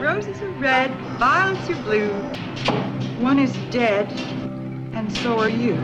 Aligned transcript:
roses 0.00 0.40
are 0.40 0.50
red, 0.52 0.90
violets 1.18 1.68
are 1.70 1.82
blue. 1.82 2.12
One 3.20 3.38
is 3.38 3.52
dead, 3.70 4.10
and 4.94 5.10
so 5.18 5.38
are 5.38 5.48
you. 5.48 5.74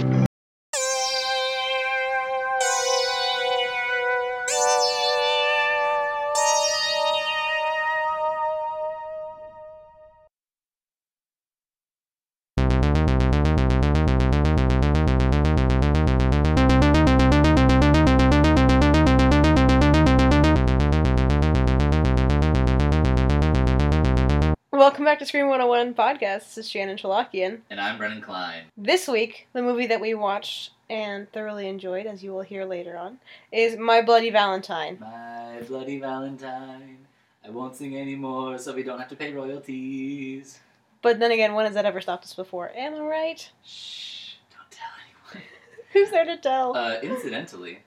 Back 25.14 25.20
to 25.20 25.26
Scream 25.26 25.46
101 25.46 25.94
podcast. 25.94 26.40
This 26.40 26.58
is 26.58 26.68
Shannon 26.68 26.96
Chalakian. 26.96 27.60
And 27.70 27.80
I'm 27.80 27.98
Brennan 27.98 28.20
Klein. 28.20 28.64
This 28.76 29.06
week, 29.06 29.46
the 29.52 29.62
movie 29.62 29.86
that 29.86 30.00
we 30.00 30.12
watched 30.12 30.72
and 30.90 31.30
thoroughly 31.30 31.68
enjoyed, 31.68 32.04
as 32.06 32.24
you 32.24 32.32
will 32.32 32.42
hear 32.42 32.64
later 32.64 32.96
on, 32.96 33.18
is 33.52 33.76
My 33.76 34.02
Bloody 34.02 34.30
Valentine. 34.30 34.98
My 35.00 35.60
bloody 35.68 36.00
Valentine. 36.00 36.98
I 37.46 37.50
won't 37.50 37.76
sing 37.76 37.96
anymore, 37.96 38.58
so 38.58 38.74
we 38.74 38.82
don't 38.82 38.98
have 38.98 39.06
to 39.10 39.14
pay 39.14 39.32
royalties. 39.32 40.58
But 41.00 41.20
then 41.20 41.30
again, 41.30 41.54
when 41.54 41.66
has 41.66 41.74
that 41.74 41.84
ever 41.86 42.00
stopped 42.00 42.24
us 42.24 42.34
before? 42.34 42.72
Am 42.74 42.96
I 42.96 42.98
right? 42.98 43.50
Shh, 43.64 44.32
don't 44.50 44.68
tell 44.68 44.90
anyone. 45.04 45.48
Who's 45.92 46.10
there 46.10 46.24
to 46.24 46.38
tell? 46.38 46.76
Uh, 46.76 46.96
incidentally, 47.04 47.78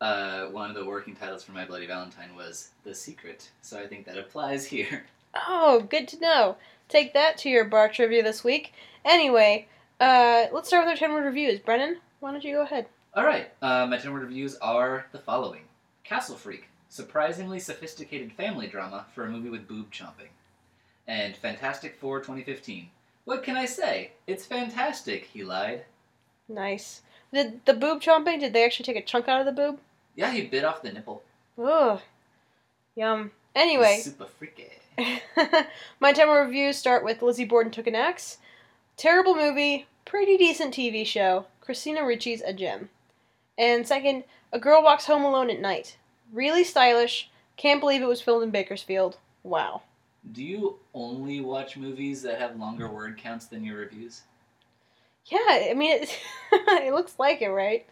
uh, 0.00 0.46
one 0.50 0.70
of 0.70 0.76
the 0.76 0.84
working 0.84 1.16
titles 1.16 1.42
for 1.42 1.50
My 1.50 1.64
Bloody 1.64 1.86
Valentine 1.86 2.36
was 2.36 2.68
The 2.84 2.94
Secret, 2.94 3.50
so 3.60 3.76
I 3.76 3.88
think 3.88 4.06
that 4.06 4.18
applies 4.18 4.64
here. 4.64 5.04
Oh, 5.34 5.86
good 5.88 6.08
to 6.08 6.20
know. 6.20 6.56
Take 6.88 7.14
that 7.14 7.38
to 7.38 7.48
your 7.48 7.64
bar 7.64 7.88
trivia 7.88 8.22
this 8.22 8.44
week. 8.44 8.72
Anyway, 9.04 9.68
uh, 10.00 10.46
let's 10.52 10.68
start 10.68 10.84
with 10.84 10.90
our 10.92 10.96
10 10.96 11.12
word 11.12 11.24
reviews. 11.24 11.60
Brennan, 11.60 11.98
why 12.20 12.30
don't 12.32 12.44
you 12.44 12.54
go 12.54 12.62
ahead? 12.62 12.86
Alright, 13.16 13.52
uh, 13.62 13.86
my 13.86 13.96
10 13.96 14.12
word 14.12 14.22
reviews 14.22 14.56
are 14.56 15.06
the 15.12 15.18
following 15.18 15.62
Castle 16.04 16.36
Freak, 16.36 16.68
surprisingly 16.88 17.58
sophisticated 17.58 18.32
family 18.32 18.66
drama 18.66 19.06
for 19.14 19.24
a 19.24 19.30
movie 19.30 19.50
with 19.50 19.68
boob 19.68 19.92
chomping. 19.92 20.30
And 21.06 21.36
Fantastic 21.36 21.96
Four 21.96 22.20
2015. 22.20 22.88
What 23.24 23.42
can 23.42 23.56
I 23.56 23.66
say? 23.66 24.12
It's 24.26 24.46
fantastic, 24.46 25.24
he 25.24 25.44
lied. 25.44 25.84
Nice. 26.48 27.02
Did 27.32 27.64
the 27.64 27.74
boob 27.74 28.00
chomping, 28.00 28.40
did 28.40 28.52
they 28.52 28.64
actually 28.64 28.84
take 28.84 28.96
a 28.96 29.02
chunk 29.02 29.28
out 29.28 29.40
of 29.40 29.46
the 29.46 29.52
boob? 29.52 29.80
Yeah, 30.14 30.30
he 30.30 30.42
bit 30.42 30.64
off 30.64 30.82
the 30.82 30.92
nipple. 30.92 31.22
Ugh. 31.62 32.00
Yum. 32.94 33.32
Anyway. 33.54 34.00
Super 34.02 34.26
freaky. 34.26 34.70
My 36.00 36.12
10 36.12 36.28
word 36.28 36.46
reviews 36.46 36.76
start 36.76 37.04
with 37.04 37.22
Lizzie 37.22 37.44
Borden 37.44 37.72
Took 37.72 37.86
an 37.86 37.94
Axe. 37.94 38.38
Terrible 38.96 39.34
movie, 39.34 39.86
pretty 40.04 40.36
decent 40.36 40.74
TV 40.74 41.04
show. 41.06 41.46
Christina 41.60 42.00
Ricci's 42.00 42.42
a 42.42 42.52
gem. 42.52 42.90
And 43.58 43.86
second, 43.86 44.24
A 44.52 44.58
Girl 44.58 44.82
Walks 44.82 45.06
Home 45.06 45.24
Alone 45.24 45.50
at 45.50 45.60
Night. 45.60 45.96
Really 46.32 46.64
stylish. 46.64 47.30
Can't 47.56 47.80
believe 47.80 48.02
it 48.02 48.08
was 48.08 48.20
filmed 48.20 48.44
in 48.44 48.50
Bakersfield. 48.50 49.18
Wow. 49.42 49.82
Do 50.32 50.42
you 50.42 50.78
only 50.94 51.40
watch 51.40 51.76
movies 51.76 52.22
that 52.22 52.40
have 52.40 52.58
longer 52.58 52.88
word 52.88 53.18
counts 53.18 53.46
than 53.46 53.64
your 53.64 53.78
reviews? 53.78 54.22
Yeah, 55.26 55.38
I 55.70 55.74
mean, 55.74 56.02
it, 56.02 56.18
it 56.52 56.94
looks 56.94 57.18
like 57.18 57.42
it, 57.42 57.48
right? 57.48 57.86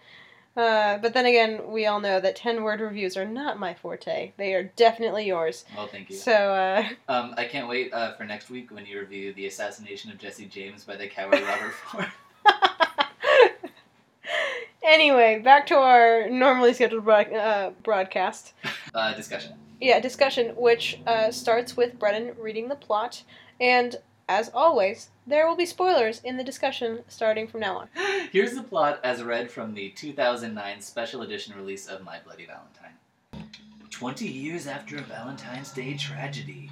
Uh, 0.56 0.98
but 0.98 1.14
then 1.14 1.24
again, 1.24 1.60
we 1.68 1.86
all 1.86 1.98
know 2.00 2.20
that 2.20 2.36
10 2.36 2.62
word 2.62 2.80
reviews 2.80 3.16
are 3.16 3.24
not 3.24 3.58
my 3.58 3.72
forte. 3.72 4.32
They 4.36 4.52
are 4.54 4.64
definitely 4.76 5.26
yours. 5.26 5.64
Well, 5.74 5.86
thank 5.86 6.10
you. 6.10 6.16
So, 6.16 6.32
uh, 6.32 6.88
Um, 7.08 7.34
I 7.38 7.46
can't 7.46 7.68
wait 7.68 7.92
uh, 7.92 8.12
for 8.14 8.24
next 8.24 8.50
week 8.50 8.70
when 8.70 8.84
you 8.84 9.00
review 9.00 9.32
the 9.32 9.46
assassination 9.46 10.10
of 10.10 10.18
Jesse 10.18 10.46
James 10.46 10.84
by 10.84 10.96
the 10.96 11.08
coward 11.08 11.40
Robert 11.40 11.72
Ford. 11.72 12.06
anyway, 14.82 15.38
back 15.38 15.66
to 15.68 15.74
our 15.76 16.28
normally 16.28 16.74
scheduled 16.74 17.04
broad- 17.04 17.32
uh, 17.32 17.70
broadcast. 17.82 18.52
Uh, 18.94 19.14
discussion. 19.14 19.54
Yeah, 19.80 20.00
discussion, 20.00 20.54
which 20.54 21.00
uh, 21.06 21.30
starts 21.30 21.78
with 21.78 21.98
Brennan 21.98 22.34
reading 22.38 22.68
the 22.68 22.74
plot, 22.76 23.22
and 23.58 23.96
as 24.28 24.50
always, 24.54 25.10
there 25.26 25.46
will 25.46 25.56
be 25.56 25.66
spoilers 25.66 26.20
in 26.24 26.36
the 26.36 26.44
discussion 26.44 27.00
starting 27.08 27.46
from 27.46 27.60
now 27.60 27.78
on. 27.78 27.88
Here's 28.32 28.54
the 28.54 28.62
plot 28.62 29.00
as 29.04 29.22
read 29.22 29.50
from 29.50 29.74
the 29.74 29.90
2009 29.90 30.80
special 30.80 31.22
edition 31.22 31.54
release 31.56 31.86
of 31.86 32.02
My 32.02 32.18
Bloody 32.24 32.46
Valentine. 32.46 33.48
Twenty 33.90 34.26
years 34.26 34.66
after 34.66 34.96
a 34.96 35.02
Valentine's 35.02 35.70
Day 35.70 35.96
tragedy, 35.96 36.70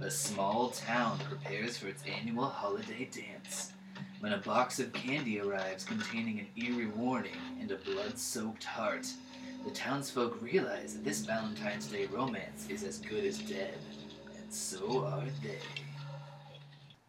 a 0.00 0.10
small 0.10 0.70
town 0.70 1.18
prepares 1.28 1.76
for 1.76 1.86
its 1.86 2.02
annual 2.04 2.46
holiday 2.46 3.08
dance. 3.12 3.72
When 4.20 4.32
a 4.32 4.38
box 4.38 4.80
of 4.80 4.92
candy 4.92 5.40
arrives 5.40 5.84
containing 5.84 6.40
an 6.40 6.46
eerie 6.56 6.86
warning 6.86 7.36
and 7.60 7.70
a 7.70 7.76
blood 7.76 8.18
soaked 8.18 8.64
heart, 8.64 9.06
the 9.64 9.70
townsfolk 9.70 10.40
realize 10.40 10.94
that 10.94 11.04
this 11.04 11.20
Valentine's 11.20 11.86
Day 11.86 12.06
romance 12.06 12.66
is 12.68 12.82
as 12.82 12.98
good 12.98 13.24
as 13.24 13.38
dead. 13.38 13.78
And 14.40 14.52
so 14.52 15.04
are 15.04 15.24
they. 15.42 15.58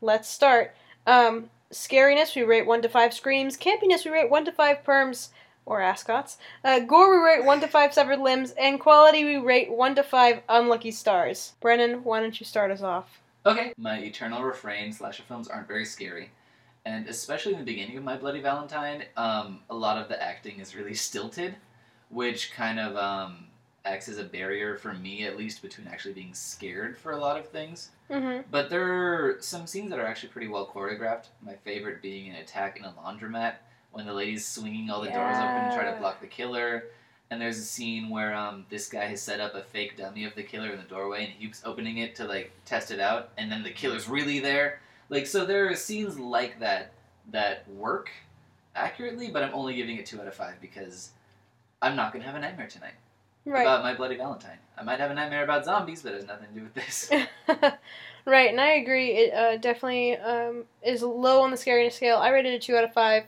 Let's 0.04 0.28
start. 0.28 0.76
Um, 1.08 1.50
scariness, 1.72 2.36
we 2.36 2.44
rate 2.44 2.68
1 2.68 2.82
to 2.82 2.90
5 2.90 3.14
screams. 3.14 3.56
Campiness, 3.56 4.04
we 4.04 4.12
rate 4.12 4.30
1 4.30 4.44
to 4.44 4.52
5 4.52 4.84
perms 4.84 5.30
or 5.66 5.80
ascots. 5.80 6.38
Uh, 6.62 6.80
gore, 6.80 7.10
we 7.10 7.26
rate 7.26 7.46
1 7.46 7.62
to 7.62 7.70
5 7.70 7.94
severed 7.94 8.20
limbs. 8.20 8.52
And 8.60 8.82
quality, 8.82 9.24
we 9.24 9.38
rate 9.38 9.72
1 9.72 9.96
to 9.96 10.04
5 10.04 10.42
unlucky 10.50 10.92
stars. 10.92 11.54
Brennan, 11.62 12.04
why 12.04 12.20
don't 12.20 12.38
you 12.38 12.46
start 12.46 12.70
us 12.70 12.82
off? 12.82 13.22
Okay. 13.46 13.74
My 13.78 14.00
eternal 14.00 14.44
refrain 14.44 14.92
slasher 14.92 15.24
films 15.24 15.48
aren't 15.48 15.70
very 15.70 15.86
scary. 15.86 16.32
And 16.86 17.08
especially 17.08 17.54
in 17.54 17.60
the 17.60 17.66
beginning 17.66 17.96
of 17.96 18.04
My 18.04 18.18
Bloody 18.18 18.42
Valentine, 18.42 19.06
um, 19.16 19.62
a 19.70 19.76
lot 19.76 19.98
of 19.98 20.10
the 20.10 20.22
acting 20.22 20.60
is 20.60 20.76
really 20.76 20.96
stilted, 20.96 21.56
which 22.10 22.52
kind 22.52 22.78
of 22.78 22.98
um, 22.98 23.48
acts 23.86 24.08
as 24.08 24.18
a 24.18 24.24
barrier 24.24 24.78
for 24.78 24.94
me, 24.94 25.26
at 25.26 25.38
least, 25.38 25.62
between 25.62 25.88
actually 25.88 26.14
being 26.14 26.34
scared 26.34 26.98
for 26.98 27.12
a 27.12 27.18
lot 27.18 27.38
of 27.38 27.48
things. 27.48 27.90
Mm-hmm. 28.10 28.42
But 28.50 28.70
there 28.70 28.84
are 28.84 29.38
some 29.42 29.68
scenes 29.68 29.90
that 29.90 30.00
are 30.00 30.06
actually 30.06 30.30
pretty 30.30 30.48
well 30.48 30.68
choreographed. 30.68 31.28
My 31.42 31.56
favorite 31.56 32.02
being 32.02 32.30
an 32.30 32.36
attack 32.36 32.78
in 32.78 32.86
a 32.86 32.94
laundromat 32.94 33.56
when 33.92 34.06
the 34.06 34.14
lady's 34.14 34.46
swinging 34.46 34.90
all 34.90 35.02
the 35.02 35.10
doors 35.10 35.38
open 35.38 35.70
to 35.70 35.76
try 35.76 35.92
to 35.92 36.00
block 36.00 36.22
the 36.22 36.28
killer. 36.28 36.86
And 37.30 37.42
there's 37.42 37.58
a 37.58 37.64
scene 37.64 38.10
where 38.10 38.34
um, 38.34 38.66
this 38.70 38.88
guy 38.88 39.06
has 39.06 39.22
set 39.22 39.40
up 39.40 39.56
a 39.56 39.64
fake 39.64 39.98
dummy 39.98 40.26
of 40.26 40.36
the 40.36 40.44
killer 40.44 40.70
in 40.70 40.78
the 40.78 40.84
doorway 40.84 41.24
and 41.24 41.34
he 41.34 41.46
keeps 41.46 41.62
opening 41.66 41.98
it 41.98 42.16
to 42.16 42.26
like 42.26 42.52
test 42.66 42.92
it 42.92 43.00
out, 43.00 43.32
and 43.38 43.52
then 43.52 43.64
the 43.64 43.72
killer's 43.72 44.08
really 44.08 44.40
there. 44.40 44.80
Like 45.10 45.26
so, 45.26 45.46
there 45.46 45.70
are 45.70 45.76
scenes 45.76 46.18
like 46.20 46.60
that 46.60 46.94
that 47.32 47.68
work 47.70 48.12
accurately, 48.76 49.30
but 49.30 49.44
I'm 49.44 49.54
only 49.54 49.76
giving 49.76 49.98
it 49.98 50.06
two 50.06 50.22
out 50.22 50.28
of 50.28 50.36
five 50.36 50.60
because 50.62 51.12
I'm 51.82 51.96
not 51.96 52.14
gonna 52.14 52.26
have 52.26 52.36
a 52.36 52.40
nightmare 52.40 52.68
tonight 52.68 52.94
Right. 53.46 53.62
about 53.62 53.84
my 53.84 53.94
bloody 53.94 54.16
Valentine. 54.18 54.58
I 54.78 54.84
might 54.84 55.00
have 55.00 55.12
a 55.12 55.14
nightmare 55.14 55.44
about 55.44 55.66
zombies, 55.66 56.02
but 56.02 56.14
it 56.14 56.16
has 56.16 56.28
nothing 56.28 56.48
to 56.48 56.54
do 56.54 56.64
with 56.64 56.74
this. 56.74 57.12
right, 58.26 58.50
and 58.50 58.60
I 58.60 58.74
agree. 58.74 59.12
It 59.12 59.34
uh, 59.34 59.58
definitely 59.58 60.18
um, 60.18 60.64
is 60.82 61.02
low 61.02 61.42
on 61.42 61.52
the 61.52 61.58
scariness 61.58 61.94
scale. 61.94 62.18
I 62.18 62.30
rated 62.30 62.54
it 62.54 62.62
two 62.64 62.76
out 62.76 62.84
of 62.84 62.94
five. 62.94 63.26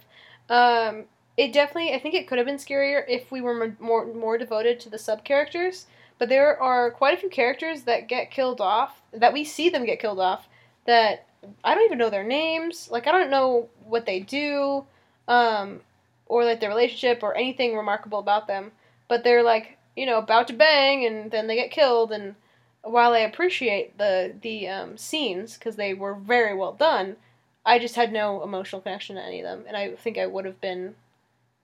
Um, 0.49 1.03
it 1.37 1.53
definitely, 1.53 1.93
I 1.93 1.99
think 1.99 2.15
it 2.15 2.27
could 2.27 2.37
have 2.37 2.47
been 2.47 2.57
scarier 2.57 3.03
if 3.07 3.31
we 3.31 3.41
were 3.41 3.63
m- 3.63 3.77
more 3.79 4.05
more 4.05 4.37
devoted 4.37 4.79
to 4.81 4.89
the 4.89 4.97
sub 4.97 5.23
characters. 5.23 5.85
But 6.17 6.29
there 6.29 6.59
are 6.61 6.91
quite 6.91 7.13
a 7.13 7.17
few 7.17 7.29
characters 7.29 7.83
that 7.83 8.07
get 8.07 8.31
killed 8.31 8.61
off, 8.61 9.01
that 9.11 9.33
we 9.33 9.43
see 9.43 9.69
them 9.69 9.85
get 9.85 9.99
killed 9.99 10.19
off, 10.19 10.47
that 10.85 11.27
I 11.63 11.75
don't 11.75 11.83
even 11.83 11.97
know 11.97 12.09
their 12.09 12.23
names. 12.23 12.89
Like 12.89 13.05
I 13.05 13.11
don't 13.11 13.29
know 13.29 13.69
what 13.85 14.05
they 14.05 14.21
do, 14.21 14.85
um, 15.27 15.81
or 16.25 16.45
like 16.45 16.59
their 16.61 16.69
relationship 16.69 17.21
or 17.21 17.35
anything 17.35 17.75
remarkable 17.75 18.19
about 18.19 18.47
them. 18.47 18.71
But 19.07 19.23
they're 19.23 19.43
like 19.43 19.74
you 19.95 20.05
know 20.05 20.17
about 20.17 20.47
to 20.47 20.53
bang, 20.53 21.05
and 21.05 21.31
then 21.31 21.47
they 21.47 21.55
get 21.55 21.71
killed. 21.71 22.11
And 22.11 22.35
while 22.81 23.13
I 23.13 23.19
appreciate 23.19 23.97
the 23.97 24.33
the 24.41 24.67
um, 24.67 24.97
scenes 24.97 25.57
because 25.57 25.75
they 25.75 25.93
were 25.93 26.13
very 26.13 26.55
well 26.55 26.73
done, 26.73 27.17
I 27.65 27.79
just 27.79 27.95
had 27.95 28.11
no 28.11 28.43
emotional 28.43 28.81
connection 28.81 29.15
to 29.15 29.23
any 29.23 29.39
of 29.41 29.45
them, 29.45 29.65
and 29.67 29.75
I 29.75 29.95
think 29.95 30.17
I 30.17 30.27
would 30.27 30.45
have 30.45 30.61
been 30.61 30.95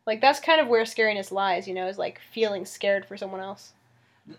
like 0.06 0.22
that's 0.22 0.40
kind 0.40 0.62
of 0.62 0.68
where 0.68 0.84
scariness 0.84 1.32
lies. 1.32 1.68
You 1.68 1.74
know, 1.74 1.88
is 1.88 1.98
like 1.98 2.20
feeling 2.32 2.66
scared 2.66 3.06
for 3.06 3.18
someone 3.18 3.42
else. 3.42 3.74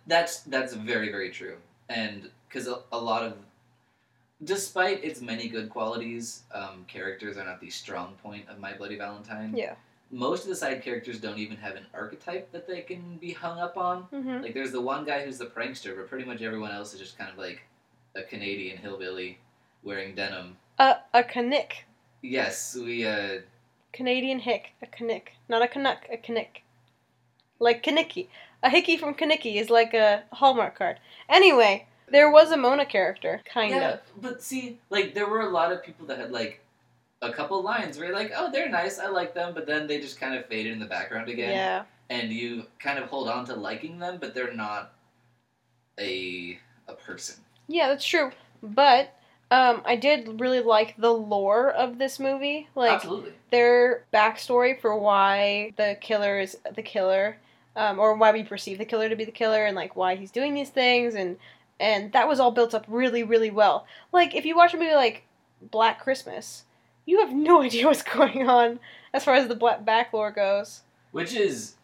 That's 0.06 0.40
that's 0.40 0.74
very 0.74 1.10
very 1.10 1.30
true, 1.30 1.56
and 1.88 2.30
because 2.48 2.68
a, 2.68 2.80
a 2.92 2.98
lot 2.98 3.22
of, 3.24 3.36
despite 4.44 5.02
its 5.04 5.20
many 5.20 5.48
good 5.48 5.70
qualities, 5.70 6.42
um, 6.54 6.84
characters 6.86 7.36
are 7.36 7.44
not 7.44 7.60
the 7.60 7.70
strong 7.70 8.14
point 8.22 8.48
of 8.48 8.58
My 8.58 8.74
Bloody 8.74 8.96
Valentine. 8.96 9.54
Yeah. 9.56 9.74
Most 10.12 10.42
of 10.44 10.50
the 10.50 10.56
side 10.56 10.82
characters 10.82 11.18
don't 11.18 11.38
even 11.38 11.56
have 11.56 11.74
an 11.74 11.86
archetype 11.94 12.52
that 12.52 12.68
they 12.68 12.82
can 12.82 13.16
be 13.16 13.32
hung 13.32 13.58
up 13.58 13.76
on. 13.78 14.04
Mm-hmm. 14.12 14.42
Like 14.42 14.54
there's 14.54 14.70
the 14.70 14.80
one 14.80 15.04
guy 15.04 15.24
who's 15.24 15.38
the 15.38 15.46
prankster, 15.46 15.96
but 15.96 16.08
pretty 16.08 16.26
much 16.26 16.42
everyone 16.42 16.70
else 16.70 16.92
is 16.92 17.00
just 17.00 17.16
kind 17.16 17.30
of 17.30 17.38
like 17.38 17.62
a 18.14 18.22
Canadian 18.22 18.76
hillbilly 18.76 19.38
wearing 19.82 20.14
denim. 20.14 20.56
A 20.78 20.96
a 21.14 21.24
Canuck, 21.24 21.72
Yes, 22.20 22.76
we 22.76 23.06
uh 23.06 23.40
Canadian 23.92 24.38
hick, 24.40 24.72
a 24.82 24.86
Canuck, 24.86 25.30
not 25.48 25.62
a 25.62 25.68
Canuck, 25.68 26.06
a 26.12 26.16
Canuck, 26.18 26.60
like 27.58 27.82
Kanicki. 27.82 28.28
A 28.62 28.70
hickey 28.70 28.96
from 28.96 29.14
Kanicki 29.14 29.56
is 29.56 29.70
like 29.70 29.92
a 29.92 30.22
Hallmark 30.32 30.76
card. 30.78 30.98
Anyway, 31.28 31.86
There 32.08 32.30
was 32.30 32.52
a 32.52 32.56
Mona 32.56 32.86
character, 32.86 33.40
kind 33.52 33.70
yeah, 33.74 33.94
of. 33.94 34.00
but 34.20 34.42
see, 34.42 34.78
like 34.90 35.14
there 35.14 35.26
were 35.28 35.40
a 35.40 35.48
lot 35.48 35.72
of 35.72 35.82
people 35.82 36.06
that 36.06 36.18
had 36.18 36.30
like 36.30 36.61
a 37.22 37.32
couple 37.32 37.62
lines 37.62 37.96
where 37.96 38.08
you're 38.08 38.16
like, 38.16 38.32
oh, 38.36 38.50
they're 38.50 38.68
nice, 38.68 38.98
I 38.98 39.06
like 39.08 39.32
them, 39.34 39.54
but 39.54 39.66
then 39.66 39.86
they 39.86 40.00
just 40.00 40.20
kind 40.20 40.34
of 40.34 40.44
faded 40.46 40.72
in 40.72 40.78
the 40.80 40.86
background 40.86 41.28
again, 41.28 41.50
Yeah. 41.52 41.84
and 42.10 42.30
you 42.32 42.66
kind 42.78 42.98
of 42.98 43.08
hold 43.08 43.28
on 43.28 43.46
to 43.46 43.54
liking 43.54 43.98
them, 43.98 44.18
but 44.20 44.34
they're 44.34 44.52
not 44.52 44.92
a 45.98 46.58
a 46.88 46.94
person. 46.94 47.36
Yeah, 47.68 47.88
that's 47.88 48.04
true. 48.04 48.32
But 48.62 49.14
um, 49.50 49.82
I 49.84 49.96
did 49.96 50.40
really 50.40 50.60
like 50.60 50.96
the 50.96 51.12
lore 51.12 51.70
of 51.70 51.98
this 51.98 52.18
movie. 52.18 52.68
Like 52.74 52.92
Absolutely. 52.92 53.32
their 53.50 54.04
backstory 54.12 54.80
for 54.80 54.96
why 54.98 55.72
the 55.76 55.96
killer 56.00 56.40
is 56.40 56.56
the 56.74 56.82
killer, 56.82 57.36
um, 57.76 57.98
or 57.98 58.14
why 58.16 58.32
we 58.32 58.42
perceive 58.42 58.78
the 58.78 58.84
killer 58.84 59.08
to 59.08 59.16
be 59.16 59.24
the 59.24 59.30
killer, 59.30 59.64
and 59.64 59.76
like 59.76 59.94
why 59.94 60.16
he's 60.16 60.30
doing 60.32 60.54
these 60.54 60.70
things, 60.70 61.14
and 61.14 61.36
and 61.78 62.12
that 62.12 62.26
was 62.28 62.40
all 62.40 62.50
built 62.50 62.74
up 62.74 62.84
really, 62.88 63.22
really 63.22 63.50
well. 63.50 63.86
Like 64.12 64.34
if 64.34 64.44
you 64.44 64.56
watch 64.56 64.74
a 64.74 64.76
movie 64.78 64.94
like 64.94 65.22
Black 65.70 66.00
Christmas, 66.02 66.64
you 67.06 67.20
have 67.20 67.32
no 67.32 67.62
idea 67.62 67.86
what's 67.86 68.02
going 68.16 68.48
on 68.48 68.80
as 69.12 69.24
far 69.24 69.34
as 69.34 69.48
the 69.48 69.54
back 69.84 70.12
lore 70.12 70.30
goes. 70.30 70.82
Which 71.10 71.34
is 71.34 71.74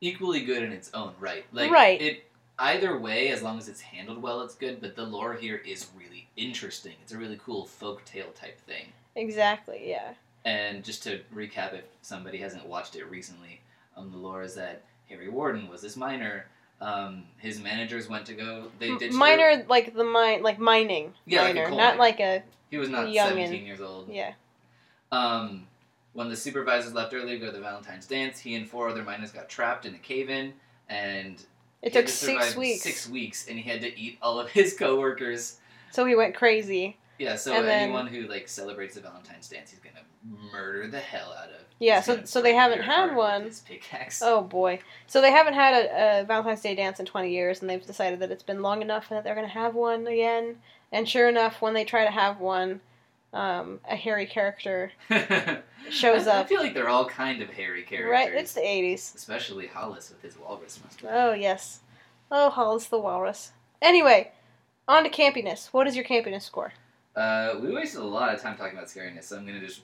equally 0.00 0.44
good 0.44 0.62
in 0.62 0.72
its 0.72 0.90
own 0.94 1.12
right. 1.18 1.44
Like 1.52 1.70
Right. 1.70 2.00
it 2.00 2.24
either 2.58 2.98
way, 2.98 3.28
as 3.30 3.42
long 3.42 3.58
as 3.58 3.68
it's 3.68 3.80
handled 3.80 4.22
well, 4.22 4.42
it's 4.42 4.54
good. 4.54 4.80
But 4.80 4.94
the 4.96 5.04
lore 5.04 5.34
here 5.34 5.56
is 5.66 5.86
really 5.98 6.28
interesting. 6.36 6.94
It's 7.02 7.12
a 7.12 7.18
really 7.18 7.38
cool 7.44 7.64
folk 7.66 8.04
tale 8.04 8.30
type 8.34 8.60
thing. 8.60 8.86
Exactly. 9.16 9.82
Yeah. 9.88 10.14
And 10.44 10.84
just 10.84 11.02
to 11.02 11.20
recap, 11.34 11.74
if 11.74 11.84
somebody 12.02 12.38
hasn't 12.38 12.64
watched 12.66 12.94
it 12.96 13.04
recently, 13.10 13.60
um, 13.96 14.10
the 14.12 14.16
lore 14.18 14.42
is 14.42 14.54
that 14.54 14.82
Harry 15.08 15.28
Warden 15.28 15.68
was 15.68 15.82
this 15.82 15.96
miner. 15.96 16.46
Um, 16.80 17.24
his 17.38 17.60
managers 17.60 18.08
went 18.08 18.24
to 18.26 18.34
go. 18.34 18.68
They 18.78 18.94
did 18.96 19.12
miner 19.12 19.42
Minor, 19.50 19.64
like 19.68 19.94
the 19.94 20.04
mine, 20.04 20.42
like 20.44 20.60
mining. 20.60 21.12
Yeah, 21.26 21.42
like 21.42 21.56
miner, 21.56 21.68
coal 21.68 21.76
not 21.78 21.98
like 21.98 22.20
a 22.20 22.44
He 22.70 22.76
was 22.78 22.88
not 22.88 23.06
youngin. 23.08 23.28
seventeen 23.30 23.66
years 23.66 23.80
old. 23.80 24.08
yeah. 24.08 24.34
Um, 25.12 25.66
when 26.12 26.28
the 26.28 26.36
supervisors 26.36 26.94
left 26.94 27.14
early 27.14 27.34
to 27.34 27.38
go 27.38 27.46
to 27.46 27.52
the 27.52 27.60
Valentine's 27.60 28.06
dance, 28.06 28.38
he 28.40 28.54
and 28.54 28.68
four 28.68 28.88
other 28.88 29.02
miners 29.02 29.30
got 29.30 29.48
trapped 29.48 29.86
in 29.86 29.94
a 29.94 29.98
cave-in, 29.98 30.52
and 30.88 31.42
It 31.82 31.92
took 31.92 32.06
to 32.06 32.12
six 32.12 32.56
weeks. 32.56 32.82
Six 32.82 33.08
weeks, 33.08 33.46
and 33.48 33.58
he 33.58 33.68
had 33.68 33.80
to 33.82 33.98
eat 33.98 34.18
all 34.20 34.38
of 34.40 34.48
his 34.52 34.74
coworkers. 34.74 35.58
So 35.92 36.04
he 36.04 36.14
went 36.14 36.34
crazy. 36.34 36.96
Yeah, 37.18 37.36
so 37.36 37.52
And 37.52 37.66
then- 37.66 37.82
anyone 37.84 38.06
who 38.06 38.22
like 38.28 38.48
celebrates 38.48 38.94
the 38.94 39.00
Valentine's 39.00 39.48
dance, 39.48 39.70
he's 39.70 39.80
gonna 39.80 40.04
murder 40.52 40.86
the 40.88 41.00
hell 41.00 41.32
out 41.38 41.48
of. 41.50 41.60
Yeah, 41.80 42.00
so- 42.00 42.24
so 42.24 42.42
they 42.42 42.54
haven't 42.54 42.82
had 42.82 43.14
one. 43.14 43.50
Pickaxe. 43.66 44.20
Oh 44.22 44.42
boy. 44.42 44.80
So 45.06 45.20
they 45.20 45.30
haven't 45.30 45.54
had 45.54 45.74
a, 45.74 46.20
a 46.20 46.24
Valentine's 46.24 46.60
Day 46.60 46.74
dance 46.74 46.98
in 47.00 47.06
20 47.06 47.30
years, 47.30 47.60
and 47.60 47.70
they've 47.70 47.84
decided 47.84 48.18
that 48.20 48.30
it's 48.32 48.42
been 48.42 48.62
long 48.62 48.82
enough 48.82 49.10
and 49.10 49.16
that 49.16 49.24
they're 49.24 49.34
going 49.36 49.46
to 49.46 49.52
have 49.52 49.74
one 49.74 50.06
again. 50.06 50.56
And 50.90 51.08
sure 51.08 51.28
enough, 51.28 51.60
when 51.62 51.74
they 51.74 51.84
try 51.84 52.04
to 52.04 52.10
have 52.10 52.40
one, 52.40 52.80
um, 53.32 53.80
a 53.88 53.94
hairy 53.96 54.26
character 54.26 54.90
shows 55.90 56.26
I, 56.26 56.40
I 56.40 56.44
feel 56.44 56.60
like 56.60 56.74
they're 56.74 56.88
all 56.88 57.04
kind 57.06 57.42
of 57.42 57.50
hairy 57.50 57.82
characters. 57.82 58.10
Right? 58.10 58.32
It's 58.32 58.52
the 58.54 58.60
80s. 58.60 59.14
especially 59.14 59.66
Hollis 59.66 60.10
with 60.10 60.22
his 60.22 60.38
walrus 60.38 60.80
mustache. 60.82 61.10
Oh, 61.12 61.32
yes. 61.34 61.80
Oh, 62.30 62.50
Hollis 62.50 62.86
the 62.86 62.98
Walrus. 62.98 63.52
Anyway, 63.80 64.32
on 64.86 65.04
to 65.04 65.10
campiness. 65.10 65.68
What 65.68 65.86
is 65.86 65.94
your 65.96 66.04
campiness 66.04 66.42
score? 66.42 66.72
Uh, 67.16 67.54
we 67.60 67.72
wasted 67.72 68.00
a 68.00 68.04
lot 68.04 68.32
of 68.34 68.40
time 68.40 68.56
talking 68.56 68.76
about 68.76 68.88
scariness, 68.88 69.24
so 69.24 69.36
I'm 69.36 69.46
gonna 69.46 69.60
just 69.60 69.80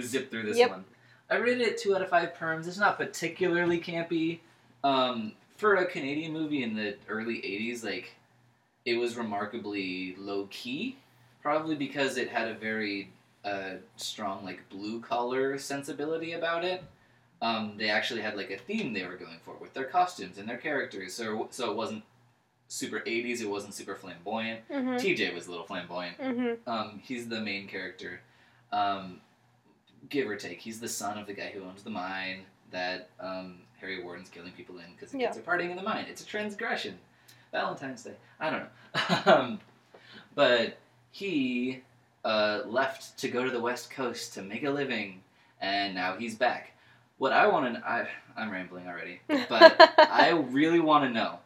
zip 0.00 0.30
through 0.30 0.44
this 0.44 0.56
Yep. 0.58 0.70
one. 0.70 0.84
I 1.28 1.36
rated 1.36 1.62
it 1.66 1.78
two 1.78 1.94
out 1.96 2.02
of 2.02 2.08
five 2.08 2.34
perms. 2.34 2.66
It's 2.68 2.78
not 2.78 2.96
particularly 2.98 3.80
campy. 3.80 4.38
Um, 4.84 5.32
for 5.56 5.76
a 5.76 5.86
Canadian 5.86 6.32
movie 6.32 6.62
in 6.62 6.76
the 6.76 6.96
early 7.08 7.36
'80s, 7.38 7.82
like 7.82 8.14
it 8.84 8.94
was 8.96 9.16
remarkably 9.16 10.14
low 10.16 10.46
key, 10.50 10.96
probably 11.46 11.76
because 11.76 12.16
it 12.16 12.28
had 12.28 12.48
a 12.48 12.54
very 12.54 13.08
uh, 13.44 13.74
strong 13.94 14.44
like 14.44 14.68
blue 14.68 15.00
collar 15.00 15.56
sensibility 15.58 16.32
about 16.32 16.64
it. 16.64 16.82
Um, 17.40 17.74
they 17.76 17.88
actually 17.88 18.20
had 18.20 18.36
like 18.36 18.50
a 18.50 18.58
theme 18.58 18.92
they 18.92 19.04
were 19.04 19.14
going 19.14 19.38
for 19.44 19.54
with 19.60 19.72
their 19.72 19.84
costumes 19.84 20.38
and 20.38 20.48
their 20.48 20.56
characters, 20.56 21.14
so 21.14 21.46
so 21.52 21.70
it 21.70 21.76
wasn't 21.76 22.02
super 22.66 22.98
'80s. 22.98 23.40
It 23.40 23.48
wasn't 23.48 23.74
super 23.74 23.94
flamboyant. 23.94 24.68
Mm-hmm. 24.68 24.96
TJ 24.96 25.32
was 25.34 25.46
a 25.46 25.50
little 25.50 25.66
flamboyant. 25.66 26.18
Mm-hmm. 26.18 26.68
Um, 26.68 27.00
he's 27.04 27.28
the 27.28 27.40
main 27.40 27.68
character. 27.68 28.22
Um, 28.72 29.20
give 30.08 30.28
or 30.28 30.34
take, 30.34 30.58
he's 30.58 30.80
the 30.80 30.88
son 30.88 31.16
of 31.16 31.28
the 31.28 31.32
guy 31.32 31.52
who 31.54 31.62
owns 31.62 31.84
the 31.84 31.90
mine 31.90 32.40
that 32.72 33.10
um, 33.20 33.58
Harry 33.80 34.02
Warden's 34.02 34.30
killing 34.30 34.50
people 34.50 34.78
in 34.78 34.86
because 34.96 35.12
the 35.12 35.18
kids 35.18 35.38
are 35.38 35.42
partying 35.42 35.70
in 35.70 35.76
the 35.76 35.82
mine. 35.84 36.06
It's 36.08 36.22
a 36.22 36.26
transgression. 36.26 36.98
Valentine's 37.52 38.02
Day. 38.02 38.14
I 38.40 38.50
don't 38.50 38.64
know. 38.64 39.32
um, 39.32 39.60
but 40.34 40.78
he 41.16 41.80
uh, 42.26 42.60
left 42.66 43.16
to 43.16 43.28
go 43.28 43.42
to 43.42 43.50
the 43.50 43.60
West 43.60 43.90
Coast 43.90 44.34
to 44.34 44.42
make 44.42 44.64
a 44.64 44.70
living, 44.70 45.22
and 45.62 45.94
now 45.94 46.14
he's 46.14 46.34
back. 46.34 46.72
What 47.16 47.32
I 47.32 47.46
want 47.46 47.74
to, 47.74 47.88
I, 47.88 48.06
I'm 48.36 48.50
rambling 48.50 48.86
already, 48.86 49.20
but 49.48 49.94
I 49.98 50.44
really 50.50 50.78
want 50.78 51.04
to 51.04 51.10
know 51.10 51.38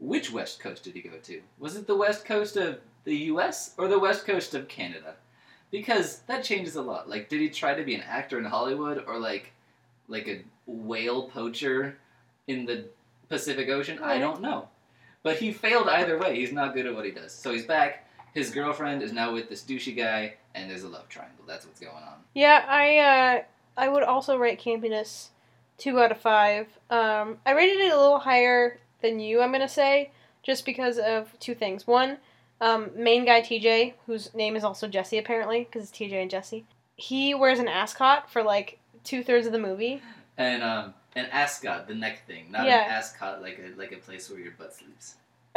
which 0.00 0.32
West 0.32 0.58
Coast 0.58 0.82
did 0.82 0.94
he 0.94 1.02
go 1.02 1.18
to? 1.22 1.40
Was 1.60 1.76
it 1.76 1.86
the 1.86 1.94
West 1.94 2.24
Coast 2.24 2.56
of 2.56 2.80
the 3.04 3.16
U.S. 3.16 3.74
or 3.78 3.86
the 3.86 3.98
West 3.98 4.26
Coast 4.26 4.56
of 4.56 4.66
Canada? 4.66 5.14
Because 5.70 6.22
that 6.26 6.42
changes 6.42 6.74
a 6.74 6.82
lot. 6.82 7.08
Like, 7.08 7.28
did 7.28 7.40
he 7.40 7.48
try 7.48 7.74
to 7.74 7.84
be 7.84 7.94
an 7.94 8.02
actor 8.02 8.38
in 8.38 8.44
Hollywood 8.44 9.04
or 9.06 9.20
like, 9.20 9.52
like 10.08 10.26
a 10.26 10.42
whale 10.66 11.28
poacher 11.28 11.96
in 12.48 12.66
the 12.66 12.86
Pacific 13.28 13.68
Ocean? 13.68 14.00
I 14.02 14.18
don't 14.18 14.42
know. 14.42 14.68
But 15.22 15.36
he 15.36 15.52
failed 15.52 15.86
either 15.86 16.18
way. 16.18 16.40
He's 16.40 16.52
not 16.52 16.74
good 16.74 16.86
at 16.86 16.94
what 16.96 17.04
he 17.04 17.12
does. 17.12 17.32
So 17.32 17.52
he's 17.52 17.66
back. 17.66 18.08
His 18.34 18.50
girlfriend 18.50 19.02
is 19.02 19.12
now 19.12 19.32
with 19.32 19.48
this 19.48 19.62
douchey 19.62 19.96
guy, 19.96 20.34
and 20.54 20.70
there's 20.70 20.82
a 20.84 20.88
love 20.88 21.08
triangle. 21.08 21.44
That's 21.46 21.66
what's 21.66 21.80
going 21.80 21.94
on. 21.94 22.14
Yeah, 22.34 22.64
I 22.68 22.98
uh, 22.98 23.42
I 23.76 23.88
would 23.88 24.02
also 24.02 24.36
rate 24.36 24.60
campiness 24.60 25.28
two 25.78 25.98
out 26.00 26.12
of 26.12 26.20
five. 26.20 26.66
Um, 26.90 27.38
I 27.46 27.52
rated 27.52 27.80
it 27.80 27.92
a 27.92 27.96
little 28.00 28.18
higher 28.20 28.78
than 29.02 29.18
you. 29.20 29.40
I'm 29.40 29.50
gonna 29.52 29.68
say 29.68 30.10
just 30.42 30.64
because 30.64 30.98
of 30.98 31.36
two 31.40 31.54
things. 31.54 31.86
One, 31.86 32.18
um, 32.60 32.90
main 32.96 33.24
guy 33.24 33.40
TJ, 33.40 33.94
whose 34.06 34.32
name 34.34 34.56
is 34.56 34.64
also 34.64 34.86
Jesse 34.88 35.18
apparently, 35.18 35.64
because 35.64 35.88
it's 35.88 35.98
TJ 35.98 36.12
and 36.22 36.30
Jesse. 36.30 36.64
He 36.96 37.34
wears 37.34 37.58
an 37.58 37.68
ascot 37.68 38.30
for 38.30 38.42
like 38.42 38.78
two 39.04 39.22
thirds 39.24 39.46
of 39.46 39.52
the 39.52 39.58
movie. 39.58 40.02
And 40.36 40.62
um, 40.62 40.94
an 41.16 41.26
ascot, 41.32 41.88
the 41.88 41.94
neck 41.94 42.26
thing, 42.26 42.50
not 42.50 42.66
Yeah. 42.66 42.84
an 42.84 42.90
ascot 42.92 43.42
like 43.42 43.58
a 43.58 43.78
like 43.78 43.92
a 43.92 43.96
place 43.96 44.30
where 44.30 44.38
your 44.38 44.52
butt 44.52 44.74
sleeps. 44.74 45.16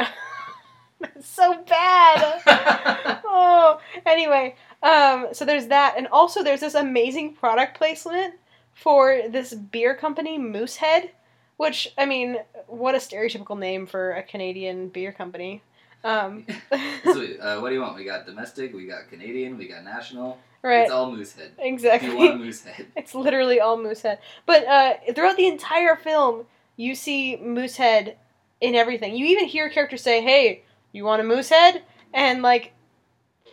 So 1.22 1.62
bad. 1.64 2.42
oh, 3.24 3.78
anyway, 4.06 4.54
um, 4.82 5.28
so 5.32 5.44
there's 5.44 5.66
that, 5.68 5.94
and 5.96 6.06
also 6.08 6.42
there's 6.42 6.60
this 6.60 6.74
amazing 6.74 7.34
product 7.34 7.76
placement 7.76 8.34
for 8.74 9.22
this 9.28 9.54
beer 9.54 9.94
company, 9.94 10.38
Moosehead, 10.38 11.10
which 11.56 11.92
I 11.96 12.06
mean, 12.06 12.38
what 12.66 12.94
a 12.94 12.98
stereotypical 12.98 13.58
name 13.58 13.86
for 13.86 14.12
a 14.12 14.22
Canadian 14.22 14.88
beer 14.88 15.12
company. 15.12 15.62
Um, 16.04 16.46
so, 17.04 17.24
uh, 17.40 17.58
what 17.60 17.70
do 17.70 17.74
you 17.74 17.80
want? 17.80 17.96
We 17.96 18.04
got 18.04 18.26
domestic, 18.26 18.74
we 18.74 18.86
got 18.86 19.08
Canadian, 19.08 19.56
we 19.56 19.66
got 19.66 19.84
national. 19.84 20.38
right, 20.62 20.82
It's 20.82 20.92
all 20.92 21.10
Moosehead. 21.10 21.52
Exactly. 21.58 22.10
you 22.10 22.16
want 22.16 22.40
Moosehead. 22.40 22.86
It's 22.96 23.14
literally 23.14 23.60
all 23.60 23.78
Moosehead. 23.78 24.18
But 24.46 24.66
uh, 24.66 24.94
throughout 25.14 25.36
the 25.36 25.46
entire 25.46 25.96
film, 25.96 26.46
you 26.76 26.94
see 26.94 27.36
Moosehead 27.36 28.16
in 28.60 28.74
everything. 28.74 29.16
You 29.16 29.26
even 29.26 29.46
hear 29.46 29.70
characters 29.70 30.02
say, 30.02 30.22
"Hey, 30.22 30.62
you 30.94 31.04
want 31.04 31.20
a 31.20 31.24
moose 31.24 31.50
head? 31.50 31.82
and 32.14 32.42
like 32.42 32.72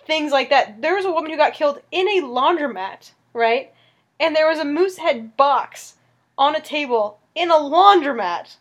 things 0.06 0.32
like 0.32 0.50
that. 0.52 0.82
There 0.82 0.96
was 0.96 1.06
a 1.06 1.12
woman 1.12 1.32
who 1.32 1.38
got 1.38 1.54
killed 1.54 1.82
in 1.92 2.08
a 2.08 2.22
laundromat, 2.22 3.12
right? 3.34 3.74
And 4.20 4.36
there 4.36 4.48
was 4.48 4.60
a 4.60 4.66
moose 4.66 4.98
head 4.98 5.36
box 5.36 5.96
on 6.38 6.56
a 6.56 6.62
table 6.62 7.20
in 7.36 7.50
a 7.50 7.56
laundromat. 7.56 8.56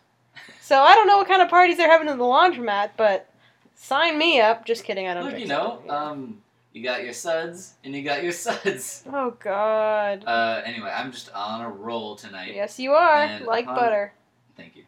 So 0.59 0.79
I 0.79 0.95
don't 0.95 1.05
know 1.07 1.17
what 1.17 1.27
kind 1.27 1.41
of 1.41 1.49
parties 1.49 1.77
they're 1.77 1.89
having 1.89 2.07
in 2.09 2.17
the 2.17 2.23
laundromat, 2.23 2.91
but 2.97 3.29
sign 3.75 4.17
me 4.17 4.41
up. 4.41 4.65
Just 4.65 4.83
kidding. 4.83 5.07
I 5.07 5.13
don't. 5.13 5.25
Look, 5.25 5.39
you 5.39 5.45
know, 5.47 5.83
um, 5.89 6.41
you 6.73 6.81
got 6.83 7.03
your 7.03 7.13
suds 7.13 7.73
and 7.83 7.93
you 7.95 8.01
got 8.03 8.23
your 8.23 8.31
suds. 8.45 9.03
oh 9.11 9.31
God. 9.39 10.23
Uh, 10.25 10.61
anyway, 10.65 10.89
I'm 10.89 11.11
just 11.11 11.31
on 11.33 11.61
a 11.61 11.69
roll 11.69 12.15
tonight. 12.15 12.53
yes, 12.55 12.79
you 12.79 12.93
are 12.93 13.23
and 13.23 13.45
like 13.45 13.65
upon- 13.65 13.75
butter. 13.75 14.13
Thank 14.57 14.75
you. 14.75 14.83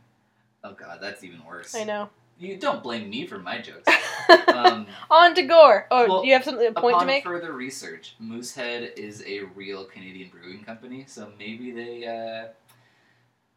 Oh 0.64 0.74
God, 0.74 1.00
that's 1.02 1.24
even 1.24 1.44
worse. 1.46 1.76
I 1.76 1.84
know. 1.84 2.10
You 2.40 2.58
don't 2.58 2.84
blame 2.84 3.10
me 3.10 3.26
for 3.28 3.40
my 3.40 3.60
jokes. 3.60 3.90
Um, 4.48 4.88
On 5.12 5.36
to 5.36 5.42
Gore. 5.44 5.88
Oh, 5.92 6.08
well, 6.08 6.22
do 6.22 6.28
you 6.28 6.34
have 6.34 6.44
something 6.46 6.66
a 6.68 6.72
point 6.72 6.94
upon 6.96 7.02
to 7.02 7.06
make? 7.08 7.24
further 7.24 7.52
research, 7.52 8.16
Moosehead 8.20 8.94
is 8.96 9.22
a 9.26 9.42
real 9.56 9.84
Canadian 9.84 10.30
brewing 10.30 10.64
company, 10.64 11.04
so 11.08 11.30
maybe 11.38 11.72
they 11.72 12.06
uh, 12.08 12.48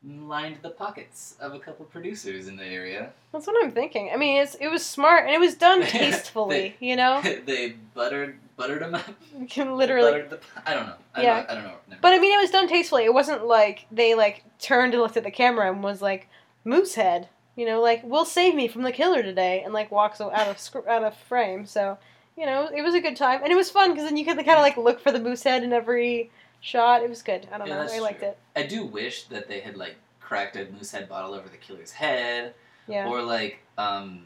lined 0.05 0.59
the 0.63 0.71
pockets 0.71 1.37
of 1.41 1.55
a 1.55 1.59
couple 1.59 1.85
producers 1.85 2.49
in 2.49 2.57
the 2.57 2.65
area. 2.65 3.13
That's 3.33 3.47
what 3.47 3.63
I'm 3.63 3.71
thinking. 3.71 4.11
I 4.13 4.17
mean, 4.17 4.43
it's 4.43 4.55
it 4.57 4.69
was 4.69 4.85
smart 4.85 5.27
and 5.27 5.35
it 5.35 5.39
was 5.41 5.55
done 5.55 5.83
tastefully. 5.87 6.77
you 6.81 6.97
know, 6.97 7.21
they 7.47 7.77
buttered 7.95 8.39
buttered 8.57 8.83
them 8.83 8.95
up. 8.95 9.07
you 9.39 9.47
can 9.47 9.77
literally. 9.77 10.11
Buttered 10.11 10.31
the, 10.31 10.41
I 10.65 10.75
don't 10.75 10.87
know. 10.87 10.97
I 11.15 11.23
Yeah. 11.23 11.37
Don't, 11.39 11.51
I 11.51 11.55
don't 11.55 11.65
know. 11.65 11.75
Never 11.89 12.01
But 12.03 12.13
I 12.15 12.19
mean, 12.19 12.37
it 12.37 12.41
was 12.41 12.51
done 12.51 12.69
tastefully. 12.69 13.05
It 13.05 13.15
wasn't 13.15 13.47
like 13.47 13.87
they 13.91 14.15
like 14.15 14.45
turned 14.59 14.95
and 14.95 15.03
looked 15.03 15.17
at 15.17 15.25
the 15.25 15.31
camera 15.31 15.71
and 15.71 15.83
was 15.83 16.03
like, 16.03 16.29
"Moosehead." 16.65 17.29
You 17.57 17.65
know, 17.67 17.81
like 17.81 18.05
will 18.05 18.25
save 18.27 18.55
me 18.55 18.69
from 18.69 18.83
the 18.83 18.93
killer 18.93 19.23
today, 19.23 19.63
and 19.65 19.73
like 19.73 19.91
walks 19.91 20.21
out 20.21 20.33
of 20.33 20.59
sc- 20.59 20.87
out 20.89 21.03
of 21.05 21.17
frame. 21.17 21.67
So 21.67 21.99
you 22.37 22.45
know, 22.47 22.69
it 22.75 22.83
was 22.83 22.95
a 22.95 23.01
good 23.01 23.17
time, 23.17 23.41
and 23.43 23.51
it 23.51 23.57
was 23.57 23.71
fun 23.71 23.91
because 23.93 24.05
then 24.05 24.17
you 24.19 24.25
could 24.25 24.37
kind 24.37 24.51
of 24.51 24.59
like 24.59 24.77
look 24.77 25.01
for 25.01 25.11
the 25.11 25.19
moose 25.21 25.43
head 25.43 25.63
in 25.65 25.73
every 25.73 26.31
shot. 26.61 27.03
It 27.03 27.09
was 27.09 27.23
good. 27.23 27.49
I 27.51 27.57
don't 27.59 27.67
Yeah, 27.67 27.83
know. 27.85 27.93
I 27.93 27.99
liked 28.01 28.19
true. 28.21 28.29
it. 28.29 28.39
I 28.55 28.65
do 28.65 28.85
wish 28.85 29.25
that 29.25 29.49
they 29.49 29.61
had 29.61 29.77
like 29.77 29.97
cracked 30.21 30.57
a 30.57 30.67
moose 30.67 30.91
head 30.91 31.09
bottle 31.09 31.33
over 31.35 31.49
the 31.49 31.57
killer's 31.57 31.93
head, 31.93 32.53
Yeah. 32.89 33.09
or 33.09 33.23
like 33.23 33.61
um, 33.79 34.25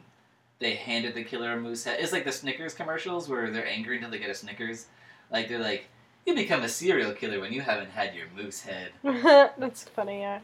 they 0.59 0.75
handed 0.75 1.15
the 1.15 1.23
killer 1.23 1.53
a 1.53 1.57
moose 1.61 1.85
head. 1.85 1.99
It's 2.01 2.11
like 2.13 2.25
the 2.25 2.33
Snickers 2.33 2.75
commercials 2.75 3.29
where 3.29 3.49
they're 3.51 3.67
angry 3.67 3.97
until 3.97 4.11
they 4.11 4.19
get 4.19 4.31
a 4.31 4.35
Snickers. 4.35 4.87
Like 5.31 5.49
they're 5.49 5.59
like, 5.61 5.85
you 6.27 6.35
become 6.35 6.63
a 6.65 6.69
serial 6.69 7.13
killer 7.13 7.39
when 7.41 7.53
you 7.53 7.61
haven't 7.61 7.91
had 7.91 8.15
your 8.17 8.27
moose 8.37 8.63
head. 8.63 8.91
That's 9.05 9.85
funny. 9.85 10.21
Yeah. 10.23 10.41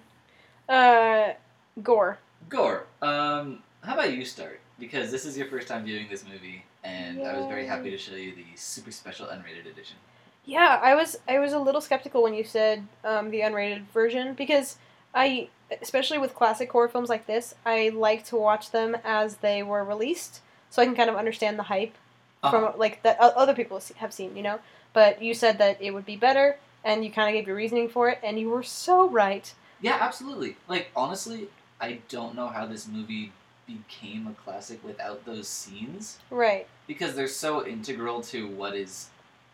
Uh, 0.69 1.35
gore. 1.83 2.19
Gore. 2.49 2.87
Um, 3.03 3.63
how 3.83 3.95
about 3.95 4.13
you 4.13 4.25
start? 4.25 4.61
Because 4.79 5.11
this 5.11 5.25
is 5.25 5.37
your 5.37 5.47
first 5.49 5.69
time 5.69 5.85
viewing 5.85 6.07
this 6.11 6.25
movie, 6.25 6.65
and 6.85 7.23
I 7.23 7.35
was 7.37 7.47
very 7.47 7.67
happy 7.67 7.91
to 7.91 7.99
show 7.99 8.15
you 8.15 8.35
the 8.35 8.45
super 8.55 8.91
special 8.91 9.27
unrated 9.27 9.67
edition. 9.71 9.97
Yeah, 10.45 10.81
I 10.83 10.95
was 10.95 11.19
I 11.29 11.39
was 11.39 11.53
a 11.53 11.59
little 11.59 11.81
skeptical 11.81 12.23
when 12.23 12.35
you 12.35 12.45
said 12.45 12.87
um, 13.05 13.31
the 13.31 13.41
unrated 13.41 13.83
version 13.93 14.35
because 14.35 14.77
I, 15.15 15.49
especially 15.83 16.19
with 16.19 16.35
classic 16.35 16.71
horror 16.71 16.89
films 16.89 17.09
like 17.09 17.27
this, 17.27 17.55
I 17.65 17.89
like 17.89 18.25
to 18.27 18.37
watch 18.37 18.71
them 18.71 18.97
as 19.05 19.37
they 19.39 19.63
were 19.63 19.83
released, 19.83 20.41
so 20.71 20.83
I 20.83 20.85
can 20.85 20.95
kind 20.95 21.11
of 21.11 21.17
understand 21.17 21.59
the 21.59 21.65
hype 21.65 21.95
Uh-huh. 22.43 22.71
from 22.71 22.79
like 22.79 23.03
that 23.03 23.19
other 23.19 23.55
people 23.55 23.81
have 23.97 24.13
seen, 24.13 24.37
you 24.37 24.43
know. 24.43 24.61
But 24.93 25.21
you 25.23 25.35
said 25.35 25.59
that 25.59 25.81
it 25.81 25.91
would 25.93 26.07
be 26.07 26.17
better, 26.17 26.59
and 26.85 27.05
you 27.05 27.11
kind 27.11 27.29
of 27.29 27.33
gave 27.33 27.47
your 27.47 27.57
reasoning 27.57 27.89
for 27.89 28.11
it, 28.11 28.21
and 28.23 28.39
you 28.39 28.51
were 28.51 28.63
so 28.63 29.09
right. 29.09 29.53
Yeah, 29.81 29.97
absolutely. 30.01 30.57
Like 30.69 30.91
honestly, 30.95 31.49
I 31.81 32.01
don't 32.09 32.35
know 32.35 32.49
how 32.49 32.67
this 32.67 32.87
movie 32.89 33.33
became 33.67 34.27
a 34.27 34.33
classic 34.45 34.83
without 34.85 35.25
those 35.25 35.49
scenes 35.49 36.19
Right. 36.31 36.67
because 36.87 37.15
they're 37.17 37.27
so 37.29 37.67
integral 37.67 38.23
to 38.23 38.49
what 38.49 38.75
is 38.75 39.09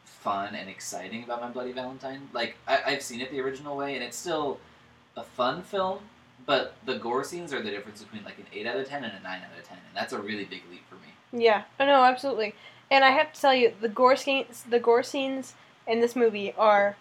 fun 0.05 0.55
and 0.55 0.69
exciting 0.69 1.25
about 1.25 1.41
My 1.41 1.49
Bloody 1.49 1.73
Valentine. 1.73 2.29
Like 2.33 2.57
I- 2.69 2.83
I've 2.87 3.02
seen 3.02 3.21
it 3.21 3.31
the 3.31 3.41
original 3.41 3.76
way, 3.76 3.95
and 3.95 4.05
it's 4.05 4.17
still 4.17 4.61
a 5.17 5.23
fun 5.23 5.62
film. 5.62 6.09
But 6.45 6.75
the 6.85 6.97
gore 6.99 7.23
scenes 7.25 7.52
are 7.52 7.62
the 7.62 7.71
difference 7.71 8.02
between 8.02 8.25
like 8.25 8.38
an 8.38 8.47
eight 8.52 8.67
out 8.67 8.76
of 8.76 8.88
ten 8.88 9.05
and 9.05 9.17
a 9.17 9.21
nine 9.21 9.43
out 9.43 9.59
of 9.59 9.67
ten, 9.67 9.79
and 9.79 9.97
that's 9.97 10.12
a 10.12 10.19
really 10.19 10.45
big 10.45 10.62
leap 10.71 10.83
for 10.88 10.97
me. 10.97 11.43
Yeah. 11.45 11.62
Oh 11.81 11.87
no, 11.87 12.02
absolutely. 12.05 12.55
And 12.91 13.05
I 13.05 13.11
have 13.11 13.33
to 13.33 13.41
tell 13.41 13.55
you, 13.55 13.73
the 13.81 13.88
gore 13.88 14.17
scenes, 14.17 14.64
the 14.69 14.79
gore 14.81 15.02
scenes 15.02 15.55
in 15.87 16.00
this 16.00 16.14
movie 16.14 16.52
are 16.59 16.97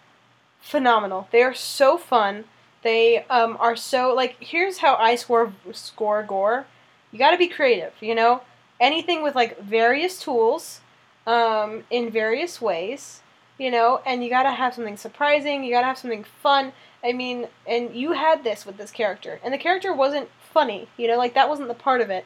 phenomenal. 0.60 1.28
They 1.30 1.42
are 1.42 1.54
so 1.54 1.98
fun. 1.98 2.44
They 2.82 3.24
um, 3.30 3.56
are 3.60 3.76
so 3.76 4.14
like. 4.14 4.36
Here's 4.40 4.78
how 4.78 4.96
I 4.96 5.14
score 5.14 5.52
score 5.72 6.22
gore. 6.22 6.66
You 7.10 7.18
got 7.18 7.30
to 7.32 7.38
be 7.38 7.48
creative. 7.48 7.92
You 8.00 8.14
know, 8.14 8.42
anything 8.80 9.22
with 9.22 9.34
like 9.34 9.60
various 9.60 10.20
tools, 10.20 10.80
um, 11.26 11.84
in 11.90 12.10
various 12.10 12.60
ways. 12.60 13.20
You 13.58 13.70
know, 13.70 14.00
and 14.04 14.24
you 14.24 14.30
got 14.30 14.42
to 14.44 14.50
have 14.50 14.74
something 14.74 14.96
surprising. 14.96 15.62
You 15.62 15.72
got 15.72 15.82
to 15.82 15.86
have 15.86 15.98
something 15.98 16.24
fun. 16.24 16.72
I 17.04 17.12
mean, 17.12 17.48
and 17.66 17.94
you 17.94 18.12
had 18.12 18.44
this 18.44 18.64
with 18.66 18.76
this 18.76 18.90
character, 18.90 19.40
and 19.44 19.52
the 19.52 19.58
character 19.58 19.92
wasn't 19.92 20.28
funny. 20.52 20.88
You 20.96 21.08
know, 21.08 21.16
like 21.16 21.34
that 21.34 21.48
wasn't 21.48 21.68
the 21.68 21.74
part 21.74 22.00
of 22.00 22.10
it, 22.10 22.24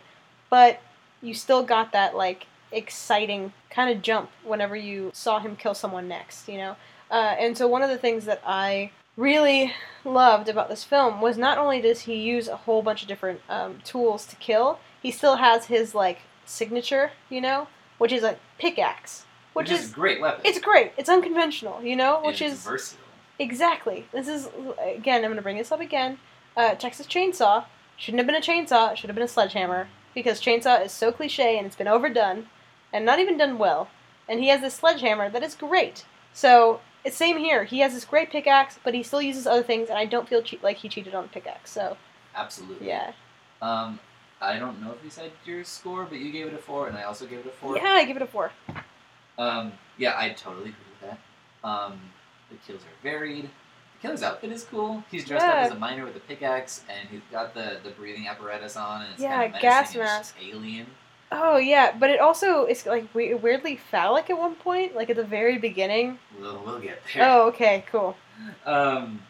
but 0.48 0.80
you 1.22 1.34
still 1.34 1.62
got 1.62 1.92
that 1.92 2.16
like 2.16 2.46
exciting 2.72 3.52
kind 3.70 3.90
of 3.90 4.02
jump 4.02 4.30
whenever 4.44 4.76
you 4.76 5.10
saw 5.14 5.38
him 5.38 5.56
kill 5.56 5.75
someone 5.75 6.08
next, 6.08 6.48
you 6.48 6.58
know? 6.58 6.76
Uh, 7.10 7.34
and 7.38 7.56
so 7.56 7.66
one 7.66 7.82
of 7.82 7.90
the 7.90 7.98
things 7.98 8.25
that 8.25 8.42
I 8.44 8.90
really 9.16 9.73
loved 10.04 10.49
about 10.49 10.68
this 10.68 10.85
film 10.85 11.20
was 11.20 11.37
not 11.37 11.58
only 11.58 11.80
does 11.80 12.00
he 12.02 12.14
use 12.16 12.49
a 12.49 12.56
whole 12.56 12.82
bunch 12.82 13.02
of 13.02 13.08
different 13.08 13.40
um, 13.49 13.78
tools 13.85 14.26
to 14.26 14.37
kill, 14.37 14.78
he 15.02 15.11
still 15.11 15.37
has 15.37 15.66
his 15.66 15.94
like 15.94 16.20
signature, 16.44 17.12
you 17.28 17.40
know, 17.40 17.68
which 17.99 18.12
is 18.12 18.23
a 18.23 18.38
pickaxe, 18.58 19.25
which, 19.52 19.68
Which, 19.70 19.78
is, 19.78 19.87
is 19.87 19.92
a 19.92 19.94
great 19.94 20.20
weapon. 20.20 20.42
it's 20.44 20.61
great. 20.61 20.92
It's 20.96 21.08
unconventional, 21.08 21.82
you 21.82 21.96
know, 21.96 22.20
which 22.25 22.42
it's 22.42 22.54
is 22.54 22.62
versatile. 22.64 23.04
Exactly. 23.38 24.06
This 24.12 24.28
is 24.28 24.49
again. 24.78 25.16
I'm 25.16 25.30
going 25.30 25.37
to 25.37 25.42
bring 25.42 25.58
this 25.58 25.73
up 25.73 25.80
again. 25.80 26.18
Uh, 26.56 26.75
Texas 26.75 27.06
Chainsaw 27.06 27.64
shouldn't 27.96 28.18
have 28.18 28.26
been 28.26 28.35
a 28.37 28.40
chainsaw. 28.40 28.92
It 28.92 28.99
should 28.99 29.08
have 29.08 29.14
been 29.14 29.25
a 29.25 29.28
sledgehammer 29.28 29.88
because 30.14 30.40
chainsaw 30.40 30.82
is 30.85 30.92
so 30.92 31.12
cliche 31.12 31.58
and 31.58 31.66
it's 31.66 31.76
been 31.76 31.88
overdone 31.88 32.46
and 32.92 33.04
not 33.04 33.18
even 33.18 33.37
done 33.37 33.58
well. 33.58 33.88
And 34.28 34.40
he 34.40 34.49
has 34.49 34.62
this 34.62 34.75
sledgehammer 34.75 35.28
that 35.30 35.42
is 35.42 35.54
great. 35.54 36.06
So 36.32 36.80
same 37.10 37.38
here. 37.38 37.64
He 37.64 37.80
has 37.80 37.94
this 37.94 38.04
great 38.04 38.30
pickaxe, 38.30 38.78
but 38.82 38.94
he 38.94 39.02
still 39.02 39.22
uses 39.22 39.46
other 39.46 39.62
things, 39.62 39.88
and 39.88 39.98
I 39.98 40.04
don't 40.06 40.28
feel 40.28 40.42
che- 40.42 40.58
like 40.62 40.78
he 40.78 40.88
cheated 40.88 41.14
on 41.14 41.22
the 41.25 41.28
pickaxe. 41.28 41.70
So 41.70 41.96
Absolutely. 42.34 42.88
yeah, 42.88 43.12
Um, 43.62 43.98
I 44.40 44.58
don't 44.58 44.80
know 44.82 44.92
if 44.92 45.02
you 45.02 45.10
said 45.10 45.32
your 45.44 45.64
score, 45.64 46.04
but 46.04 46.18
you 46.18 46.30
gave 46.32 46.46
it 46.46 46.54
a 46.54 46.58
four, 46.58 46.88
and 46.88 46.96
I 46.96 47.04
also 47.04 47.26
gave 47.26 47.40
it 47.40 47.46
a 47.46 47.50
four. 47.50 47.76
yeah, 47.76 47.84
I 47.90 48.04
give 48.04 48.16
it 48.16 48.22
a 48.22 48.26
four. 48.26 48.52
Um, 49.38 49.72
yeah, 49.98 50.14
I 50.16 50.30
totally 50.30 50.70
agree 50.70 50.84
with 51.00 51.10
that. 51.10 51.66
Um, 51.68 52.00
the 52.50 52.56
kills 52.66 52.82
are 52.82 53.02
varied. 53.02 53.44
The 53.44 54.02
killer's 54.02 54.22
outfit 54.22 54.52
is 54.52 54.64
cool. 54.64 55.02
He's 55.10 55.25
dressed 55.25 55.46
Yeah. 55.46 55.52
up 55.52 55.58
as 55.66 55.72
a 55.72 55.75
miner 55.75 56.04
with 56.04 56.16
a 56.16 56.20
pickaxe, 56.20 56.84
and 56.88 57.08
he's 57.08 57.22
got 57.32 57.54
the, 57.54 57.78
the 57.82 57.90
breathing 57.90 58.28
apparatus 58.28 58.76
on, 58.76 59.02
and 59.02 59.12
it's 59.12 59.22
Yeah, 59.22 59.36
kind 59.42 59.54
of 59.54 59.60
gas 59.60 59.94
menacing 59.94 60.00
and 60.00 60.08
mask. 60.10 60.36
alien. 60.42 60.86
Oh 61.33 61.56
yeah, 61.56 61.95
but 61.99 62.11
it 62.11 62.21
also 62.21 62.66
is 62.66 62.87
like 62.87 63.12
weirdly 63.14 63.76
phallic 63.76 64.30
at 64.30 64.38
one 64.38 64.54
point, 64.54 64.95
like 64.95 65.11
at 65.11 65.16
the 65.16 65.25
very 65.25 65.59
beginning. 65.59 66.18
We'll, 66.40 66.62
we'll 66.64 66.78
get 66.78 67.00
there. 67.14 67.28
Oh, 67.28 67.49
okay, 67.49 67.85
cool. 67.90 68.16
Um, 68.64 69.23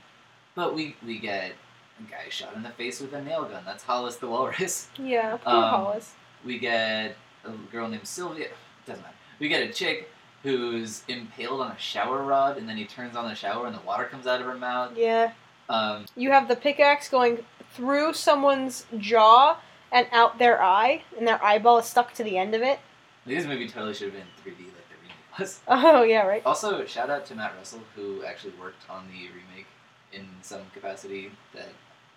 but 0.55 0.75
we 0.75 0.97
we 1.05 1.19
get 1.19 1.53
a 1.99 2.11
guy 2.11 2.29
shot 2.29 2.55
in 2.55 2.62
the 2.62 2.71
face 2.71 3.00
with 3.00 3.12
a 3.15 3.23
nail 3.23 3.45
gun. 3.45 3.62
That's 3.65 3.83
Hollis 3.85 4.17
the 4.17 4.29
Walrus. 4.29 4.88
Yeah, 4.99 5.37
poor 5.38 5.55
Um, 5.55 5.62
Hollis. 5.62 6.12
We 6.45 6.59
get 6.59 7.17
a 7.45 7.50
girl 7.73 7.88
named 7.88 8.07
Sylvia. 8.07 8.49
Doesn't 8.87 9.03
matter. 9.03 9.15
We 9.38 9.49
get 9.49 9.62
a 9.69 9.73
chick 9.73 10.11
who's 10.43 11.03
impaled 11.09 11.61
on 11.61 11.73
a 11.73 11.79
shower 11.79 12.23
rod, 12.23 12.57
and 12.59 12.69
then 12.69 12.76
he 12.76 12.85
turns 12.85 13.17
on 13.17 13.26
the 13.29 13.35
shower, 13.35 13.67
and 13.67 13.75
the 13.75 13.81
water 13.81 14.05
comes 14.05 14.26
out 14.26 14.41
of 14.41 14.47
her 14.47 14.55
mouth. 14.55 14.93
Yeah. 14.97 15.33
Um, 15.69 16.05
You 16.15 16.31
have 16.31 16.47
the 16.47 16.55
pickaxe 16.57 17.09
going 17.09 17.45
through 17.73 18.12
someone's 18.15 18.87
jaw 18.99 19.57
and 19.97 20.07
out 20.12 20.38
their 20.38 20.62
eye, 20.62 21.03
and 21.17 21.26
their 21.26 21.43
eyeball 21.43 21.79
is 21.79 21.87
stuck 21.87 22.12
to 22.15 22.23
the 22.25 22.37
end 22.37 22.55
of 22.55 22.61
it. 22.62 22.79
this 23.25 23.47
movie 23.47 23.67
totally 23.69 23.95
should 23.95 24.12
have 24.12 24.15
been 24.15 24.26
3D 24.45 24.67
like 24.67 24.88
the 24.88 24.97
remake 25.03 25.38
was. 25.38 25.61
Oh 25.69 26.03
yeah, 26.03 26.26
right. 26.26 26.43
Also, 26.45 26.85
shout 26.85 27.09
out 27.09 27.25
to 27.26 27.35
Matt 27.35 27.55
Russell 27.57 27.81
who 27.95 28.23
actually 28.25 28.53
worked 28.61 28.83
on 28.91 29.07
the 29.09 29.29
remake 29.29 29.67
in 30.12 30.26
some 30.43 30.61
capacity 30.75 31.31
that 31.55 31.69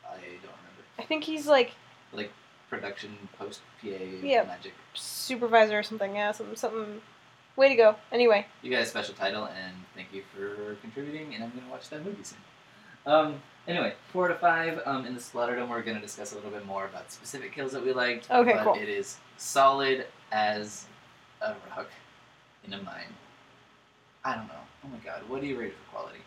I 0.05 0.15
don't 0.17 0.55
remember. 0.59 0.83
I 0.99 1.03
think 1.03 1.23
he's 1.23 1.47
like 1.47 1.71
like 2.13 2.31
Production 2.69 3.17
post 3.39 3.61
PA 3.81 3.87
Yeah. 4.21 4.43
magic. 4.43 4.73
supervisor 4.93 5.79
or 5.79 5.83
something. 5.83 6.15
Yeah, 6.15 6.31
something. 6.33 6.55
something. 6.55 7.01
Way 7.55 7.69
to 7.69 7.75
go. 7.75 7.95
Anyway, 8.11 8.45
You 8.61 8.69
got 8.71 8.83
a 8.83 8.85
special 8.85 9.15
title, 9.15 9.45
and 9.45 9.73
thank 9.95 10.13
you 10.13 10.21
for 10.35 10.75
contributing. 10.75 11.33
And 11.33 11.43
I'm 11.43 11.49
gonna 11.49 11.71
watch 11.71 11.89
that 11.89 12.05
movie 12.05 12.23
soon. 12.23 12.37
Um. 13.05 13.41
Anyway, 13.67 13.93
four 14.11 14.27
to 14.27 14.35
five. 14.35 14.81
Um. 14.85 15.05
In 15.05 15.13
the 15.13 15.19
Splatterdome, 15.21 15.69
we're 15.69 15.81
gonna 15.81 16.01
discuss 16.01 16.31
a 16.31 16.35
little 16.35 16.51
bit 16.51 16.65
more 16.65 16.85
about 16.85 17.11
specific 17.11 17.53
kills 17.53 17.71
that 17.71 17.83
we 17.83 17.93
liked. 17.93 18.29
Okay, 18.29 18.53
but 18.53 18.63
cool. 18.63 18.75
It 18.75 18.89
is 18.89 19.17
solid 19.37 20.05
as 20.31 20.85
a 21.41 21.53
rock 21.75 21.87
in 22.65 22.73
a 22.73 22.81
mine. 22.83 23.13
I 24.23 24.35
don't 24.35 24.47
know. 24.47 24.53
Oh 24.85 24.87
my 24.89 24.97
god, 24.97 25.21
what 25.27 25.41
do 25.41 25.47
you 25.47 25.59
rate 25.59 25.69
it 25.69 25.77
for 25.85 25.97
quality? 25.97 26.19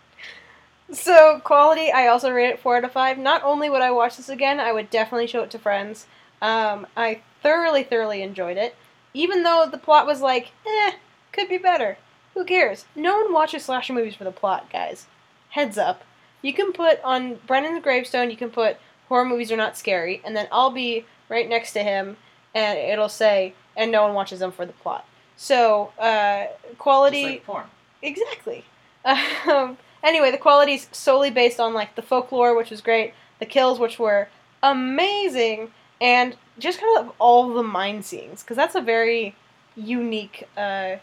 so 0.93 1.41
quality. 1.45 1.91
I 1.91 2.09
also 2.09 2.31
rate 2.31 2.51
it 2.51 2.61
four 2.61 2.77
out 2.77 2.85
of 2.85 2.93
five. 2.93 3.19
Not 3.19 3.43
only 3.43 3.71
would 3.71 3.83
I 3.83 3.91
watch 3.91 4.17
this 4.17 4.29
again, 4.29 4.61
I 4.61 4.73
would 4.73 4.91
definitely 4.91 5.27
show 5.27 5.43
it 5.43 5.51
to 5.53 5.59
friends. 5.59 6.07
Um, 6.41 6.87
I 6.97 7.23
thoroughly, 7.43 7.83
thoroughly 7.83 8.23
enjoyed 8.23 8.57
it. 8.57 8.75
Even 9.15 9.43
though 9.43 9.69
the 9.71 9.79
plot 9.79 10.07
was 10.07 10.21
like, 10.21 10.53
eh, 10.67 10.93
could 11.33 11.49
be 11.49 11.59
better. 11.59 11.99
Who 12.35 12.45
cares? 12.45 12.87
No 12.97 13.19
one 13.19 13.33
watches 13.33 13.65
slasher 13.65 13.93
movies 13.93 14.15
for 14.15 14.25
the 14.25 14.33
plot, 14.33 14.71
guys. 14.73 15.07
Heads 15.51 15.77
up. 15.77 16.03
You 16.43 16.53
can 16.53 16.73
put 16.73 17.03
on 17.03 17.37
Brennan's 17.47 17.83
gravestone, 17.83 18.31
you 18.31 18.37
can 18.37 18.51
put 18.51 18.77
horror 19.09 19.25
movies 19.25 19.53
are 19.53 19.57
not 19.57 19.77
scary, 19.77 20.21
and 20.25 20.37
then 20.37 20.49
I'll 20.51 20.71
be 20.71 21.05
right 21.29 21.49
next 21.49 21.73
to 21.73 21.83
him, 21.83 22.17
and 22.55 22.79
it'll 22.79 23.09
say, 23.09 23.55
and 23.77 23.93
no 23.93 24.03
one 24.03 24.15
watches 24.15 24.41
them 24.41 24.53
for 24.53 24.67
the 24.67 24.73
plot. 24.73 25.07
So, 25.37 25.93
uh, 25.99 26.47
quality. 26.79 27.23
Just 27.23 27.33
like 27.33 27.45
porn. 27.45 27.65
Exactly. 28.03 28.65
Um, 29.49 29.79
anyway, 30.05 30.31
the 30.31 30.39
quality's 30.39 30.87
solely 30.93 31.31
based 31.31 31.59
on 31.59 31.75
like 31.75 31.97
the 31.97 32.03
folklore, 32.03 32.57
which 32.57 32.71
was 32.71 32.81
great, 32.81 33.15
the 33.41 33.47
kills, 33.47 33.81
which 33.81 33.99
were 33.99 34.29
amazing, 34.63 35.73
and 36.01 36.37
just 36.57 36.81
kind 36.81 36.99
of 36.99 37.13
all 37.19 37.53
the 37.53 37.65
mine 37.65 38.05
scenes, 38.05 38.43
because 38.43 38.57
that's 38.57 38.77
a 38.77 38.81
very 38.81 39.35
unique 39.75 40.49
uh, 40.57 40.97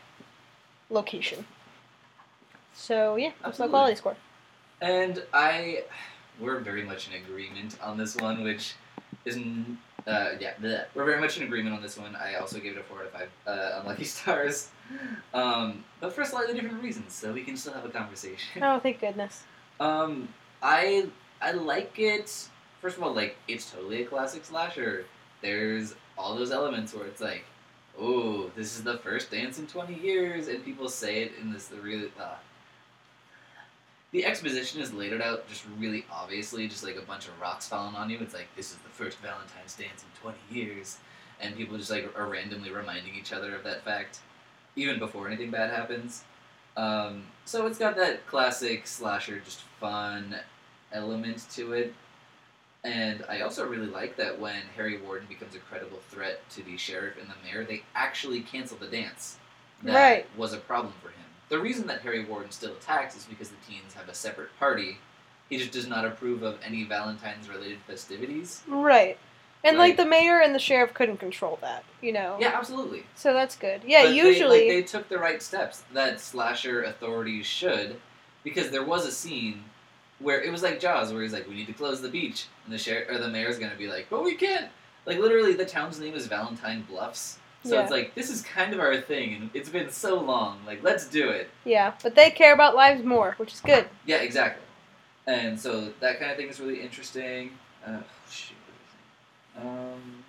location. 0.89 1.45
So 2.73 3.17
yeah, 3.17 3.31
that's 3.43 3.59
my 3.59 3.67
quality 3.67 3.95
score. 3.95 4.15
And 4.81 5.23
I, 5.33 5.83
we're 6.39 6.59
very 6.59 6.83
much 6.83 7.09
in 7.09 7.21
agreement 7.21 7.77
on 7.81 7.97
this 7.97 8.15
one, 8.15 8.43
which 8.43 8.73
isn't. 9.25 9.77
uh, 10.07 10.31
yeah, 10.39 10.53
bleh. 10.61 10.85
we're 10.95 11.05
very 11.05 11.19
much 11.19 11.37
in 11.37 11.43
agreement 11.43 11.75
on 11.75 11.81
this 11.81 11.97
one. 11.97 12.15
I 12.15 12.35
also 12.35 12.59
gave 12.59 12.77
it 12.77 12.79
a 12.79 12.83
four 12.83 12.99
out 12.99 13.05
of 13.07 13.11
five 13.11 13.29
uh, 13.45 13.79
unlucky 13.81 14.03
stars, 14.15 14.69
um, 15.33 15.83
but 15.99 16.13
for 16.13 16.23
slightly 16.23 16.53
different 16.53 16.81
reasons, 16.81 17.13
so 17.13 17.33
we 17.33 17.43
can 17.43 17.57
still 17.57 17.73
have 17.73 17.85
a 17.85 17.89
conversation. 17.89 18.63
Oh, 18.63 18.79
thank 18.79 19.01
goodness. 19.01 19.43
Um, 19.79 20.29
I 20.63 21.07
I 21.41 21.51
like 21.51 21.99
it. 21.99 22.47
First 22.81 22.97
of 22.97 23.03
all, 23.03 23.13
like 23.13 23.35
it's 23.47 23.69
totally 23.71 24.03
a 24.03 24.05
classic 24.05 24.45
slasher. 24.45 25.05
there's 25.41 25.95
all 26.17 26.35
those 26.35 26.51
elements 26.51 26.93
where 26.93 27.05
it's 27.05 27.21
like, 27.21 27.45
oh, 27.99 28.49
this 28.55 28.75
is 28.77 28.83
the 28.83 28.97
first 28.99 29.31
dance 29.31 29.59
in 29.59 29.67
20 29.67 29.93
years, 29.95 30.47
and 30.47 30.63
people 30.63 30.87
say 30.89 31.23
it 31.23 31.33
in 31.41 31.51
this 31.51 31.67
the 31.67 31.77
really. 31.77 32.11
Uh, 32.19 32.35
the 34.11 34.25
exposition 34.25 34.81
is 34.81 34.91
laid 34.93 35.19
out 35.21 35.47
just 35.47 35.63
really 35.77 36.05
obviously, 36.11 36.67
just 36.67 36.83
like 36.83 36.95
a 36.95 37.01
bunch 37.01 37.27
of 37.27 37.39
rocks 37.39 37.67
falling 37.67 37.95
on 37.95 38.09
you. 38.09 38.17
It's 38.19 38.33
like 38.33 38.47
this 38.55 38.71
is 38.71 38.77
the 38.77 38.89
first 38.89 39.17
Valentine's 39.19 39.75
dance 39.75 40.03
in 40.03 40.21
20 40.21 40.37
years, 40.51 40.97
and 41.39 41.55
people 41.55 41.77
just 41.77 41.91
like 41.91 42.11
are 42.17 42.27
randomly 42.27 42.71
reminding 42.71 43.15
each 43.15 43.33
other 43.33 43.55
of 43.55 43.63
that 43.63 43.83
fact, 43.83 44.19
even 44.75 44.99
before 44.99 45.27
anything 45.27 45.51
bad 45.51 45.71
happens. 45.71 46.23
Um, 46.77 47.23
so 47.45 47.67
it's 47.67 47.77
got 47.77 47.95
that 47.97 48.25
classic 48.27 48.87
slasher, 48.87 49.39
just 49.39 49.61
fun 49.79 50.35
element 50.91 51.45
to 51.51 51.73
it. 51.73 51.93
And 52.83 53.25
I 53.27 53.41
also 53.41 53.67
really 53.67 53.87
like 53.87 54.15
that 54.17 54.39
when 54.39 54.61
Harry 54.75 54.97
Warden 55.01 55.27
becomes 55.27 55.53
a 55.53 55.59
credible 55.59 55.99
threat 56.09 56.47
to 56.51 56.63
the 56.63 56.77
sheriff 56.77 57.15
and 57.19 57.29
the 57.29 57.33
mayor, 57.43 57.65
they 57.65 57.83
actually 57.93 58.39
cancel 58.41 58.77
the 58.77 58.87
dance. 58.87 59.37
That 59.83 59.93
Right. 59.93 60.37
was 60.37 60.53
a 60.53 60.57
problem 60.57 60.93
for 61.01 61.09
him. 61.09 61.15
The 61.49 61.59
reason 61.59 61.87
that 61.87 62.01
Harry 62.01 62.23
Warden 62.23 62.51
still 62.51 62.73
attacks 62.73 63.15
is 63.17 63.25
because 63.25 63.49
the 63.49 63.55
teens 63.67 63.93
have 63.95 64.07
a 64.07 64.13
separate 64.13 64.49
party. 64.59 64.97
He 65.49 65.57
just 65.57 65.71
does 65.71 65.87
not 65.87 66.05
approve 66.05 66.43
of 66.43 66.59
any 66.63 66.83
Valentine's 66.83 67.49
related 67.49 67.79
festivities. 67.87 68.61
Right. 68.67 69.17
And 69.63 69.77
like, 69.77 69.89
Like- 69.89 69.97
the 69.97 70.05
mayor 70.05 70.39
and 70.39 70.53
the 70.55 70.59
sheriff 70.59 70.93
couldn't 70.93 71.17
control 71.17 71.57
that, 71.61 71.83
you 72.01 72.13
know. 72.13 72.37
Yeah, 72.39 72.49
absolutely. 72.57 73.03
So 73.15 73.33
that's 73.33 73.55
good. 73.57 73.81
Yeah, 73.85 74.03
But 74.03 74.09
they- 74.11 74.15
usually. 74.15 74.59
like, 74.59 74.69
they 74.69 74.83
took 74.83 75.09
the 75.09 75.17
right 75.17 75.41
steps 75.41 75.83
that 75.93 76.19
slasher 76.21 76.83
authorities 76.83 77.45
should, 77.45 77.99
because 78.43 78.69
there 78.69 78.83
was 78.85 79.05
a 79.05 79.11
scene 79.11 79.65
where 80.19 80.41
it 80.41 80.51
was 80.51 80.61
like 80.63 80.79
Jaws, 80.79 81.11
where 81.11 81.23
he's 81.23 81.33
like, 81.33 81.47
"We 81.47 81.55
need 81.55 81.67
to 81.67 81.73
close 81.73 82.01
the 82.01 82.09
beach," 82.09 82.45
and 82.65 82.73
the 82.73 82.77
sheriff 82.77 83.09
or 83.09 83.17
the 83.17 83.27
mayor's 83.27 83.57
gonna 83.59 83.75
be 83.75 83.87
like, 83.87 84.07
"But 84.09 84.23
we 84.23 84.35
can't." 84.35 84.69
Like 85.05 85.17
literally, 85.17 85.53
the 85.53 85.65
town's 85.65 85.99
name 85.99 86.13
is 86.13 86.27
Valentine 86.27 86.81
Bluffs, 86.83 87.39
so 87.63 87.75
Yeah. 87.75 87.81
it's 87.83 87.91
like 87.91 88.15
this 88.15 88.29
is 88.29 88.41
kind 88.41 88.73
of 88.73 88.79
our 88.79 88.97
thing, 89.01 89.33
and 89.33 89.49
it's 89.53 89.69
been 89.69 89.89
so 89.91 90.19
long. 90.19 90.59
Like, 90.65 90.81
let's 90.83 91.07
do 91.07 91.29
it. 91.29 91.49
yeah, 91.65 91.93
but 92.03 92.15
they 92.15 92.29
care 92.31 92.53
about 92.53 92.75
lives 92.75 93.03
more, 93.03 93.33
which 93.37 93.53
is 93.53 93.61
good. 93.61 93.87
Yeah, 94.05 94.17
exactly. 94.17 94.63
And 95.27 95.59
so 95.59 95.93
that 95.99 96.19
kind 96.19 96.31
of 96.31 96.37
thing 96.37 96.47
is 96.47 96.59
really 96.59 96.81
interesting. 96.81 97.51
Uh, 97.85 97.99
shoot, 98.29 98.55
what 98.65 98.73
was 98.75 98.89
I 99.57 99.61
saying? 99.61 99.93
Um, 99.93 100.23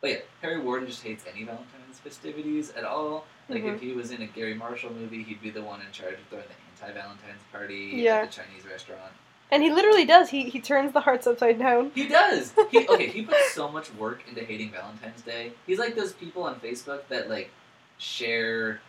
but 0.00 0.10
yeah, 0.10 0.16
Harry 0.42 0.60
Warden 0.60 0.86
just 0.86 1.02
hates 1.02 1.24
any 1.32 1.44
Valentine's 1.44 1.98
festivities 2.02 2.70
at 2.72 2.84
all. 2.84 3.24
Like 3.48 3.62
Mhm. 3.64 3.74
if 3.74 3.80
he 3.80 3.92
was 3.92 4.10
in 4.10 4.22
a 4.22 4.26
Garry 4.26 4.54
Marshall 4.54 4.92
movie, 4.92 5.22
he'd 5.22 5.42
be 5.42 5.50
the 5.50 5.62
one 5.62 5.80
in 5.80 5.90
charge 5.90 6.14
of 6.14 6.20
throwing 6.28 6.44
the 6.46 6.86
anti-Valentine's 6.86 7.42
party 7.50 7.92
Yeah. 7.94 8.16
at 8.18 8.30
the 8.30 8.42
Chinese 8.42 8.64
restaurant. 8.66 9.12
And 9.50 9.62
he 9.62 9.70
literally 9.70 10.04
does. 10.04 10.28
He 10.28 10.50
he 10.50 10.60
turns 10.60 10.92
the 10.92 11.00
hearts 11.00 11.26
upside 11.26 11.58
down. 11.58 11.90
He 11.94 12.06
does. 12.06 12.52
He 12.70 12.86
okay. 12.88 13.08
He 13.08 13.22
puts 13.22 13.52
so 13.52 13.68
much 13.68 13.92
work 13.94 14.22
into 14.28 14.44
hating 14.44 14.72
Valentine's 14.72 15.22
Day. 15.22 15.52
He's 15.66 15.78
like 15.78 15.96
those 15.96 16.12
people 16.12 16.42
on 16.42 16.60
Facebook 16.60 17.00
that 17.08 17.30
like 17.30 17.50
share 17.98 18.80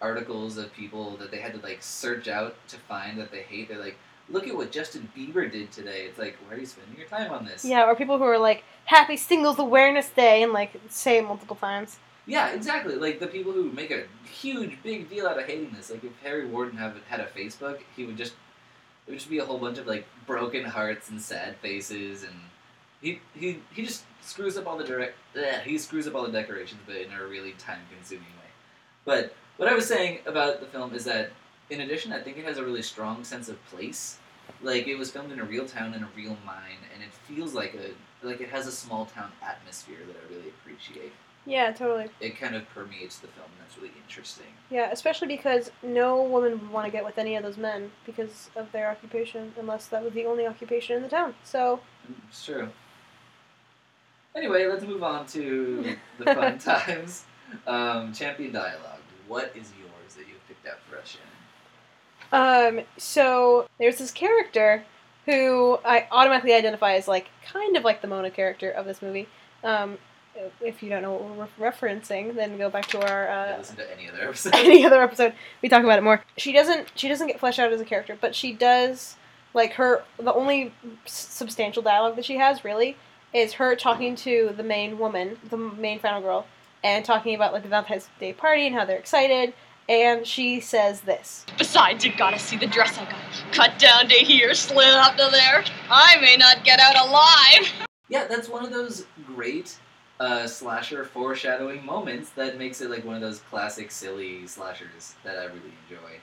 articles 0.00 0.58
of 0.58 0.72
people 0.72 1.16
that 1.16 1.30
they 1.30 1.38
had 1.38 1.54
to 1.54 1.60
like 1.60 1.82
search 1.82 2.28
out 2.28 2.56
to 2.68 2.76
find 2.76 3.18
that 3.18 3.30
they 3.30 3.42
hate. 3.42 3.68
They're 3.68 3.78
like, 3.78 3.96
look 4.28 4.46
at 4.46 4.54
what 4.54 4.70
Justin 4.70 5.08
Bieber 5.16 5.50
did 5.50 5.70
today. 5.72 6.02
It's 6.02 6.18
like, 6.18 6.36
why 6.46 6.56
are 6.56 6.58
you 6.58 6.66
spending 6.66 6.96
your 6.96 7.08
time 7.08 7.32
on 7.32 7.44
this? 7.44 7.64
Yeah, 7.64 7.86
or 7.86 7.94
people 7.94 8.18
who 8.18 8.24
are 8.24 8.38
like, 8.38 8.64
Happy 8.84 9.16
Singles 9.16 9.58
Awareness 9.58 10.08
Day, 10.10 10.42
and 10.42 10.52
like 10.52 10.72
say 10.88 11.18
it 11.18 11.24
multiple 11.24 11.56
times. 11.56 11.98
Yeah, 12.26 12.50
exactly. 12.50 12.94
Like 12.94 13.20
the 13.20 13.26
people 13.26 13.52
who 13.52 13.72
make 13.72 13.90
a 13.90 14.04
huge 14.30 14.78
big 14.82 15.08
deal 15.08 15.26
out 15.26 15.38
of 15.38 15.46
hating 15.46 15.72
this. 15.72 15.90
Like 15.90 16.04
if 16.04 16.12
Harry 16.22 16.46
Warden 16.46 16.76
have, 16.78 16.94
had 17.08 17.20
a 17.20 17.26
Facebook, 17.26 17.78
he 17.96 18.04
would 18.04 18.18
just 18.18 18.34
it 19.08 19.12
would 19.12 19.18
just 19.18 19.30
be 19.30 19.38
a 19.38 19.44
whole 19.44 19.58
bunch 19.58 19.78
of 19.78 19.86
like 19.86 20.06
broken 20.26 20.64
hearts 20.64 21.08
and 21.08 21.20
sad 21.20 21.56
faces, 21.56 22.24
and 22.24 22.34
he 23.00 23.20
he 23.34 23.60
he 23.72 23.82
just 23.82 24.04
screws 24.20 24.58
up 24.58 24.66
all 24.66 24.76
the 24.76 24.84
direct. 24.84 25.16
Ugh, 25.34 25.42
eh, 25.42 25.60
he 25.62 25.78
screws 25.78 26.06
up 26.06 26.14
all 26.14 26.24
the 26.24 26.32
decorations, 26.32 26.80
but 26.86 26.96
in 26.96 27.10
a 27.12 27.24
really 27.24 27.52
time 27.52 27.80
consuming 27.96 28.24
way. 28.24 28.50
But 29.06 29.34
what 29.56 29.66
I 29.66 29.74
was 29.74 29.86
saying 29.86 30.18
about 30.26 30.60
the 30.60 30.66
film 30.66 30.92
is 30.92 31.04
that 31.06 31.30
in 31.70 31.80
addition, 31.80 32.12
I 32.12 32.20
think 32.20 32.36
it 32.36 32.44
has 32.44 32.58
a 32.58 32.64
really 32.64 32.82
strong 32.82 33.24
sense 33.24 33.48
of 33.48 33.64
place. 33.66 34.18
Like 34.62 34.86
it 34.86 34.96
was 34.96 35.10
filmed 35.10 35.32
in 35.32 35.40
a 35.40 35.44
real 35.44 35.66
town 35.66 35.94
in 35.94 36.02
a 36.02 36.08
real 36.14 36.36
mine, 36.44 36.84
and 36.92 37.02
it 37.02 37.14
feels 37.26 37.54
like 37.54 37.74
a 37.74 38.26
like 38.26 38.42
it 38.42 38.50
has 38.50 38.66
a 38.66 38.72
small 38.72 39.06
town 39.06 39.32
atmosphere 39.42 40.00
that 40.06 40.16
I 40.16 40.34
really 40.34 40.50
appreciate 40.50 41.12
Yeah, 41.48 41.72
totally. 41.72 42.10
it 42.20 42.38
kind 42.38 42.54
of 42.54 42.68
permeates 42.68 43.18
the 43.18 43.28
film, 43.28 43.46
and 43.46 43.66
that's 43.66 43.78
really 43.78 43.92
interesting. 44.06 44.46
Yeah, 44.70 44.90
especially 44.92 45.28
because 45.28 45.70
no 45.82 46.22
woman 46.22 46.52
would 46.52 46.70
want 46.70 46.84
to 46.84 46.92
get 46.92 47.04
with 47.06 47.16
any 47.16 47.36
of 47.36 47.42
those 47.42 47.56
men 47.56 47.90
because 48.04 48.50
of 48.54 48.70
their 48.72 48.90
occupation, 48.90 49.54
unless 49.58 49.86
that 49.86 50.04
was 50.04 50.12
the 50.12 50.26
only 50.26 50.46
occupation 50.46 50.96
in 50.96 51.02
the 51.02 51.08
town. 51.08 51.34
So, 51.44 51.80
It's 52.28 52.44
true. 52.44 52.68
Anyway, 54.36 54.66
let's 54.66 54.84
move 54.84 55.02
on 55.02 55.26
to 55.28 55.96
the 56.18 56.24
fun 56.34 56.58
times. 56.58 57.24
Um, 57.66 58.12
champion 58.12 58.52
dialogue. 58.52 59.00
What 59.26 59.46
is 59.56 59.72
yours 59.80 60.14
that 60.16 60.28
you've 60.28 60.46
picked 60.46 60.66
out 60.66 60.78
for 60.88 60.98
us, 60.98 61.16
Shannon? 62.30 62.78
um, 62.78 62.84
so 62.98 63.66
there's 63.78 63.96
this 63.96 64.10
character 64.10 64.84
who 65.24 65.78
I 65.84 66.06
automatically 66.10 66.52
identify 66.52 66.94
as 66.94 67.08
like 67.08 67.28
kind 67.44 67.76
of 67.76 67.84
like 67.84 68.02
the 68.02 68.08
Mona 68.08 68.30
character 68.30 68.70
of 68.70 68.84
this 68.84 69.00
movie. 69.00 69.28
Um, 69.64 69.96
if 70.60 70.82
you 70.82 70.90
don't 70.90 71.02
know 71.02 71.12
what 71.12 71.48
we're 71.58 71.70
referencing, 71.70 72.34
then 72.34 72.58
go 72.58 72.70
back 72.70 72.86
to 72.88 73.00
our 73.00 73.24
Yeah, 73.24 73.54
uh, 73.54 73.58
listen 73.58 73.76
to 73.76 73.92
any 73.92 74.08
other 74.08 74.28
episode. 74.28 74.54
any 74.54 74.84
other 74.84 75.02
episode 75.02 75.32
we 75.62 75.68
talk 75.68 75.82
about 75.84 75.98
it 75.98 76.02
more 76.02 76.22
she 76.36 76.52
doesn't 76.52 76.90
she 76.94 77.08
doesn't 77.08 77.26
get 77.26 77.38
fleshed 77.40 77.58
out 77.58 77.72
as 77.72 77.80
a 77.80 77.84
character 77.84 78.16
but 78.20 78.34
she 78.34 78.52
does 78.52 79.16
like 79.54 79.72
her 79.74 80.04
the 80.18 80.32
only 80.32 80.72
substantial 81.06 81.82
dialogue 81.82 82.16
that 82.16 82.24
she 82.24 82.36
has 82.36 82.64
really 82.64 82.96
is 83.32 83.54
her 83.54 83.74
talking 83.74 84.14
to 84.16 84.52
the 84.56 84.62
main 84.62 84.98
woman 84.98 85.36
the 85.48 85.56
main 85.56 85.98
final 85.98 86.20
girl 86.20 86.46
and 86.84 87.04
talking 87.04 87.34
about 87.34 87.52
like 87.52 87.62
the 87.62 87.68
valentine's 87.68 88.08
day 88.20 88.32
party 88.32 88.66
and 88.66 88.74
how 88.74 88.84
they're 88.84 88.98
excited 88.98 89.52
and 89.88 90.26
she 90.26 90.60
says 90.60 91.00
this 91.02 91.46
Besides, 91.56 92.04
you 92.04 92.12
gotta 92.16 92.38
see 92.38 92.56
the 92.56 92.66
dress 92.66 92.98
I 92.98 93.04
got. 93.04 93.52
Cut 93.52 93.78
down 93.78 94.06
to 94.08 94.14
here, 94.14 94.54
slid 94.54 94.86
up 94.90 95.16
to 95.16 95.28
there. 95.32 95.64
I 95.90 96.20
may 96.20 96.36
not 96.36 96.62
get 96.62 96.78
out 96.78 96.94
alive. 97.08 97.86
yeah, 98.08 98.26
that's 98.26 98.48
one 98.48 98.64
of 98.64 98.70
those 98.70 99.06
great 99.26 99.78
uh, 100.20 100.46
slasher 100.46 101.04
foreshadowing 101.04 101.84
moments 101.84 102.30
that 102.30 102.58
makes 102.58 102.80
it 102.80 102.90
like 102.90 103.04
one 103.04 103.14
of 103.14 103.20
those 103.20 103.40
classic 103.50 103.90
silly 103.90 104.46
slashers 104.46 105.14
that 105.24 105.38
I 105.38 105.44
really 105.44 105.72
enjoy. 105.88 106.18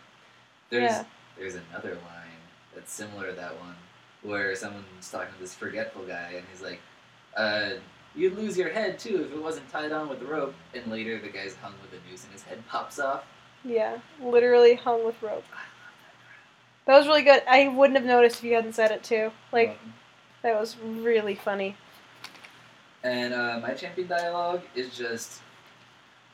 There's 0.70 0.92
Yeah. 0.92 1.04
there's 1.38 1.56
another 1.56 1.92
line 1.96 2.40
that's 2.74 2.92
similar 2.92 3.28
to 3.28 3.34
that 3.34 3.58
one 3.60 3.76
where 4.22 4.56
someone's 4.56 5.10
talking 5.12 5.34
to 5.34 5.40
this 5.40 5.54
forgetful 5.54 6.04
guy 6.06 6.34
and 6.36 6.46
he's 6.52 6.62
like, 6.62 6.80
uh, 7.38 7.72
"You'd 8.16 8.36
lose 8.38 8.58
your 8.58 8.70
head 8.70 8.98
too 9.00 9.24
if 9.24 9.32
it 9.32 9.42
wasn't 9.42 9.70
tied 9.70 9.92
on 9.92 10.10
with 10.10 10.20
the 10.20 10.26
rope." 10.26 10.56
And 10.74 10.92
later 10.92 11.20
the 11.20 11.30
guy's 11.30 11.56
hung 11.56 11.74
with 11.82 11.94
a 11.94 12.10
noose 12.10 12.24
and 12.24 12.34
his 12.34 12.44
head 12.44 12.64
pops 12.68 13.00
off. 13.00 13.24
yeah 13.64 13.98
literally 14.22 14.76
hung 14.76 15.04
with 15.06 15.20
rope 15.24 15.44
that 16.86 16.98
was 16.98 17.08
really 17.08 17.24
good 17.24 17.42
i 17.50 17.68
wouldn't 17.68 17.98
have 17.98 18.06
noticed 18.06 18.38
if 18.38 18.44
you 18.44 18.54
hadn't 18.54 18.74
said 18.74 18.92
it 18.92 19.04
too 19.04 19.32
like 19.52 19.80
that 20.44 20.60
was 20.60 20.78
really 20.78 21.34
funny 21.34 21.76
And 23.06 23.36
uh, 23.36 23.60
my 23.62 23.76
champion 23.76 24.08
dialogue 24.08 24.64
is 24.74 24.98
just, 24.98 25.42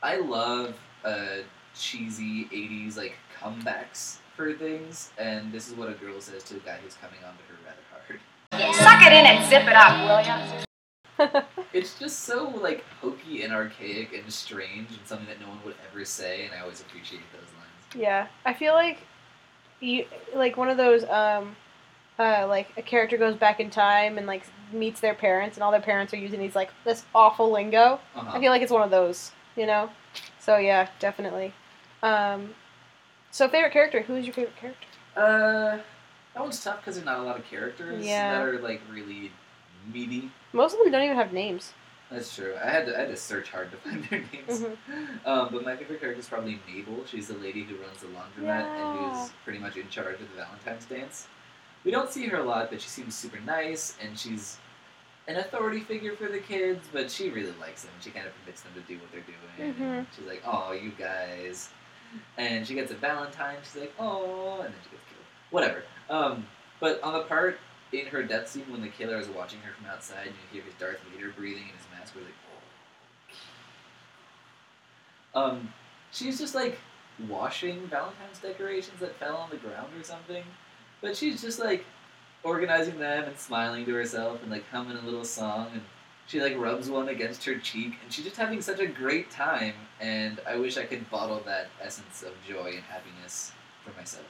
I 0.02 0.16
love 0.16 0.74
uh, 1.04 1.42
cheesy 1.74 2.46
'80s 2.50 2.96
like 2.96 3.14
comebacks 3.38 4.16
for 4.34 4.54
things, 4.54 5.10
and 5.18 5.52
this 5.52 5.68
is 5.68 5.74
what 5.74 5.90
a 5.90 5.92
girl 5.92 6.18
says 6.18 6.42
to 6.44 6.56
a 6.56 6.60
guy 6.60 6.78
who's 6.82 6.94
coming 6.94 7.18
onto 7.18 7.42
her 7.44 7.58
rather 7.66 7.82
hard. 7.92 8.74
Suck 8.74 9.02
it 9.02 9.12
in 9.12 9.26
and 9.26 9.44
zip 9.50 9.64
it 9.64 9.74
up, 9.74 10.00
will 10.08 11.28
ya? 11.28 11.42
It's 11.74 11.98
just 11.98 12.20
so 12.20 12.48
like 12.48 12.84
hokey 13.02 13.42
and 13.42 13.52
archaic 13.52 14.14
and 14.14 14.32
strange, 14.32 14.88
and 14.88 15.00
something 15.04 15.26
that 15.26 15.40
no 15.40 15.48
one 15.48 15.58
would 15.66 15.74
ever 15.90 16.06
say, 16.06 16.46
and 16.46 16.54
I 16.54 16.60
always 16.60 16.80
appreciate 16.80 17.20
those 17.32 17.50
lines. 17.58 18.02
Yeah, 18.02 18.28
I 18.46 18.54
feel 18.54 18.72
like 18.72 18.98
you 19.80 20.06
like 20.34 20.56
one 20.56 20.70
of 20.70 20.78
those 20.78 21.04
um 21.04 21.54
uh 22.18 22.46
like 22.48 22.68
a 22.76 22.82
character 22.82 23.16
goes 23.16 23.34
back 23.36 23.58
in 23.60 23.70
time 23.70 24.18
and 24.18 24.26
like 24.26 24.44
meets 24.72 25.00
their 25.00 25.14
parents 25.14 25.56
and 25.56 25.64
all 25.64 25.70
their 25.70 25.80
parents 25.80 26.12
are 26.14 26.18
using 26.18 26.40
these 26.40 26.54
like 26.54 26.70
this 26.84 27.04
awful 27.14 27.50
lingo. 27.50 28.00
Uh-huh. 28.14 28.36
I 28.36 28.40
feel 28.40 28.50
like 28.50 28.62
it's 28.62 28.72
one 28.72 28.82
of 28.82 28.90
those, 28.90 29.32
you 29.56 29.66
know. 29.66 29.90
So 30.38 30.56
yeah, 30.58 30.88
definitely. 30.98 31.52
Um 32.02 32.54
so 33.30 33.48
favorite 33.48 33.72
character, 33.72 34.02
who 34.02 34.14
is 34.16 34.26
your 34.26 34.34
favorite 34.34 34.56
character? 34.56 34.86
Uh, 35.16 35.78
that 36.34 36.40
one's 36.42 36.62
tough 36.62 36.78
because 36.80 36.94
there's 36.96 37.04
not 37.04 37.18
a 37.18 37.22
lot 37.22 37.38
of 37.38 37.44
characters 37.46 38.04
Yeah. 38.04 38.32
that 38.38 38.42
are 38.42 38.58
like 38.60 38.80
really 38.90 39.32
meaty. 39.92 40.30
Most 40.52 40.74
of 40.74 40.80
them 40.82 40.92
don't 40.92 41.02
even 41.02 41.16
have 41.16 41.32
names. 41.32 41.72
That's 42.10 42.34
true. 42.34 42.54
I 42.62 42.68
had 42.68 42.86
to 42.86 42.96
I 42.96 43.00
had 43.00 43.08
to 43.08 43.16
search 43.16 43.50
hard 43.50 43.70
to 43.70 43.76
find 43.88 44.04
their 44.04 44.22
names. 44.32 44.60
Mhm. 44.62 45.26
Um, 45.26 45.48
but 45.52 45.64
my 45.64 45.76
favorite 45.76 46.00
character 46.00 46.20
is 46.20 46.28
probably 46.28 46.60
Mabel. 46.68 47.04
She's 47.06 47.28
the 47.28 47.34
lady 47.38 47.62
who 47.64 47.76
runs 47.76 48.00
the 48.00 48.08
laundromat 48.08 48.68
and 48.78 49.12
who's 49.14 49.30
pretty 49.44 49.58
much 49.58 49.76
in 49.76 49.88
charge 49.88 50.14
of 50.20 50.28
the 50.30 50.36
Valentine's 50.36 50.84
dance. 50.86 51.26
We 51.84 51.90
don't 51.90 52.10
see 52.10 52.26
her 52.28 52.36
a 52.38 52.44
lot, 52.44 52.70
but 52.70 52.80
she 52.80 52.88
seems 52.88 53.14
super 53.14 53.40
nice 53.40 53.96
and 54.02 54.18
she's 54.18 54.58
an 55.28 55.36
authority 55.36 55.80
figure 55.80 56.14
for 56.16 56.28
the 56.28 56.38
kids, 56.38 56.86
but 56.92 57.10
she 57.10 57.30
really 57.30 57.54
likes 57.60 57.82
them. 57.82 57.92
She 58.00 58.10
kind 58.10 58.26
of 58.26 58.32
permits 58.40 58.62
them 58.62 58.72
to 58.74 58.80
do 58.80 58.98
what 58.98 59.10
they're 59.12 59.22
doing. 59.22 59.74
Mhm. 59.74 60.06
She's 60.14 60.26
like, 60.26 60.42
"Oh, 60.44 60.72
you 60.72 60.90
guys," 60.90 61.70
and 62.36 62.66
she 62.66 62.74
gets 62.74 62.90
a 62.90 62.94
Valentine. 62.94 63.56
She's 63.62 63.76
like, 63.82 63.94
"Oh," 63.98 64.60
and 64.62 64.74
then 64.74 64.80
she 64.84 64.90
gets 64.90 65.02
killed. 65.04 65.24
Whatever. 65.50 65.84
Um, 66.10 66.46
but 66.80 67.00
on 67.02 67.12
the 67.12 67.22
part 67.24 67.58
in 67.92 68.06
her 68.06 68.22
death 68.22 68.48
scene 68.48 68.70
when 68.70 68.80
the 68.80 68.88
killer 68.88 69.16
is 69.18 69.28
watching 69.28 69.60
her 69.60 69.72
from 69.72 69.86
outside, 69.86 70.26
and 70.26 70.34
you 70.36 70.42
hear 70.60 70.62
his 70.62 70.74
Darth 70.74 71.00
Vader 71.12 71.30
breathing 71.30 71.64
in 71.68 71.76
his 71.76 71.86
mask. 71.96 72.14
We're 72.16 72.22
like, 72.22 72.34
oh. 75.34 75.40
Um, 75.40 75.72
she's 76.10 76.38
just 76.38 76.54
like 76.54 76.78
washing 77.28 77.86
Valentine's 77.88 78.38
decorations 78.40 78.98
that 79.00 79.14
fell 79.16 79.36
on 79.36 79.50
the 79.50 79.56
ground 79.56 79.92
or 79.98 80.02
something, 80.02 80.44
but 81.02 81.16
she's 81.16 81.42
just 81.42 81.58
like 81.58 81.84
organizing 82.44 82.98
them 82.98 83.24
and 83.24 83.38
smiling 83.38 83.84
to 83.84 83.92
herself 83.92 84.42
and 84.42 84.50
like 84.50 84.66
humming 84.70 84.96
a 84.96 85.02
little 85.02 85.24
song 85.24 85.68
and 85.72 85.82
she 86.26 86.40
like 86.40 86.56
rubs 86.56 86.88
one 86.88 87.08
against 87.08 87.44
her 87.44 87.58
cheek 87.58 87.94
and 88.02 88.12
she's 88.12 88.24
just 88.24 88.36
having 88.36 88.62
such 88.62 88.80
a 88.80 88.86
great 88.86 89.30
time 89.30 89.74
and 90.00 90.40
I 90.46 90.56
wish 90.56 90.78
I 90.78 90.84
could 90.84 91.08
bottle 91.10 91.42
that 91.44 91.68
essence 91.80 92.22
of 92.22 92.32
joy 92.48 92.72
and 92.74 92.82
happiness 92.84 93.52
for 93.84 93.92
myself. 93.98 94.24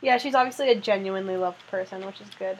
Yeah, 0.00 0.18
she's 0.18 0.34
obviously 0.34 0.70
a 0.70 0.80
genuinely 0.80 1.36
loved 1.36 1.66
person, 1.68 2.04
which 2.06 2.20
is 2.20 2.28
good. 2.38 2.58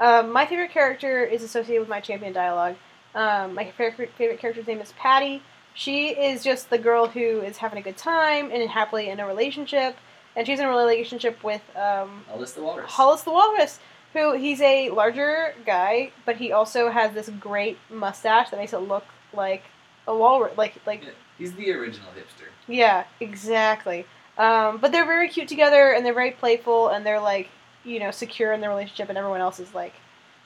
Um, 0.00 0.32
my 0.32 0.46
favorite 0.46 0.70
character 0.70 1.24
is 1.24 1.42
associated 1.42 1.80
with 1.80 1.88
my 1.88 2.00
champion 2.00 2.32
dialogue. 2.32 2.76
Um, 3.14 3.54
my 3.54 3.70
favorite, 3.72 4.10
favorite 4.16 4.38
character's 4.38 4.66
name 4.66 4.80
is 4.80 4.92
Patty. 4.92 5.42
She 5.74 6.08
is 6.08 6.42
just 6.44 6.70
the 6.70 6.78
girl 6.78 7.08
who 7.08 7.40
is 7.40 7.56
having 7.56 7.78
a 7.78 7.82
good 7.82 7.96
time 7.96 8.50
and 8.52 8.68
happily 8.68 9.08
in 9.08 9.20
a 9.20 9.26
relationship. 9.26 9.96
And 10.38 10.46
she's 10.46 10.60
in 10.60 10.66
a 10.66 10.70
relationship 10.70 11.42
with 11.42 11.62
um, 11.76 12.24
Hollis 12.30 12.52
the 12.52 12.62
Walrus. 12.62 12.88
Hollis 12.92 13.22
the 13.22 13.32
Walrus, 13.32 13.80
who 14.12 14.34
he's 14.36 14.60
a 14.60 14.88
larger 14.90 15.52
guy, 15.66 16.12
but 16.24 16.36
he 16.36 16.52
also 16.52 16.90
has 16.90 17.12
this 17.12 17.28
great 17.40 17.76
mustache 17.90 18.50
that 18.50 18.56
makes 18.56 18.72
it 18.72 18.78
look 18.78 19.04
like 19.34 19.64
a 20.06 20.16
walrus. 20.16 20.56
Like, 20.56 20.76
like 20.86 21.02
Yeah, 21.02 21.10
he's 21.38 21.54
the 21.54 21.72
original 21.72 22.08
hipster. 22.16 22.46
yeah, 22.68 23.02
exactly. 23.18 24.06
Um, 24.38 24.78
but 24.78 24.92
they're 24.92 25.04
very 25.04 25.28
cute 25.28 25.48
together, 25.48 25.90
and 25.92 26.06
they're 26.06 26.14
very 26.14 26.30
playful, 26.30 26.86
and 26.90 27.04
they're 27.04 27.18
like, 27.20 27.48
you 27.84 27.98
know, 27.98 28.12
secure 28.12 28.52
in 28.52 28.60
their 28.60 28.70
relationship, 28.70 29.08
and 29.08 29.18
everyone 29.18 29.40
else 29.40 29.58
is 29.58 29.74
like, 29.74 29.94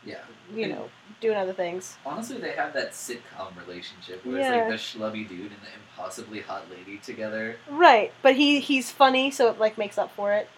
Yeah. 0.07 0.21
you 0.55 0.65
And 0.65 0.73
know, 0.73 0.89
doing 1.23 1.37
other 1.39 1.55
things. 1.55 1.97
Honestly, 2.05 2.37
they 2.37 2.53
have 2.53 2.75
that 2.75 2.91
sitcom 2.93 3.57
relationship 3.67 4.25
where 4.27 4.39
Yeah. 4.39 4.67
it's 4.69 4.71
like 4.93 4.99
the 4.99 4.99
schlubby 5.09 5.27
dude 5.27 5.53
and 5.53 5.61
the 5.63 5.69
impossibly 5.81 6.41
hot 6.41 6.65
lady 6.71 6.99
together. 6.99 7.57
Right, 7.71 8.13
but 8.21 8.37
he 8.37 8.61
he's 8.61 8.91
funny, 8.91 9.31
so 9.31 9.49
it 9.49 9.59
like 9.59 9.79
makes 9.79 9.97
up 9.97 10.15
for 10.15 10.33
it. 10.35 10.49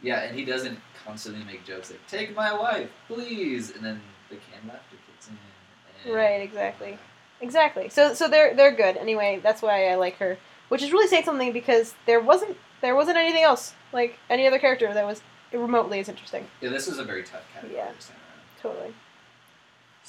Yeah, 0.00 0.20
and 0.22 0.34
he 0.38 0.46
doesn't 0.46 0.80
constantly 1.04 1.44
make 1.44 1.66
jokes 1.66 1.90
like 1.90 2.06
"Take 2.06 2.34
my 2.34 2.54
wife, 2.56 2.88
please," 3.06 3.70
and 3.74 3.84
then 3.84 4.00
the 4.30 4.36
canned 4.36 4.66
laughter 4.68 4.96
kicks 5.06 5.28
in. 5.28 6.12
Right, 6.12 6.40
exactly. 6.40 6.98
Exactly. 7.42 7.88
So 7.90 8.14
so 8.14 8.28
they're 8.28 8.54
they're 8.54 8.72
good. 8.72 8.96
Anyway, 8.96 9.40
that's 9.42 9.60
why 9.60 9.88
I 9.90 9.96
like 9.96 10.16
her, 10.18 10.38
which 10.68 10.82
is 10.82 10.92
really 10.92 11.08
saying 11.08 11.24
something 11.24 11.52
because 11.52 11.94
there 12.06 12.20
wasn't 12.20 12.56
there 12.80 12.94
wasn't 12.94 13.18
anything 13.18 13.42
else 13.42 13.74
like 13.92 14.18
any 14.30 14.46
other 14.46 14.58
character 14.58 14.92
that 14.94 15.04
was 15.06 15.20
remotely 15.52 15.98
as 16.00 16.08
interesting. 16.08 16.46
Yeah, 16.60 16.70
this 16.70 16.86
was 16.86 16.98
a 16.98 17.04
very 17.04 17.24
tough 17.24 17.42
category 17.52 17.76
Yeah. 17.76 17.90
this 17.92 18.06
time 18.08 18.16
around. 18.16 18.74
Totally. 18.76 18.94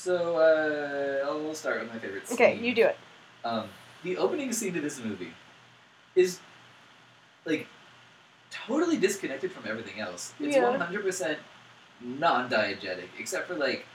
So 0.01 0.37
uh, 0.37 1.27
I'll 1.27 1.53
start 1.53 1.79
with 1.81 1.93
my 1.93 1.99
favorite. 1.99 2.27
Scene. 2.27 2.33
Okay, 2.33 2.57
you 2.57 2.73
do 2.73 2.85
it. 2.85 2.97
Um, 3.45 3.69
the 4.03 4.17
opening 4.17 4.51
scene 4.51 4.73
to 4.73 4.81
this 4.81 4.99
movie 4.99 5.31
is 6.15 6.39
like 7.45 7.67
totally 8.49 8.97
disconnected 8.97 9.51
from 9.51 9.67
everything 9.67 9.99
else. 9.99 10.33
It's 10.39 10.57
one 10.57 10.79
hundred 10.79 11.03
percent 11.03 11.37
non-diegetic, 12.01 13.09
except 13.19 13.47
for 13.47 13.53
like 13.53 13.85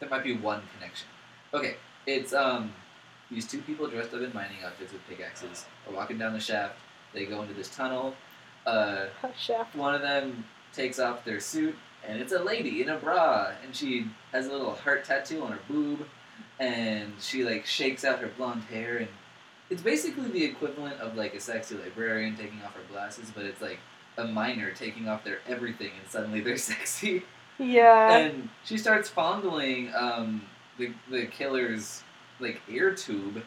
there 0.00 0.08
might 0.08 0.24
be 0.24 0.34
one 0.34 0.62
connection. 0.74 1.08
Okay, 1.52 1.76
it's 2.06 2.32
um 2.32 2.72
these 3.30 3.46
two 3.46 3.60
people 3.60 3.88
dressed 3.88 4.14
up 4.14 4.22
in 4.22 4.32
mining 4.32 4.64
outfits 4.64 4.94
with 4.94 5.06
pickaxes 5.06 5.66
are 5.86 5.94
walking 5.94 6.16
down 6.16 6.32
the 6.32 6.40
shaft. 6.40 6.76
They 7.12 7.26
go 7.26 7.42
into 7.42 7.52
this 7.52 7.68
tunnel. 7.68 8.14
Uh, 8.64 9.06
Shaft. 9.38 9.76
one 9.76 9.94
of 9.94 10.00
them 10.00 10.46
takes 10.72 10.98
off 10.98 11.22
their 11.26 11.40
suit, 11.40 11.74
and 12.06 12.20
it's 12.20 12.32
a 12.32 12.42
lady 12.42 12.82
in 12.82 12.88
a 12.88 12.96
bra, 12.96 13.52
and 13.64 13.74
she 13.74 14.06
has 14.32 14.46
a 14.46 14.52
little 14.52 14.74
heart 14.74 15.04
tattoo 15.04 15.42
on 15.42 15.52
her 15.52 15.58
boob, 15.68 16.06
and 16.58 17.12
she 17.20 17.44
like 17.44 17.66
shakes 17.66 18.04
out 18.04 18.20
her 18.20 18.30
blonde 18.36 18.64
hair, 18.64 18.98
and 18.98 19.08
it's 19.70 19.82
basically 19.82 20.28
the 20.28 20.44
equivalent 20.44 21.00
of 21.00 21.16
like 21.16 21.34
a 21.34 21.40
sexy 21.40 21.76
librarian 21.76 22.36
taking 22.36 22.60
off 22.62 22.74
her 22.74 22.82
glasses, 22.90 23.30
but 23.34 23.44
it's 23.44 23.60
like 23.60 23.78
a 24.18 24.24
miner 24.24 24.72
taking 24.72 25.08
off 25.08 25.24
their 25.24 25.38
everything, 25.46 25.90
and 26.00 26.10
suddenly 26.10 26.40
they're 26.40 26.56
sexy. 26.58 27.24
Yeah. 27.58 28.16
And 28.16 28.48
she 28.64 28.78
starts 28.78 29.08
fondling 29.08 29.92
um, 29.94 30.42
the 30.78 30.92
the 31.10 31.26
killer's 31.26 32.02
like 32.40 32.60
ear 32.68 32.94
tube, 32.94 33.42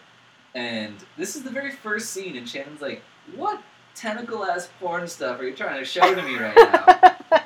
and 0.53 0.95
this 1.17 1.35
is 1.35 1.43
the 1.43 1.49
very 1.49 1.71
first 1.71 2.11
scene, 2.11 2.37
and 2.37 2.47
Shannon's 2.47 2.81
like, 2.81 3.01
"What 3.35 3.61
tentacle 3.93 4.45
ass 4.45 4.69
porn 4.79 5.07
stuff 5.07 5.39
are 5.39 5.45
you 5.45 5.55
trying 5.55 5.79
to 5.79 5.85
show 5.85 6.15
to 6.15 6.21
me 6.21 6.37
right 6.37 6.55
now?" 6.55 7.39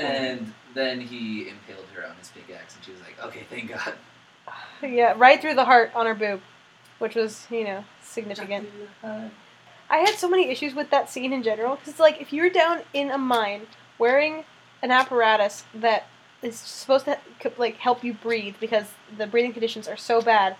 and 0.00 0.52
then 0.74 1.00
he 1.00 1.48
impaled 1.48 1.86
her 1.94 2.06
on 2.06 2.16
his 2.16 2.30
pickaxe, 2.30 2.74
and 2.74 2.84
she 2.84 2.90
was 2.92 3.00
like, 3.00 3.16
"Okay, 3.22 3.44
thank 3.50 3.68
God." 3.70 3.94
yeah, 4.82 5.14
right 5.16 5.40
through 5.40 5.54
the 5.54 5.64
heart 5.64 5.92
on 5.94 6.06
her 6.06 6.14
boob, 6.14 6.40
which 6.98 7.14
was 7.14 7.46
you 7.50 7.64
know 7.64 7.84
significant. 8.02 8.68
I 9.92 9.98
had 9.98 10.14
so 10.14 10.28
many 10.28 10.48
issues 10.48 10.74
with 10.74 10.90
that 10.90 11.10
scene 11.10 11.32
in 11.32 11.42
general 11.42 11.74
because 11.74 11.88
it's 11.88 12.00
like 12.00 12.20
if 12.20 12.32
you're 12.32 12.50
down 12.50 12.82
in 12.94 13.10
a 13.10 13.18
mine 13.18 13.66
wearing 13.98 14.44
an 14.82 14.90
apparatus 14.90 15.64
that 15.74 16.06
is 16.42 16.56
supposed 16.58 17.04
to 17.06 17.18
like 17.58 17.76
help 17.76 18.02
you 18.02 18.14
breathe 18.14 18.54
because 18.60 18.86
the 19.18 19.26
breathing 19.26 19.52
conditions 19.52 19.86
are 19.88 19.96
so 19.96 20.22
bad, 20.22 20.56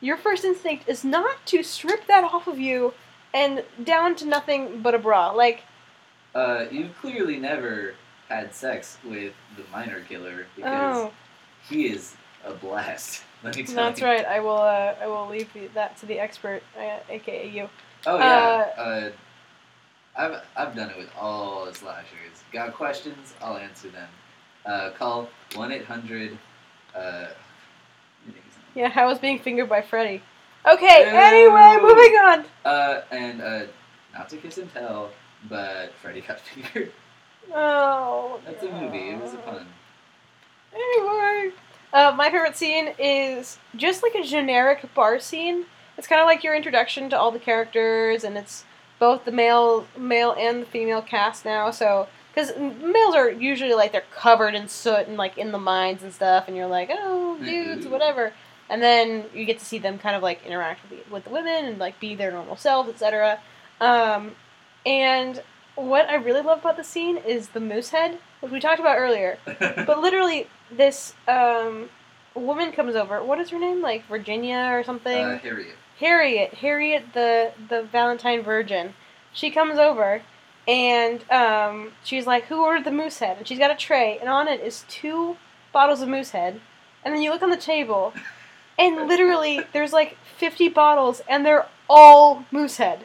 your 0.00 0.16
first 0.16 0.44
instinct 0.44 0.88
is 0.88 1.04
not 1.04 1.44
to 1.46 1.62
strip 1.62 2.06
that 2.06 2.22
off 2.22 2.46
of 2.46 2.58
you 2.58 2.92
and 3.34 3.64
down 3.82 4.14
to 4.16 4.26
nothing 4.26 4.82
but 4.82 4.94
a 4.94 4.98
bra. 4.98 5.30
Like 5.30 5.62
Uh, 6.34 6.66
you've 6.70 6.96
clearly 6.98 7.38
never 7.38 7.94
had 8.28 8.54
sex 8.54 8.98
with 9.04 9.32
the 9.56 9.62
miner 9.72 10.00
killer 10.00 10.46
because 10.56 10.96
oh, 10.96 11.12
he 11.68 11.86
is 11.86 12.16
a 12.44 12.52
blast. 12.52 13.22
Let 13.42 13.56
me 13.56 13.62
tell 13.64 13.74
that's 13.76 14.00
you. 14.00 14.06
right. 14.06 14.24
I 14.24 14.40
will 14.40 14.56
uh, 14.58 14.94
I 15.00 15.06
will 15.06 15.28
leave 15.28 15.48
that 15.74 15.96
to 15.98 16.06
the 16.06 16.18
expert, 16.18 16.62
uh, 16.78 16.98
aka 17.08 17.48
you. 17.48 17.68
Oh 18.06 18.18
yeah. 18.18 18.72
Uh, 18.76 19.10
I've 20.16 20.40
I've 20.56 20.74
done 20.74 20.90
it 20.90 20.96
with 20.96 21.10
all 21.18 21.66
the 21.66 21.74
slashers. 21.74 22.42
Got 22.52 22.74
questions? 22.74 23.34
I'll 23.42 23.56
answer 23.58 23.88
them. 23.88 24.08
Uh, 24.64 24.90
call 24.90 25.28
one 25.54 25.70
eight 25.72 25.84
hundred. 25.84 26.36
Uh, 26.94 27.26
Yeah, 28.74 28.92
I 28.94 29.04
was 29.04 29.18
being 29.18 29.38
fingered 29.38 29.68
by 29.68 29.82
Freddy. 29.82 30.22
Okay, 30.66 31.00
Ew. 31.00 31.16
anyway, 31.16 31.78
moving 31.80 32.14
on. 32.14 32.44
uh, 32.64 33.02
and 33.12 33.40
uh, 33.40 33.62
not 34.14 34.28
to 34.30 34.36
kiss 34.38 34.58
and 34.58 34.72
tell, 34.72 35.10
but 35.48 35.92
Freddy 36.02 36.20
got 36.22 36.40
fingered. 36.48 36.92
Oh. 37.54 38.40
That's 38.44 38.62
a 38.62 38.70
movie. 38.72 39.10
It 39.10 39.20
was 39.20 39.34
a 39.34 39.38
pun. 39.38 39.66
Anyway, 40.74 41.52
uh, 41.92 42.12
my 42.16 42.30
favorite 42.30 42.56
scene 42.56 42.92
is 42.98 43.58
just 43.76 44.02
like 44.02 44.14
a 44.14 44.22
generic 44.22 44.82
bar 44.94 45.18
scene. 45.20 45.64
It's 45.96 46.06
kind 46.06 46.20
of 46.20 46.26
like 46.26 46.44
your 46.44 46.54
introduction 46.54 47.08
to 47.10 47.18
all 47.18 47.30
the 47.30 47.38
characters, 47.38 48.24
and 48.24 48.36
it's 48.36 48.64
both 48.98 49.24
the 49.24 49.32
male, 49.32 49.86
male 49.96 50.34
and 50.38 50.62
the 50.62 50.66
female 50.66 51.00
cast 51.00 51.44
now. 51.46 51.70
So, 51.70 52.08
because 52.34 52.54
males 52.58 53.14
are 53.14 53.30
usually 53.30 53.72
like 53.74 53.92
they're 53.92 54.04
covered 54.14 54.54
in 54.54 54.68
soot 54.68 55.06
and 55.08 55.16
like 55.16 55.38
in 55.38 55.52
the 55.52 55.58
mines 55.58 56.02
and 56.02 56.12
stuff, 56.12 56.44
and 56.48 56.56
you're 56.56 56.66
like, 56.66 56.90
oh, 56.92 57.38
dudes, 57.42 57.86
Mhm. 57.86 57.90
whatever. 57.90 58.32
And 58.68 58.82
then 58.82 59.26
you 59.32 59.44
get 59.46 59.58
to 59.60 59.64
see 59.64 59.78
them 59.78 59.98
kind 59.98 60.16
of 60.16 60.22
like 60.22 60.44
interact 60.44 60.80
with 60.90 61.04
the, 61.06 61.10
with 61.12 61.24
the 61.24 61.30
women 61.30 61.64
and 61.64 61.78
like 61.78 61.98
be 62.00 62.14
their 62.14 62.32
normal 62.32 62.56
selves, 62.56 62.90
etc. 62.90 63.38
Um, 63.80 64.34
and 64.84 65.42
what 65.76 66.08
I 66.08 66.14
really 66.14 66.40
love 66.40 66.60
about 66.60 66.76
the 66.76 66.84
scene 66.84 67.16
is 67.18 67.48
the 67.48 67.60
moose 67.60 67.90
head, 67.90 68.18
which 68.40 68.52
we 68.52 68.60
talked 68.60 68.80
about 68.80 68.98
earlier. 68.98 69.38
But 69.46 70.00
literally, 70.00 70.48
this 70.70 71.14
um, 71.28 71.88
woman 72.34 72.72
comes 72.72 72.96
over. 72.96 73.22
What 73.22 73.38
is 73.38 73.50
her 73.50 73.58
name? 73.58 73.80
Like 73.82 74.06
Virginia 74.06 74.70
or 74.72 74.82
something? 74.82 75.24
uh, 75.24 75.38
Harriet. 75.38 75.76
Harriet. 75.98 76.54
Harriet, 76.54 77.04
the 77.14 77.52
the 77.68 77.82
Valentine 77.84 78.42
Virgin. 78.42 78.94
She 79.32 79.50
comes 79.50 79.78
over, 79.78 80.22
and 80.66 81.30
um, 81.30 81.92
she's 82.02 82.26
like, 82.26 82.44
"Who 82.46 82.64
ordered 82.64 82.84
the 82.84 82.90
moose 82.90 83.18
head?" 83.18 83.38
And 83.38 83.46
she's 83.46 83.58
got 83.58 83.70
a 83.70 83.76
tray, 83.76 84.18
and 84.18 84.28
on 84.28 84.48
it 84.48 84.60
is 84.60 84.84
two 84.88 85.36
bottles 85.72 86.00
of 86.00 86.08
moose 86.08 86.30
head. 86.30 86.60
And 87.04 87.14
then 87.14 87.22
you 87.22 87.30
look 87.30 87.42
on 87.42 87.50
the 87.50 87.56
table, 87.56 88.12
and 88.78 89.06
literally, 89.06 89.60
there's 89.72 89.92
like 89.92 90.16
50 90.38 90.68
bottles, 90.70 91.22
and 91.28 91.44
they're 91.46 91.66
all 91.88 92.44
moose 92.50 92.78
head. 92.78 93.04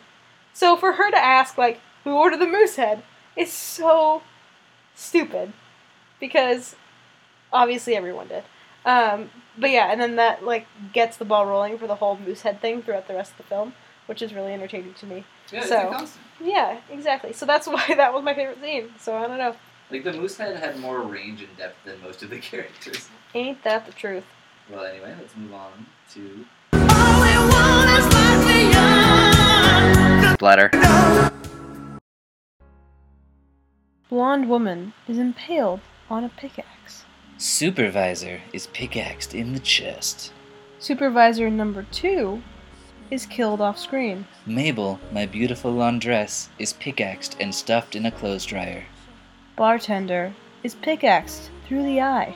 So 0.54 0.76
for 0.76 0.94
her 0.94 1.12
to 1.12 1.18
ask, 1.18 1.58
like, 1.58 1.80
"Who 2.04 2.12
ordered 2.16 2.40
the 2.40 2.48
moose 2.48 2.76
head?" 2.76 3.04
is 3.36 3.52
so 3.52 4.22
stupid, 4.96 5.54
because 6.20 6.76
obviously 7.54 7.96
everyone 7.96 8.28
did. 8.28 8.44
Um, 8.86 9.30
but 9.58 9.70
yeah, 9.70 9.92
and 9.92 10.02
then 10.02 10.16
that 10.18 10.44
like 10.44 10.68
gets 10.94 11.18
the 11.18 11.26
ball 11.26 11.46
rolling 11.46 11.78
for 11.78 11.88
the 11.88 11.96
whole 11.96 12.18
moose 12.18 12.42
head 12.42 12.62
thing 12.62 12.82
throughout 12.82 13.08
the 13.08 13.14
rest 13.14 13.32
of 13.32 13.38
the 13.38 13.44
film, 13.44 13.74
which 14.08 14.22
is 14.22 14.34
really 14.34 14.54
entertaining 14.54 14.94
to 14.96 15.06
me. 15.06 15.24
Yeah, 15.52 15.60
it's 15.60 15.70
So- 15.70 15.78
a. 15.92 16.08
Yeah, 16.44 16.80
exactly. 16.90 17.34
So 17.34 17.46
that's 17.46 17.68
why 17.74 17.86
that 17.96 18.14
was 18.14 18.24
my 18.24 18.34
favorite 18.34 18.60
scene. 18.62 18.90
So 19.00 19.16
I 19.16 19.28
don't 19.28 19.38
know. 19.38 19.56
Like 19.92 20.04
the 20.04 20.14
moose 20.14 20.38
head 20.38 20.56
had 20.58 20.80
more 20.80 21.02
range 21.02 21.42
and 21.42 21.56
depth 21.58 21.76
than 21.86 22.02
most 22.02 22.24
of 22.24 22.30
the 22.30 22.40
characters. 22.52 23.10
Ain't 23.36 23.64
that 23.64 23.86
the 23.86 23.92
truth? 23.92 24.24
Well, 24.70 24.86
anyway, 24.86 25.14
let's 25.20 25.36
move 25.36 25.54
on 25.54 25.86
to 26.14 26.46
Splatter. 30.34 30.70
Blonde 34.12 34.50
woman 34.50 34.92
is 35.08 35.18
impaled 35.18 35.80
on 36.10 36.26
a 36.26 36.30
pickaxe. 36.36 37.06
Supervisor 37.38 38.42
is 38.52 38.68
pickaxed 38.68 39.34
in 39.34 39.54
the 39.54 39.60
chest. 39.62 40.34
Supervisor 40.80 41.50
number 41.50 41.86
two 41.94 42.44
is 43.10 43.26
killed 43.26 43.62
off 43.62 43.80
screen. 43.80 44.28
Mabel, 44.46 45.00
my 45.14 45.26
beautiful 45.26 45.72
laundress, 45.72 46.50
is 46.60 46.74
pickaxed 46.74 47.38
and 47.40 47.56
stuffed 47.56 47.96
in 47.96 48.06
a 48.06 48.12
clothes 48.12 48.46
dryer. 48.46 48.84
Bartender 49.56 50.34
is 50.62 50.76
pickaxed 50.76 51.50
through 51.66 51.84
the 51.84 52.02
eye. 52.02 52.36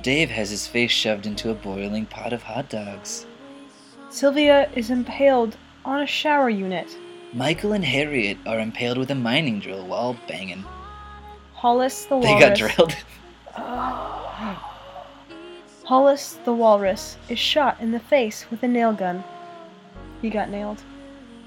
Dave 0.00 0.30
has 0.30 0.48
his 0.48 0.66
face 0.66 0.92
shoved 0.92 1.26
into 1.26 1.50
a 1.50 1.54
boiling 1.54 2.06
pot 2.06 2.32
of 2.32 2.42
hot 2.42 2.70
dogs. 2.70 3.26
Sylvia 4.08 4.70
is 4.74 4.88
impaled 4.88 5.58
on 5.84 6.00
a 6.00 6.06
shower 6.06 6.48
unit. 6.48 6.96
Michael 7.34 7.74
and 7.74 7.84
Harriet 7.84 8.38
are 8.46 8.60
impaled 8.60 8.96
with 8.96 9.10
a 9.10 9.14
mining 9.14 9.60
drill 9.60 9.86
while 9.86 10.16
banging. 10.26 10.64
Hollis 11.62 12.06
the 12.06 12.18
They 12.18 12.26
walrus. 12.26 12.40
got 12.40 12.56
drilled. 12.56 12.96
Hollis 15.84 16.40
the 16.44 16.52
walrus 16.52 17.16
is 17.28 17.38
shot 17.38 17.76
in 17.80 17.92
the 17.92 18.00
face 18.00 18.46
with 18.50 18.64
a 18.64 18.68
nail 18.68 18.92
gun. 18.92 19.22
He 20.20 20.28
got 20.28 20.50
nailed. 20.50 20.82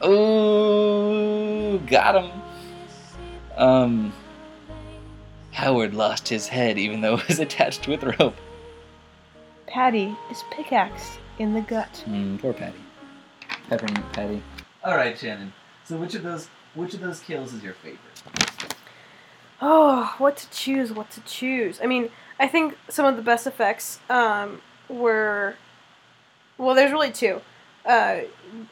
Oh, 0.02 1.80
got 1.80 2.24
him. 2.24 2.32
Um, 3.58 4.14
Howard 5.52 5.94
lost 5.94 6.30
his 6.30 6.48
head 6.48 6.78
even 6.78 7.02
though 7.02 7.16
it 7.16 7.28
was 7.28 7.40
attached 7.40 7.90
with 7.90 8.02
rope. 8.18 8.38
Patty 9.68 10.16
is 10.32 10.46
pickaxed 10.50 11.20
in 11.40 11.54
the 11.54 11.60
gut. 11.60 12.04
Hmm, 12.06 12.38
poor 12.38 12.54
Patty. 12.54 12.80
Peppermint 13.68 14.14
Patty. 14.14 14.42
All 14.82 14.96
right, 14.96 15.20
Shannon. 15.20 15.52
So 15.84 15.98
which 15.98 16.16
of 16.16 16.24
those 16.24 16.48
which 16.74 16.94
of 16.94 17.02
those 17.02 17.20
kills 17.20 17.54
is 17.54 17.62
your 17.62 17.74
favorite? 17.74 18.00
Oh, 19.68 20.14
what 20.20 20.38
to 20.38 20.50
choose? 20.52 20.94
What 20.94 21.10
to 21.10 21.22
choose? 21.22 21.80
I 21.82 21.88
mean, 21.88 22.12
I 22.40 22.48
think 22.48 22.78
some 22.88 23.04
of 23.04 23.16
the 23.16 23.24
best 23.24 23.48
effects 23.48 24.00
um, 24.12 24.62
were. 24.88 25.56
Well, 26.60 26.76
there's 26.76 26.92
really 26.92 27.12
two. 27.12 27.42
Uh, 27.84 28.22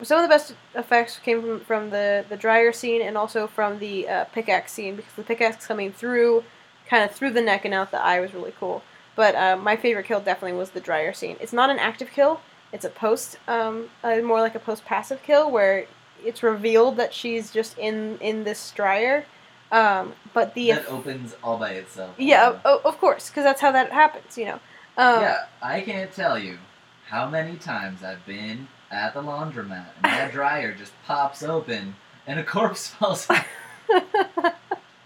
some 0.04 0.20
of 0.20 0.24
the 0.24 0.30
best 0.30 0.54
effects 0.76 1.18
came 1.18 1.42
from, 1.42 1.60
from 1.62 1.90
the, 1.90 2.26
the 2.30 2.38
dryer 2.38 2.72
scene 2.72 3.02
and 3.02 3.18
also 3.18 3.48
from 3.48 3.80
the 3.80 4.08
uh, 4.08 4.26
pickaxe 4.26 4.72
scene 4.72 4.96
because 4.96 5.14
the 5.14 5.24
pickaxe 5.24 5.66
coming 5.66 5.92
through, 5.92 6.44
kind 6.88 7.04
of 7.04 7.16
through 7.16 7.32
the 7.32 7.42
neck 7.42 7.66
and 7.66 7.74
out 7.74 7.90
the 7.90 8.00
eye 8.00 8.20
was 8.20 8.34
really 8.36 8.54
cool. 8.60 8.84
But 9.16 9.34
uh, 9.34 9.58
my 9.58 9.76
favorite 9.76 10.06
kill 10.06 10.20
definitely 10.20 10.58
was 10.58 10.72
the 10.72 10.80
dryer 10.80 11.14
scene. 11.14 11.38
It's 11.40 11.54
not 11.54 11.72
an 11.72 11.80
active 11.80 12.12
kill; 12.12 12.40
it's 12.72 12.86
a 12.86 12.90
post, 12.90 13.38
um, 13.48 13.90
more 14.04 14.42
like 14.42 14.54
a 14.54 14.60
post 14.60 14.86
passive 14.86 15.24
kill 15.24 15.50
where 15.50 15.88
it's 16.24 16.44
revealed 16.44 16.98
that 16.98 17.16
she's 17.16 17.50
just 17.50 17.80
in 17.80 18.20
in 18.20 18.44
this 18.44 18.70
dryer. 18.70 19.26
Um, 19.74 20.14
but 20.34 20.54
the 20.54 20.72
that 20.72 20.88
opens 20.88 21.36
all 21.44 21.58
by 21.58 21.72
itself. 21.72 22.12
yeah, 22.20 22.60
o- 22.64 22.82
of 22.86 22.98
course, 23.00 23.30
because 23.30 23.44
that's 23.44 23.60
how 23.60 23.72
that 23.72 23.92
happens, 23.92 24.38
you 24.38 24.46
know. 24.46 24.60
Um, 24.98 25.22
yeah, 25.22 25.46
I 25.64 25.82
can't 25.82 26.12
tell 26.14 26.38
you 26.38 26.60
how 27.08 27.28
many 27.28 27.58
times 27.58 28.04
I've 28.04 28.24
been 28.26 28.68
at 28.92 29.16
the 29.16 29.22
laundromat 29.24 29.86
and 29.96 30.04
that 30.06 30.32
dryer 30.38 30.74
just 30.74 30.92
pops 31.08 31.42
open 31.42 31.96
and 32.28 32.40
a 32.40 32.44
corpse 32.44 32.88
falls 33.00 33.28
out. 33.30 33.44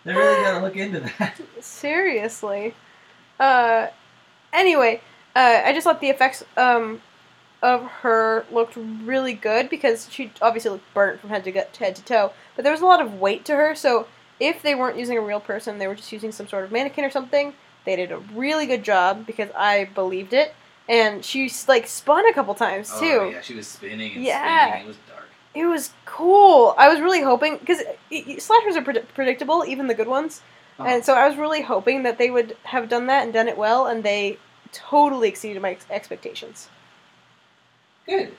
They 0.04 0.14
really 0.14 0.42
gotta 0.42 0.64
look 0.64 0.78
into 0.78 1.02
that. 1.02 1.38
Seriously. 1.60 2.74
Uh, 3.40 3.88
anyway, 4.54 5.02
uh, 5.36 5.62
I 5.66 5.74
just 5.74 5.84
thought 5.84 6.00
the 6.00 6.10
effects 6.10 6.46
um, 6.56 7.02
of 7.62 7.84
her 8.04 8.46
looked 8.50 8.78
really 8.78 9.34
good 9.34 9.70
because 9.70 10.08
she 10.10 10.32
obviously 10.42 10.72
looked 10.72 10.94
burnt 10.94 11.20
from 11.20 11.30
head 11.32 11.44
to 11.44 11.52
gut, 11.52 11.76
head 11.76 11.96
to 11.98 12.04
toe, 12.06 12.32
but 12.56 12.64
there 12.64 12.72
was 12.72 12.80
a 12.82 12.86
lot 12.86 13.02
of 13.02 13.16
weight 13.16 13.44
to 13.46 13.56
her. 13.56 13.76
So 13.76 14.08
if 14.40 14.62
they 14.62 14.76
weren't 14.76 14.98
using 14.98 15.18
a 15.18 15.22
real 15.22 15.40
person, 15.40 15.78
they 15.80 15.88
were 15.88 15.96
just 15.96 16.12
using 16.12 16.32
some 16.32 16.48
sort 16.48 16.64
of 16.64 16.72
mannequin 16.72 17.04
or 17.06 17.10
something. 17.10 17.54
They 17.86 17.96
did 17.96 18.12
a 18.12 18.18
really 18.18 18.66
good 18.66 18.84
job 18.84 19.26
because 19.26 19.50
I 19.56 19.86
believed 19.96 20.34
it, 20.34 20.54
and 20.90 21.24
she 21.24 21.52
like 21.68 21.88
spun 21.88 22.28
a 22.28 22.34
couple 22.34 22.54
times 22.56 22.90
too. 23.00 23.20
Oh 23.22 23.30
yeah, 23.30 23.42
she 23.42 23.54
was 23.56 23.68
spinning 23.68 24.14
and 24.16 24.24
Yeah. 24.24 24.68
spinning. 24.68 24.84
It 24.84 24.88
was 24.88 24.98
dark. 25.08 25.24
It 25.56 25.66
was 25.66 25.92
cool. 26.06 26.76
I 26.78 26.90
was 26.90 27.00
really 27.00 27.22
hoping 27.22 27.58
because 27.58 27.82
slashers 28.40 28.76
are 28.76 28.82
pred- 28.82 29.08
predictable, 29.16 29.64
even 29.66 29.88
the 29.88 29.94
good 29.96 30.08
ones, 30.08 30.42
Uh-huh. 30.78 30.88
and 30.90 31.04
so 31.06 31.14
I 31.16 31.28
was 31.28 31.38
really 31.38 31.62
hoping 31.62 32.04
that 32.04 32.18
they 32.18 32.30
would 32.30 32.58
have 32.64 32.90
done 32.90 33.08
that 33.08 33.24
and 33.24 33.34
done 33.34 33.48
it 33.48 33.58
well, 33.58 33.88
and 33.88 34.04
they 34.04 34.38
totally 34.74 35.30
exceeded 35.30 35.62
my 35.62 35.72
ex- 35.72 35.86
expectations. 35.90 36.68
Good. 38.06 38.36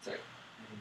Sorry. 0.00 0.16
I 0.16 0.62
didn't. 0.70 0.80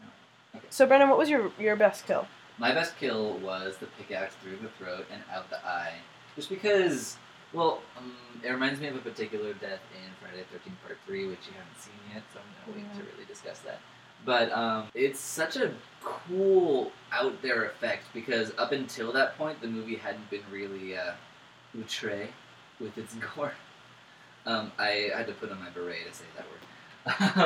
No. 0.00 0.58
Okay. 0.58 0.66
So, 0.70 0.86
Brennan, 0.86 1.08
what 1.10 1.18
was 1.18 1.28
your 1.30 1.52
your 1.58 1.76
best 1.76 2.06
kill? 2.06 2.26
My 2.58 2.72
best 2.72 2.96
kill 2.98 3.34
was 3.38 3.76
the 3.76 3.86
pickaxe 3.86 4.34
through 4.42 4.56
the 4.56 4.68
throat 4.70 5.06
and 5.12 5.22
out 5.32 5.48
the 5.48 5.64
eye. 5.64 5.94
Just 6.34 6.48
because, 6.48 7.16
well, 7.52 7.80
um, 7.96 8.12
it 8.42 8.50
reminds 8.50 8.80
me 8.80 8.88
of 8.88 8.96
a 8.96 9.00
particular 9.00 9.52
death 9.54 9.80
in 9.94 10.10
Friday 10.20 10.44
the 10.50 10.58
13th 10.58 10.74
Part 10.84 10.98
3, 11.06 11.28
which 11.28 11.38
you 11.46 11.52
haven't 11.56 11.80
seen 11.80 11.94
yet, 12.12 12.22
so 12.32 12.40
I'm 12.40 12.72
going 12.74 12.84
to 12.84 12.88
wait 12.88 12.98
to 12.98 13.12
really 13.12 13.26
discuss 13.26 13.60
that. 13.60 13.78
But 14.24 14.50
um, 14.50 14.88
it's 14.94 15.20
such 15.20 15.56
a 15.56 15.72
cool 16.02 16.90
out 17.12 17.40
there 17.42 17.66
effect 17.66 18.06
because 18.12 18.52
up 18.58 18.72
until 18.72 19.12
that 19.12 19.38
point, 19.38 19.60
the 19.60 19.68
movie 19.68 19.94
hadn't 19.94 20.28
been 20.28 20.42
really 20.50 20.96
uh, 20.96 21.12
outre 21.78 22.28
with 22.80 22.98
its 22.98 23.14
gore. 23.36 23.52
Um, 24.46 24.72
I 24.78 25.10
had 25.14 25.26
to 25.28 25.32
put 25.34 25.50
on 25.52 25.60
my 25.60 25.70
beret 25.70 26.06
to 26.10 26.14
say 26.14 26.24
that 26.36 26.46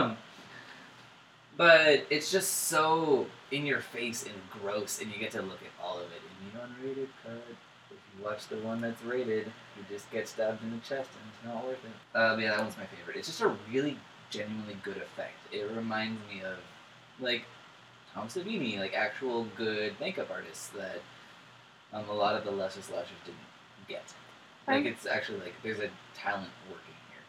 word. 0.01 0.16
But 1.57 2.07
it's 2.11 2.31
just 2.33 2.51
so 2.69 3.27
in 3.51 3.67
your 3.67 3.81
face 3.81 4.25
and 4.25 4.35
gross, 4.62 5.01
and 5.01 5.12
you 5.12 5.19
get 5.19 5.33
to 5.33 5.43
look 5.43 5.61
at 5.62 5.85
all 5.85 5.97
of 5.99 6.07
it 6.07 6.23
in 6.31 6.59
the 6.59 6.65
unrated 6.65 7.09
cut. 7.23 7.33
If 7.91 7.99
you 8.19 8.25
watch 8.25 8.49
the 8.49 8.57
one 8.57 8.81
that's 8.81 9.03
rated, 9.03 9.47
you 9.77 9.85
just 9.91 10.11
get 10.11 10.27
stabbed 10.29 10.62
in 10.62 10.71
the 10.71 10.79
chest, 10.79 11.11
and 11.12 11.31
it's 11.35 11.45
not 11.55 11.65
worth 11.65 11.85
it. 11.85 11.91
Uh, 12.19 12.35
but 12.35 12.43
yeah, 12.43 12.51
that 12.51 12.61
one's 12.61 12.77
my 12.79 12.87
favorite. 12.87 13.17
It's 13.17 13.29
just 13.29 13.43
a 13.43 13.55
really 13.71 13.99
genuinely 14.31 14.77
good 14.83 14.97
effect. 14.97 15.35
It 15.53 15.71
reminds 15.71 16.19
me 16.29 16.41
of 16.43 16.57
like 17.21 17.45
Tom 18.15 18.29
Savini, 18.29 18.79
like 18.79 18.95
actual 18.95 19.45
good 19.57 19.95
makeup 20.01 20.31
artists 20.31 20.69
that 20.69 21.01
um, 21.93 22.09
a 22.09 22.15
lot 22.15 22.35
of 22.35 22.45
the 22.45 22.51
lesser 22.51 22.81
slashers 22.81 23.11
didn't 23.27 23.38
get. 23.88 24.05
Like 24.67 24.77
I'm- 24.77 24.87
it's 24.87 25.05
actually 25.07 25.41
like 25.41 25.55
there's 25.62 25.81
a 25.81 25.91
talent 26.15 26.49
working 26.69 26.95
here. 27.11 27.21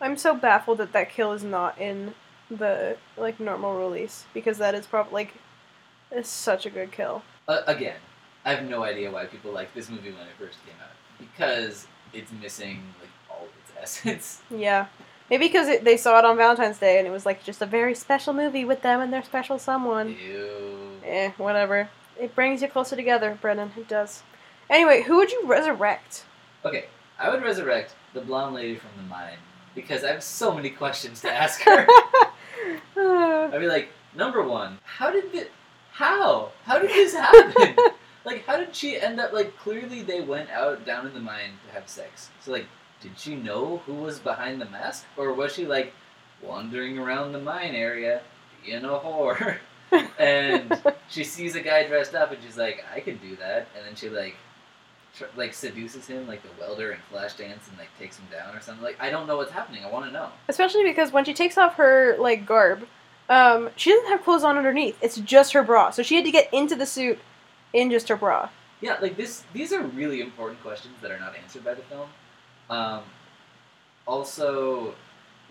I'm 0.00 0.16
so 0.16 0.34
baffled 0.34 0.78
that 0.78 0.92
that 0.92 1.10
kill 1.10 1.32
is 1.32 1.44
not 1.44 1.78
in 1.80 2.14
the 2.50 2.96
like 3.16 3.38
normal 3.40 3.76
release 3.78 4.24
because 4.32 4.58
that 4.58 4.74
is 4.74 4.86
probably 4.86 5.12
like 5.12 5.34
it's 6.10 6.30
such 6.30 6.66
a 6.66 6.70
good 6.70 6.92
kill. 6.92 7.22
Uh, 7.46 7.62
again, 7.66 7.96
I 8.44 8.54
have 8.54 8.68
no 8.68 8.82
idea 8.82 9.10
why 9.10 9.26
people 9.26 9.52
like 9.52 9.74
this 9.74 9.90
movie 9.90 10.10
when 10.10 10.22
it 10.22 10.34
first 10.38 10.58
came 10.64 10.76
out 10.80 10.90
because 11.18 11.86
it's 12.12 12.32
missing 12.32 12.82
like 13.00 13.10
all 13.30 13.44
of 13.44 13.50
its 13.62 13.72
essence. 13.80 14.42
Yeah. 14.50 14.86
Maybe 15.30 15.46
because 15.46 15.68
it, 15.68 15.84
they 15.84 15.98
saw 15.98 16.18
it 16.18 16.24
on 16.24 16.38
Valentine's 16.38 16.78
Day 16.78 16.98
and 16.98 17.06
it 17.06 17.10
was 17.10 17.26
like 17.26 17.44
just 17.44 17.60
a 17.60 17.66
very 17.66 17.94
special 17.94 18.32
movie 18.32 18.64
with 18.64 18.80
them 18.80 19.00
and 19.00 19.12
their 19.12 19.22
special 19.22 19.58
someone. 19.58 20.16
Ew. 20.18 21.00
Eh, 21.04 21.32
whatever. 21.36 21.90
It 22.18 22.34
brings 22.34 22.62
you 22.62 22.68
closer 22.68 22.96
together, 22.96 23.36
Brennan. 23.40 23.72
It 23.76 23.88
does. 23.88 24.22
Anyway, 24.70 25.02
who 25.02 25.16
would 25.16 25.30
you 25.30 25.42
resurrect? 25.46 26.24
Okay, 26.64 26.86
I 27.18 27.30
would 27.30 27.42
resurrect 27.42 27.94
the 28.14 28.20
blonde 28.20 28.54
lady 28.54 28.76
from 28.76 28.90
the 28.96 29.02
mine 29.02 29.36
because 29.74 30.02
I 30.02 30.08
have 30.12 30.22
so 30.22 30.54
many 30.54 30.70
questions 30.70 31.20
to 31.20 31.30
ask 31.32 31.60
her. 31.62 31.86
I'd 32.96 33.60
be 33.60 33.66
like, 33.66 33.90
number 34.14 34.42
one, 34.42 34.78
how 34.84 35.10
did 35.10 35.34
it? 35.34 35.50
How? 35.92 36.52
How 36.64 36.78
did 36.78 36.90
this 36.90 37.14
happen? 37.14 37.76
like, 38.24 38.44
how 38.46 38.56
did 38.56 38.74
she 38.74 39.00
end 39.00 39.20
up? 39.20 39.32
Like, 39.32 39.56
clearly 39.58 40.02
they 40.02 40.20
went 40.20 40.50
out 40.50 40.84
down 40.86 41.06
in 41.06 41.14
the 41.14 41.20
mine 41.20 41.52
to 41.66 41.74
have 41.74 41.88
sex. 41.88 42.30
So, 42.40 42.52
like, 42.52 42.66
did 43.00 43.18
she 43.18 43.36
know 43.36 43.78
who 43.86 43.94
was 43.94 44.18
behind 44.18 44.60
the 44.60 44.66
mask, 44.66 45.04
or 45.16 45.32
was 45.32 45.54
she 45.54 45.66
like 45.66 45.92
wandering 46.42 46.98
around 46.98 47.32
the 47.32 47.40
mine 47.40 47.74
area 47.74 48.22
being 48.64 48.84
a 48.84 48.88
whore? 48.88 49.58
and 50.18 50.80
she 51.08 51.24
sees 51.24 51.54
a 51.54 51.60
guy 51.60 51.86
dressed 51.86 52.14
up, 52.14 52.32
and 52.32 52.42
she's 52.42 52.58
like, 52.58 52.84
I 52.94 53.00
could 53.00 53.20
do 53.20 53.36
that. 53.36 53.68
And 53.76 53.86
then 53.86 53.94
she 53.94 54.08
like. 54.08 54.36
Like 55.36 55.54
seduces 55.54 56.06
him 56.06 56.26
like 56.26 56.42
the 56.42 56.48
welder 56.60 56.90
and 56.92 57.02
Flashdance 57.12 57.68
and 57.68 57.78
like 57.78 57.88
takes 57.98 58.16
him 58.18 58.26
down 58.30 58.54
or 58.54 58.60
something. 58.60 58.82
Like 58.84 58.96
I 59.00 59.10
don't 59.10 59.26
know 59.26 59.36
what's 59.36 59.52
happening. 59.52 59.84
I 59.84 59.90
want 59.90 60.06
to 60.06 60.12
know. 60.12 60.30
especially 60.48 60.84
because 60.84 61.12
when 61.12 61.24
she 61.24 61.34
takes 61.34 61.56
off 61.58 61.74
her 61.74 62.16
like 62.18 62.46
garb, 62.46 62.86
um, 63.28 63.70
she 63.76 63.90
doesn't 63.90 64.08
have 64.08 64.22
clothes 64.24 64.44
on 64.44 64.56
underneath. 64.56 64.96
It's 65.02 65.16
just 65.18 65.52
her 65.52 65.62
bra. 65.62 65.90
So 65.90 66.02
she 66.02 66.16
had 66.16 66.24
to 66.24 66.30
get 66.30 66.52
into 66.52 66.74
the 66.74 66.86
suit 66.86 67.18
in 67.72 67.90
just 67.90 68.08
her 68.08 68.16
bra. 68.16 68.48
Yeah, 68.80 68.96
like 69.02 69.16
this. 69.16 69.44
These 69.52 69.72
are 69.72 69.82
really 69.82 70.20
important 70.20 70.62
questions 70.62 70.94
that 71.02 71.10
are 71.10 71.18
not 71.18 71.34
answered 71.36 71.64
by 71.64 71.74
the 71.74 71.82
film. 71.82 72.08
Um, 72.70 73.02
also, 74.06 74.94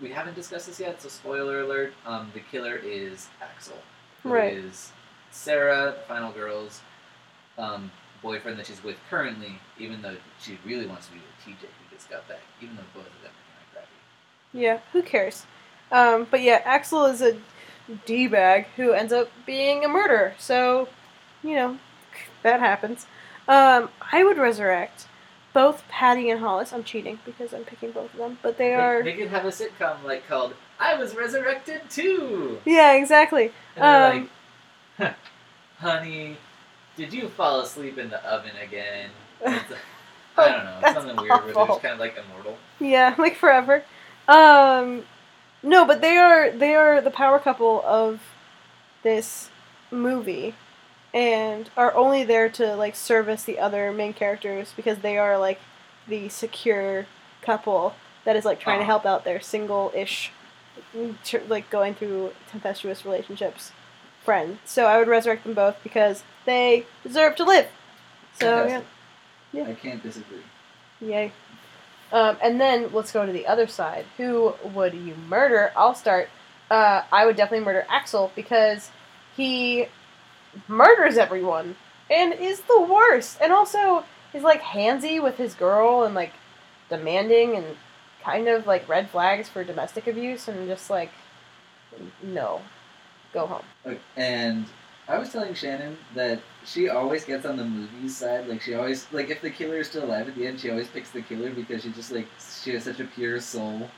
we 0.00 0.10
haven't 0.10 0.34
discussed 0.34 0.66
this 0.66 0.80
yet, 0.80 1.00
so 1.02 1.08
spoiler 1.08 1.60
alert: 1.60 1.92
um, 2.06 2.30
the 2.34 2.40
killer 2.40 2.76
is 2.76 3.28
Axel, 3.42 3.76
who 4.22 4.34
is 4.34 4.64
Right. 4.64 4.74
Sarah, 5.30 5.94
the 5.98 6.02
final 6.08 6.32
girl's 6.32 6.80
um, 7.58 7.90
boyfriend 8.22 8.58
that 8.58 8.66
she's 8.66 8.82
with 8.82 8.96
currently. 9.10 9.58
Even 9.78 10.02
though 10.02 10.16
she 10.40 10.58
really 10.64 10.86
wants 10.86 11.06
to 11.06 11.12
be 11.12 11.18
with 11.18 11.46
TJ, 11.56 11.60
who 11.62 11.96
just 11.96 12.08
got 12.10 12.26
back. 12.28 12.40
Even 12.60 12.76
though 12.76 12.82
both 12.94 13.06
of 13.06 13.22
them 13.22 13.30
are 13.32 13.52
kind 13.54 13.66
of 13.66 13.72
crappy. 13.72 13.88
Yeah, 14.52 14.80
who 14.92 15.02
cares? 15.02 15.46
Um, 15.90 16.26
but 16.30 16.42
yeah, 16.42 16.60
Axel 16.64 17.06
is 17.06 17.22
a 17.22 17.36
d 18.06 18.26
bag 18.26 18.66
who 18.76 18.92
ends 18.92 19.12
up 19.12 19.30
being 19.46 19.84
a 19.84 19.88
murderer. 19.88 20.34
So, 20.38 20.88
you 21.42 21.54
know, 21.54 21.78
that 22.42 22.60
happens. 22.60 23.06
Um, 23.46 23.88
I 24.12 24.24
would 24.24 24.36
resurrect 24.36 25.06
both 25.54 25.82
Patty 25.88 26.28
and 26.28 26.40
Hollis. 26.40 26.72
I'm 26.74 26.84
cheating 26.84 27.18
because 27.24 27.54
I'm 27.54 27.64
picking 27.64 27.92
both 27.92 28.12
of 28.12 28.18
them, 28.18 28.38
but 28.42 28.58
they 28.58 28.74
are. 28.74 29.02
they 29.02 29.14
could 29.14 29.28
have 29.28 29.46
a 29.46 29.48
sitcom 29.48 30.04
like 30.04 30.28
called 30.28 30.54
I 30.78 30.94
was 30.94 31.14
resurrected 31.16 31.88
too. 31.90 32.60
Yeah, 32.66 32.92
exactly. 32.92 33.52
And 33.74 33.84
they're 33.84 34.10
Um, 34.12 34.30
like, 34.98 35.08
"Huh, 35.08 35.14
honey, 35.78 36.36
did 36.98 37.12
you 37.14 37.28
fall 37.28 37.60
asleep 37.60 37.96
in 37.96 38.10
the 38.10 38.22
oven 38.28 38.50
again? 38.62 39.10
I 39.46 39.62
don't 40.36 40.64
know, 40.64 40.92
something 40.92 41.16
weird 41.16 41.44
where 41.44 41.52
they're 41.54 41.56
awful. 41.62 41.76
just 41.76 41.82
kind 41.82 41.94
of 41.94 42.00
like 42.00 42.16
immortal. 42.18 42.58
Yeah, 42.80 43.14
like 43.18 43.36
forever. 43.36 43.84
Um, 44.26 45.04
no, 45.62 45.84
but 45.86 46.00
they 46.00 46.16
are 46.16 46.50
they 46.50 46.74
are 46.74 47.00
the 47.00 47.10
power 47.10 47.38
couple 47.38 47.82
of 47.86 48.20
this 49.04 49.48
movie, 49.90 50.54
and 51.14 51.70
are 51.76 51.94
only 51.94 52.24
there 52.24 52.48
to 52.50 52.74
like 52.76 52.94
service 52.96 53.44
the 53.44 53.58
other 53.58 53.92
main 53.92 54.12
characters 54.12 54.72
because 54.76 54.98
they 54.98 55.16
are 55.16 55.38
like 55.38 55.60
the 56.08 56.28
secure 56.28 57.06
couple 57.42 57.94
that 58.24 58.34
is 58.36 58.44
like 58.44 58.58
trying 58.60 58.78
to 58.78 58.82
Uh-huh. 58.82 58.92
help 58.92 59.06
out 59.06 59.24
their 59.24 59.40
single-ish, 59.40 60.32
like 61.48 61.70
going 61.70 61.94
through 61.94 62.32
tempestuous 62.50 63.04
relationships, 63.04 63.72
friend. 64.24 64.58
So 64.64 64.86
I 64.86 64.98
would 64.98 65.08
resurrect 65.08 65.44
them 65.44 65.54
both 65.54 65.76
because 65.82 66.22
they 66.48 66.86
deserve 67.02 67.36
to 67.36 67.44
live. 67.44 67.66
So 68.40 68.66
yeah. 68.66 68.82
Yeah. 69.52 69.64
I 69.64 69.74
can't 69.74 70.02
disagree. 70.02 70.42
Yay. 71.00 71.32
Um, 72.12 72.36
and 72.42 72.60
then 72.60 72.90
let's 72.92 73.12
go 73.12 73.26
to 73.26 73.32
the 73.32 73.46
other 73.46 73.66
side. 73.66 74.04
Who 74.16 74.54
would 74.64 74.94
you 74.94 75.14
murder? 75.28 75.72
I'll 75.76 75.94
start. 75.94 76.28
Uh, 76.70 77.02
I 77.12 77.26
would 77.26 77.36
definitely 77.36 77.64
murder 77.64 77.86
Axel 77.88 78.32
because 78.34 78.90
he 79.36 79.86
murders 80.66 81.16
everyone 81.16 81.76
and 82.10 82.32
is 82.32 82.60
the 82.62 82.80
worst. 82.80 83.38
And 83.40 83.52
also 83.52 84.04
is 84.32 84.42
like 84.42 84.62
handsy 84.62 85.22
with 85.22 85.36
his 85.36 85.54
girl 85.54 86.04
and 86.04 86.14
like 86.14 86.32
demanding 86.88 87.56
and 87.56 87.76
kind 88.22 88.48
of 88.48 88.66
like 88.66 88.88
red 88.88 89.08
flags 89.10 89.48
for 89.48 89.64
domestic 89.64 90.06
abuse 90.06 90.48
and 90.48 90.66
just 90.68 90.90
like 90.90 91.10
no, 92.22 92.60
go 93.32 93.46
home. 93.46 93.98
And 94.16 94.66
I 95.08 95.16
was 95.18 95.30
telling 95.32 95.54
Shannon 95.54 95.96
that 96.14 96.40
she 96.66 96.90
always 96.90 97.24
gets 97.24 97.46
on 97.46 97.56
the 97.56 97.64
movie's 97.64 98.16
side. 98.16 98.46
Like 98.46 98.60
she 98.60 98.74
always 98.74 99.06
like 99.10 99.30
if 99.30 99.40
the 99.40 99.50
killer 99.50 99.78
is 99.78 99.88
still 99.88 100.04
alive 100.04 100.28
at 100.28 100.34
the 100.34 100.46
end, 100.46 100.60
she 100.60 100.70
always 100.70 100.88
picks 100.88 101.10
the 101.10 101.22
killer 101.22 101.50
because 101.50 101.82
she 101.82 101.90
just 101.90 102.12
like 102.12 102.28
she 102.62 102.72
has 102.74 102.84
such 102.84 103.00
a 103.00 103.04
pure 103.04 103.40
soul. 103.40 103.88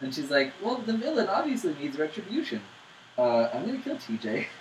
And 0.00 0.14
she's 0.14 0.30
like, 0.30 0.52
well, 0.62 0.76
the 0.76 0.92
villain 0.92 1.28
obviously 1.28 1.74
needs 1.80 1.98
retribution. 1.98 2.60
Uh, 3.16 3.48
I'm 3.54 3.64
gonna 3.66 3.80
kill 3.80 3.96
TJ. 3.96 4.46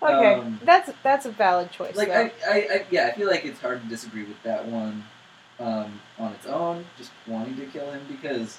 Okay, 0.00 0.34
Um, 0.34 0.60
that's 0.62 0.92
that's 1.02 1.26
a 1.26 1.30
valid 1.32 1.72
choice. 1.72 1.96
Like. 1.96 2.10
I, 2.10 2.30
I, 2.48 2.54
I, 2.54 2.86
yeah, 2.88 3.08
I 3.08 3.18
feel 3.18 3.26
like 3.26 3.44
it's 3.44 3.58
hard 3.58 3.82
to 3.82 3.88
disagree 3.88 4.22
with 4.22 4.40
that 4.44 4.64
one 4.64 5.02
um, 5.58 6.00
on 6.20 6.32
its 6.34 6.46
own. 6.46 6.84
Just 6.96 7.10
wanting 7.26 7.56
to 7.56 7.66
kill 7.66 7.90
him 7.90 8.02
because, 8.08 8.58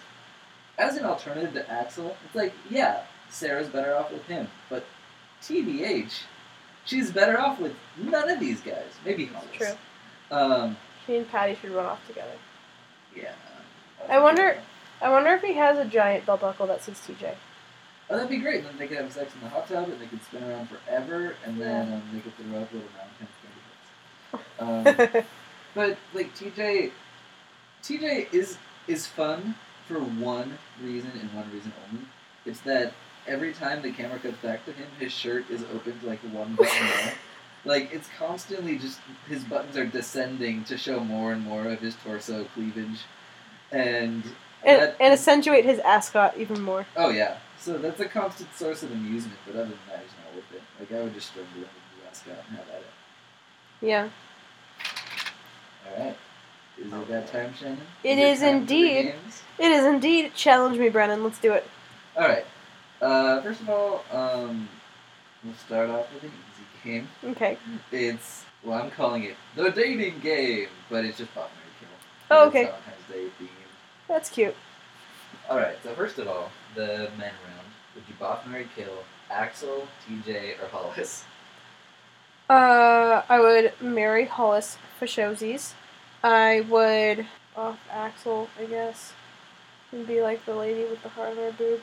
as 0.78 0.98
an 0.98 1.06
alternative 1.06 1.54
to 1.54 1.72
Axel, 1.72 2.18
it's 2.26 2.36
like 2.36 2.52
yeah, 2.70 3.04
Sarah's 3.30 3.70
better 3.70 3.96
off 3.96 4.12
with 4.12 4.26
him, 4.26 4.50
but 4.70 4.84
TBH, 5.44 6.22
she's 6.86 7.12
better 7.12 7.40
off 7.40 7.60
with 7.60 7.74
none 7.98 8.30
of 8.30 8.40
these 8.40 8.62
guys. 8.62 8.92
Maybe 9.06 9.26
Hollis. 9.26 9.48
True. 9.54 9.68
Um, 10.32 10.78
she 11.06 11.16
and 11.18 11.30
Patty 11.30 11.56
should 11.56 11.72
run 11.72 11.86
off 11.86 12.06
together. 12.08 12.34
yeah. 13.16 13.32
I 14.08 14.20
wonder- 14.20 14.58
I 15.02 15.10
wonder 15.10 15.32
if 15.32 15.42
he 15.42 15.54
has 15.54 15.78
a 15.78 15.86
giant 15.86 16.26
belt 16.26 16.42
buckle 16.42 16.68
that 16.68 16.82
says 16.84 17.00
TJ. 17.00 17.34
Oh, 18.10 18.16
that'd 18.16 18.30
be 18.30 18.38
great. 18.38 18.64
Then 18.64 18.78
they 18.78 18.88
could 18.88 18.98
have 18.98 19.12
sex 19.14 19.34
in 19.34 19.40
the 19.42 19.50
hot 19.50 19.68
tub, 19.70 19.88
and 19.88 20.00
they 20.02 20.08
could 20.08 20.22
spin 20.24 20.44
around 20.44 20.68
forever, 20.70 21.36
and 21.46 21.60
then 21.62 21.94
um, 21.94 22.02
they 22.12 22.20
could 22.20 22.36
throw 22.36 22.60
up 22.62 22.72
little 22.74 22.90
Valentine's 22.98 23.30
candy. 24.60 25.16
Um, 25.20 25.24
But 25.76 25.98
like 26.14 26.36
TJ, 26.36 26.92
TJ 27.84 28.34
is 28.34 28.58
is 28.88 29.06
fun 29.08 29.56
for 29.88 30.00
one 30.00 30.58
reason 30.82 31.12
and 31.20 31.32
one 31.34 31.50
reason 31.54 31.72
only. 31.90 32.06
It's 32.46 32.60
that 32.62 32.92
every 33.30 33.54
time 33.54 33.82
the 33.82 33.92
camera 33.92 34.20
cuts 34.20 34.38
back 34.38 34.66
to 34.66 34.72
him, 34.74 34.88
his 35.00 35.12
shirt 35.14 35.50
is 35.50 35.64
opened 35.74 36.02
like 36.04 36.20
one 36.34 36.56
button 36.56 36.86
more. 37.04 37.14
Like 37.66 37.94
it's 37.94 38.10
constantly 38.18 38.78
just 38.78 39.00
his 39.28 39.44
buttons 39.44 39.78
are 39.78 39.86
descending 39.86 40.64
to 40.66 40.78
show 40.78 41.00
more 41.00 41.32
and 41.32 41.44
more 41.46 41.66
of 41.70 41.80
his 41.80 41.96
torso 42.04 42.46
cleavage, 42.54 43.00
and 43.72 44.24
And, 44.64 44.82
that- 44.82 44.96
and 45.00 45.14
accentuate 45.14 45.66
his 45.66 45.80
ascot 45.80 46.36
even 46.38 46.62
more. 46.62 46.86
oh 46.98 47.10
yeah, 47.10 47.38
so 47.60 47.78
that's 47.78 48.00
a 48.00 48.08
constant 48.08 48.54
source 48.56 48.84
of 48.84 48.92
amusement. 48.92 49.38
But 49.46 49.56
other 49.56 49.64
than 49.66 49.80
that, 49.90 50.00
he's 50.02 50.12
not 50.26 50.36
worth 50.36 50.52
it. 50.54 50.62
Like 50.80 50.92
I 51.00 51.04
would 51.04 51.14
just 51.14 51.28
strangle 51.30 51.54
him 51.56 51.62
with 51.62 52.04
the 52.04 52.10
ascot 52.10 52.46
and 52.50 52.58
have 52.58 52.68
at 52.70 52.82
it. 52.82 52.86
Yeah. 53.82 54.10
All 55.88 56.06
right, 56.06 56.18
is 56.78 56.92
it 56.94 57.08
that 57.10 57.28
time, 57.32 57.54
Shannon? 57.60 57.78
It 58.04 58.18
it 58.18 58.20
is 58.20 58.40
for 58.40 58.46
the 58.46 58.52
indeed. 58.52 59.14
It 59.58 59.72
is 59.72 59.86
indeed. 59.86 60.34
Challenge 60.34 60.78
me, 60.78 60.88
Brennan. 60.90 61.24
Let's 61.26 61.40
do 61.40 61.52
it. 61.54 61.68
All 62.16 62.28
right. 62.28 62.46
Uh, 63.02 63.42
first 63.42 63.62
of 63.62 63.70
all, 63.70 64.04
um, 64.12 64.68
we'll 65.44 65.54
start 65.54 65.90
off 65.90 66.08
with 66.14 66.24
an 66.24 66.32
easy 66.32 66.92
game. 66.92 67.08
Okay. 67.24 67.58
It's 67.92 68.44
well, 68.64 68.82
I'm 68.82 68.92
calling 68.92 69.24
it 69.24 69.36
the 69.56 69.70
dating 69.72 70.20
game, 70.20 70.68
but 70.90 71.06
it's 71.06 71.18
just 71.18 71.34
Bob 71.34 71.50
Mary 71.56 71.72
Kill. 71.80 71.90
Oh, 72.38 72.48
okay. 72.48 72.66
Valentine's 72.66 73.08
Day 73.10 73.30
theme. 73.40 73.50
That's 74.08 74.30
cute. 74.30 74.56
All 75.50 75.58
right. 75.58 75.78
So 75.84 75.94
first 75.94 76.18
of 76.20 76.28
all, 76.28 76.52
the 76.76 77.10
men 77.18 77.34
round. 77.48 77.68
Would 77.96 78.04
you 78.08 78.16
Bob 78.20 78.46
Mary 78.46 78.68
Kill 78.76 79.04
Axel, 79.30 79.88
TJ, 80.08 80.62
or 80.62 80.68
Hollis? 80.68 81.24
Uh, 82.50 83.22
I 83.30 83.40
would 83.40 83.74
marry 83.80 84.26
Hollis 84.26 84.78
for 84.98 85.06
showsies. 85.06 85.74
I 86.24 86.66
would 86.70 87.26
off 87.56 87.80
Axel, 87.92 88.50
I 88.60 88.66
guess, 88.66 89.14
and 89.92 90.08
be 90.08 90.22
like 90.22 90.46
the 90.46 90.56
lady 90.56 90.84
with 90.90 91.02
the 91.04 91.10
heart 91.10 91.32
on 91.32 91.38
her 91.38 91.52
boob, 91.52 91.82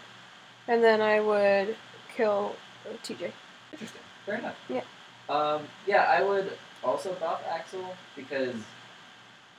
and 0.68 0.82
then 0.82 1.00
I 1.00 1.20
would 1.20 1.76
kill 2.16 2.56
TJ. 3.02 3.32
Interesting. 3.72 4.00
Fair 4.24 4.36
enough. 4.36 4.56
Yeah. 4.68 4.82
Um, 5.28 5.62
yeah, 5.86 6.04
I 6.04 6.22
would 6.22 6.52
also 6.84 7.14
Bob 7.14 7.40
Axel 7.48 7.96
because 8.14 8.54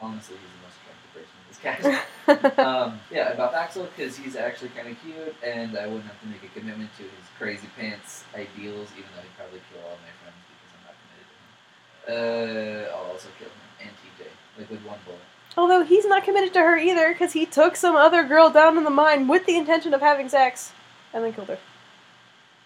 honestly, 0.02 0.38
he's 0.38 0.54
the 0.56 0.64
most 0.64 0.78
attractive 0.82 1.12
person 1.14 1.36
in 1.42 1.46
this 1.50 2.44
cast. 2.44 2.60
um, 2.60 3.00
yeah, 3.12 3.34
about 3.34 3.54
Axel 3.54 3.88
because 3.96 4.18
he's 4.18 4.36
actually 4.36 4.70
kind 4.70 4.88
of 4.88 4.98
cute, 5.02 5.36
and 5.44 5.78
I 5.78 5.88
wouldn't 5.88 6.06
have 6.06 6.20
to 6.22 6.28
make 6.28 6.44
a 6.44 6.60
commitment 6.60 6.90
to 6.98 7.04
his 7.04 7.28
crazy 7.38 7.68
pants 7.78 8.24
ideals, 8.34 8.90
even 8.98 9.10
though 9.16 9.22
he'd 9.22 9.38
probably 9.38 9.62
kill 9.72 9.82
all 9.84 9.98
my 10.04 10.14
friends 10.22 10.42
because 10.48 10.72
I'm 10.76 10.84
not 10.88 10.96
committed 11.04 11.28
to 11.28 11.36
him. 11.36 12.90
Uh, 12.90 12.96
I'll 12.96 13.12
also 13.12 13.30
kill 13.40 13.50
him 13.50 13.68
and 13.82 13.90
TJ, 13.90 14.28
like 14.60 14.70
with 14.70 14.84
one 14.84 15.00
bullet. 15.06 15.20
Although 15.58 15.84
he's 15.84 16.06
not 16.06 16.24
committed 16.24 16.54
to 16.54 16.60
her 16.60 16.78
either, 16.78 17.12
because 17.12 17.34
he 17.34 17.46
took 17.46 17.76
some 17.76 17.96
other 17.96 18.24
girl 18.24 18.50
down 18.52 18.78
in 18.78 18.84
the 18.84 18.92
mine 18.92 19.28
with 19.28 19.46
the 19.46 19.58
intention 19.58 19.94
of 19.94 20.02
having 20.02 20.30
sex, 20.30 20.72
and 21.14 21.24
then 21.24 21.34
killed 21.34 21.48
her. 21.50 21.60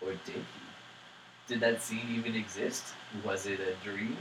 Or 0.01 0.12
did 0.25 0.36
he? 0.36 0.41
Did 1.47 1.60
that 1.62 1.82
scene 1.82 2.08
even 2.15 2.36
exist? 2.36 2.93
Was 3.25 3.45
it 3.45 3.60
a 3.60 3.73
dream? 3.84 4.17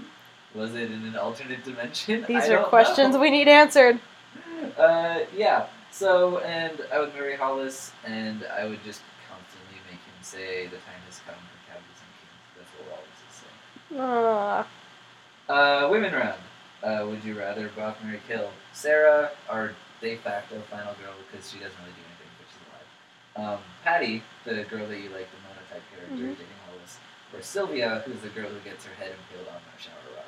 Was 0.55 0.75
it 0.75 0.91
in 0.91 1.05
an 1.07 1.17
alternate 1.17 1.63
dimension? 1.65 2.25
These 2.27 2.49
I 2.49 2.55
are 2.55 2.65
questions 2.65 3.15
know. 3.15 3.21
we 3.21 3.31
need 3.31 3.49
answered. 3.49 4.01
Uh, 4.79 5.21
yeah. 5.35 5.67
So, 5.91 6.39
and 6.41 6.83
I 6.93 7.01
would 7.01 7.15
marry 7.15 7.35
Hollis, 7.35 7.93
and 8.05 8.45
I 8.45 8.67
would 8.67 8.85
just 8.85 9.01
constantly 9.29 9.81
make 9.91 9.99
him 10.05 10.21
say, 10.21 10.65
"The 10.67 10.77
time 10.85 11.01
has 11.07 11.19
come 11.27 11.35
for 11.35 11.59
cowboys 11.67 12.01
and 12.05 12.13
kings." 12.21 12.45
That's 12.59 12.71
what 12.77 12.93
Wallace 12.93 13.23
is 13.25 13.37
saying. 13.41 14.01
Ah, 14.01 14.67
Uh, 15.49 15.89
women 15.91 16.13
round. 16.13 16.41
Uh, 16.85 17.07
would 17.09 17.25
you 17.25 17.39
rather 17.39 17.69
Bob, 17.75 17.97
Mary, 18.05 18.21
kill 18.29 18.51
Sarah, 18.75 19.31
our 19.49 19.73
de 20.03 20.17
facto 20.17 20.61
final 20.71 20.93
girl 21.03 21.15
because 21.31 21.51
she 21.51 21.57
doesn't 21.59 21.77
really 21.81 21.97
do 21.97 22.05
anything, 22.05 22.31
but 22.37 22.47
she's 22.53 22.61
alive? 22.69 22.89
Um, 23.37 23.59
Patty, 23.85 24.23
the 24.45 24.65
girl 24.65 24.87
that 24.87 24.99
you 24.99 25.09
like, 25.11 25.29
the 25.31 25.39
Mona 25.47 25.61
type 25.71 25.83
character, 25.95 26.15
Mhm. 26.15 26.37
dating 26.37 26.47
Hollis, 26.67 26.99
or 27.35 27.41
Sylvia, 27.43 28.03
who's 28.07 28.21
the 28.21 28.29
girl 28.29 28.49
who 28.49 28.59
gets 28.61 28.85
her 28.85 28.95
head 28.95 29.13
impaled 29.13 29.49
on 29.49 29.57
a 29.57 29.81
shower 29.81 30.17
rod. 30.17 30.25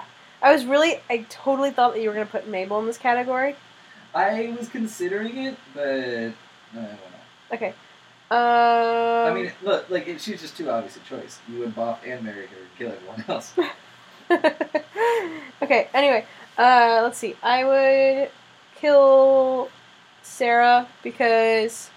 ah. 0.00 0.04
I 0.42 0.52
was 0.52 0.66
really, 0.66 1.00
I 1.08 1.24
totally 1.30 1.70
thought 1.70 1.94
that 1.94 2.02
you 2.02 2.08
were 2.10 2.14
gonna 2.14 2.26
put 2.26 2.46
Mabel 2.46 2.78
in 2.80 2.86
this 2.86 2.98
category. 2.98 3.56
I 4.14 4.54
was 4.58 4.68
considering 4.68 5.38
it, 5.38 5.56
but 5.74 5.82
uh, 5.82 6.30
I 6.72 6.74
don't 6.74 6.74
know. 6.74 7.52
Okay. 7.54 7.74
Um, 8.30 8.36
I 8.38 9.32
mean, 9.34 9.52
look, 9.62 9.88
like 9.88 10.06
it, 10.08 10.20
she's 10.20 10.40
just 10.42 10.56
too 10.56 10.68
obvious 10.70 10.96
a 10.96 11.00
choice. 11.00 11.38
You 11.48 11.60
would 11.60 11.74
bop 11.74 12.02
and 12.06 12.22
marry 12.22 12.46
her 12.46 12.56
and 12.56 12.76
kill 12.76 12.92
everyone 12.92 13.24
else. 13.28 13.54
okay, 15.62 15.88
anyway, 15.94 16.24
uh, 16.58 17.00
let's 17.02 17.18
see. 17.18 17.34
I 17.42 17.64
would 17.64 18.30
kill 18.80 19.70
Sarah 20.22 20.86
because 21.02 21.90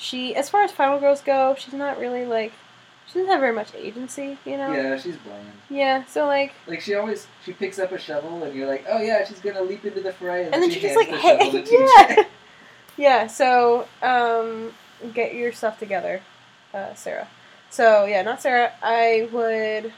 she, 0.00 0.34
as 0.34 0.48
far 0.48 0.62
as 0.62 0.72
Final 0.72 0.98
Girls 0.98 1.20
go, 1.20 1.54
she's 1.58 1.74
not 1.74 1.98
really 1.98 2.24
like, 2.24 2.52
she 3.06 3.18
doesn't 3.18 3.30
have 3.30 3.40
very 3.40 3.54
much 3.54 3.74
agency, 3.74 4.38
you 4.46 4.56
know? 4.56 4.72
yeah, 4.72 4.96
she's 4.96 5.16
bland. 5.18 5.46
Yeah, 5.68 6.04
so 6.06 6.26
like, 6.26 6.54
Like 6.66 6.80
she 6.80 6.94
always 6.94 7.26
she 7.44 7.52
picks 7.52 7.78
up 7.78 7.92
a 7.92 7.98
shovel 7.98 8.42
and 8.42 8.54
you're 8.54 8.66
like, 8.66 8.86
oh 8.88 9.00
yeah, 9.02 9.24
she's 9.26 9.40
gonna 9.40 9.62
leap 9.62 9.84
into 9.84 10.00
the 10.00 10.12
fray, 10.12 10.46
and, 10.46 10.54
and 10.54 10.62
then 10.62 10.70
she 10.70 10.80
just 10.80 10.96
like, 10.96 11.10
the 11.10 11.18
hey, 11.18 11.64
yeah! 12.16 12.24
yeah, 12.96 13.26
so, 13.26 13.86
um, 14.02 14.72
get 15.12 15.34
your 15.34 15.52
stuff 15.52 15.78
together, 15.78 16.22
uh, 16.72 16.94
Sarah. 16.94 17.28
So, 17.68 18.06
yeah, 18.06 18.22
not 18.22 18.40
Sarah. 18.40 18.72
I 18.82 19.28
would 19.30 19.92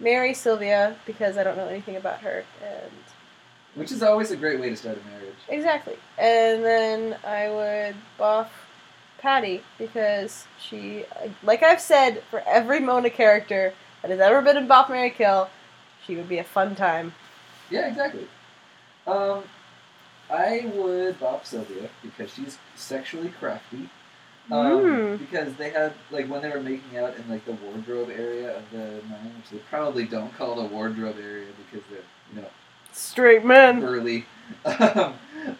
marry 0.00 0.32
Sylvia 0.32 0.96
because 1.04 1.36
I 1.36 1.44
don't 1.44 1.56
know 1.56 1.68
anything 1.68 1.96
about 1.96 2.20
her, 2.20 2.44
and 2.64 2.90
Which 3.74 3.92
is 3.92 4.02
always 4.02 4.30
a 4.30 4.36
great 4.36 4.58
way 4.58 4.70
to 4.70 4.76
start 4.76 4.96
a 4.96 5.08
marriage. 5.10 5.34
Exactly. 5.48 5.96
And 6.18 6.64
then 6.64 7.16
I 7.24 7.50
would 7.50 7.96
buff 8.16 8.50
Patty 9.20 9.62
because 9.78 10.46
she, 10.60 11.04
like 11.42 11.62
I've 11.62 11.80
said, 11.80 12.22
for 12.30 12.42
every 12.46 12.80
Mona 12.80 13.10
character 13.10 13.74
that 14.02 14.10
has 14.10 14.20
ever 14.20 14.42
been 14.42 14.56
in 14.56 14.66
Bop 14.66 14.88
Mary 14.90 15.10
Kill, 15.10 15.48
she 16.06 16.16
would 16.16 16.28
be 16.28 16.38
a 16.38 16.44
fun 16.44 16.74
time. 16.74 17.14
Yeah, 17.70 17.88
exactly. 17.88 18.26
Um, 19.06 19.42
I 20.30 20.70
would 20.74 21.18
bop 21.20 21.44
Sylvia 21.46 21.88
because 22.02 22.32
she's 22.32 22.58
sexually 22.76 23.28
crafty. 23.28 23.88
Um, 24.50 24.80
Mm. 24.82 25.18
Because 25.18 25.54
they 25.54 25.70
had 25.70 25.92
like 26.10 26.26
when 26.28 26.42
they 26.42 26.48
were 26.50 26.60
making 26.60 26.98
out 26.98 27.14
in 27.16 27.28
like 27.28 27.44
the 27.44 27.52
wardrobe 27.52 28.10
area 28.10 28.56
of 28.56 28.64
the 28.72 29.00
mine, 29.08 29.34
which 29.36 29.50
they 29.52 29.58
probably 29.68 30.04
don't 30.04 30.36
call 30.36 30.56
the 30.56 30.64
wardrobe 30.64 31.16
area 31.22 31.46
because 31.70 31.86
they're 31.90 32.00
you 32.34 32.42
know 32.42 32.48
Straight 32.92 33.44
men. 33.44 33.82
early. 33.82 34.26
Um, 34.64 35.14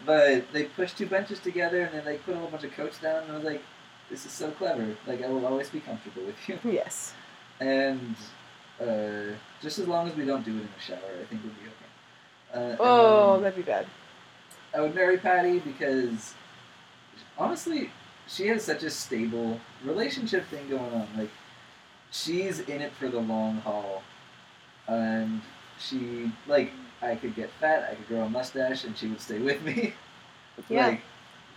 but 0.04 0.52
they 0.52 0.64
pushed 0.64 0.98
two 0.98 1.06
benches 1.06 1.38
together 1.38 1.82
and 1.82 1.94
then 1.94 2.04
they 2.04 2.16
put 2.18 2.34
a 2.34 2.38
whole 2.38 2.48
bunch 2.48 2.64
of 2.64 2.72
coats 2.72 2.98
down 2.98 3.22
and 3.22 3.32
I 3.32 3.36
was 3.36 3.44
like, 3.44 3.62
this 4.10 4.26
is 4.26 4.32
so 4.32 4.50
clever. 4.50 4.96
Like 5.06 5.22
I 5.22 5.28
will 5.28 5.46
always 5.46 5.70
be 5.70 5.78
comfortable 5.80 6.22
with 6.24 6.34
you. 6.48 6.58
Yes. 6.72 7.14
And 7.60 8.16
uh, 8.80 9.34
just 9.62 9.78
as 9.78 9.86
long 9.86 10.08
as 10.08 10.16
we 10.16 10.24
don't 10.24 10.44
do 10.44 10.50
it 10.50 10.60
in 10.62 10.68
the 10.76 10.80
shower, 10.80 10.98
I 11.20 11.24
think 11.26 11.42
we'll 11.44 11.52
be 11.52 11.68
okay. 12.66 12.72
Uh, 12.72 12.76
Oh, 12.80 13.40
that'd 13.40 13.54
be 13.56 13.62
bad. 13.62 13.86
I 14.74 14.80
would 14.80 14.94
marry 14.94 15.16
Patty 15.18 15.60
because 15.60 16.34
honestly, 17.38 17.90
she 18.26 18.48
has 18.48 18.64
such 18.64 18.82
a 18.82 18.90
stable 18.90 19.60
relationship 19.84 20.46
thing 20.48 20.68
going 20.68 20.92
on. 20.92 21.06
Like 21.16 21.30
she's 22.10 22.58
in 22.60 22.80
it 22.80 22.92
for 22.98 23.08
the 23.08 23.20
long 23.20 23.58
haul, 23.58 24.02
and 24.88 25.40
she 25.78 26.32
like 26.46 26.72
I 27.02 27.14
could 27.16 27.34
get 27.34 27.50
fat, 27.60 27.88
I 27.90 27.94
could 27.94 28.08
grow 28.08 28.22
a 28.22 28.28
mustache, 28.28 28.84
and 28.84 28.96
she 28.96 29.08
would 29.08 29.20
stay 29.20 29.38
with 29.38 29.62
me. 29.62 29.94
Yeah. 30.68 30.88
Like 30.88 31.00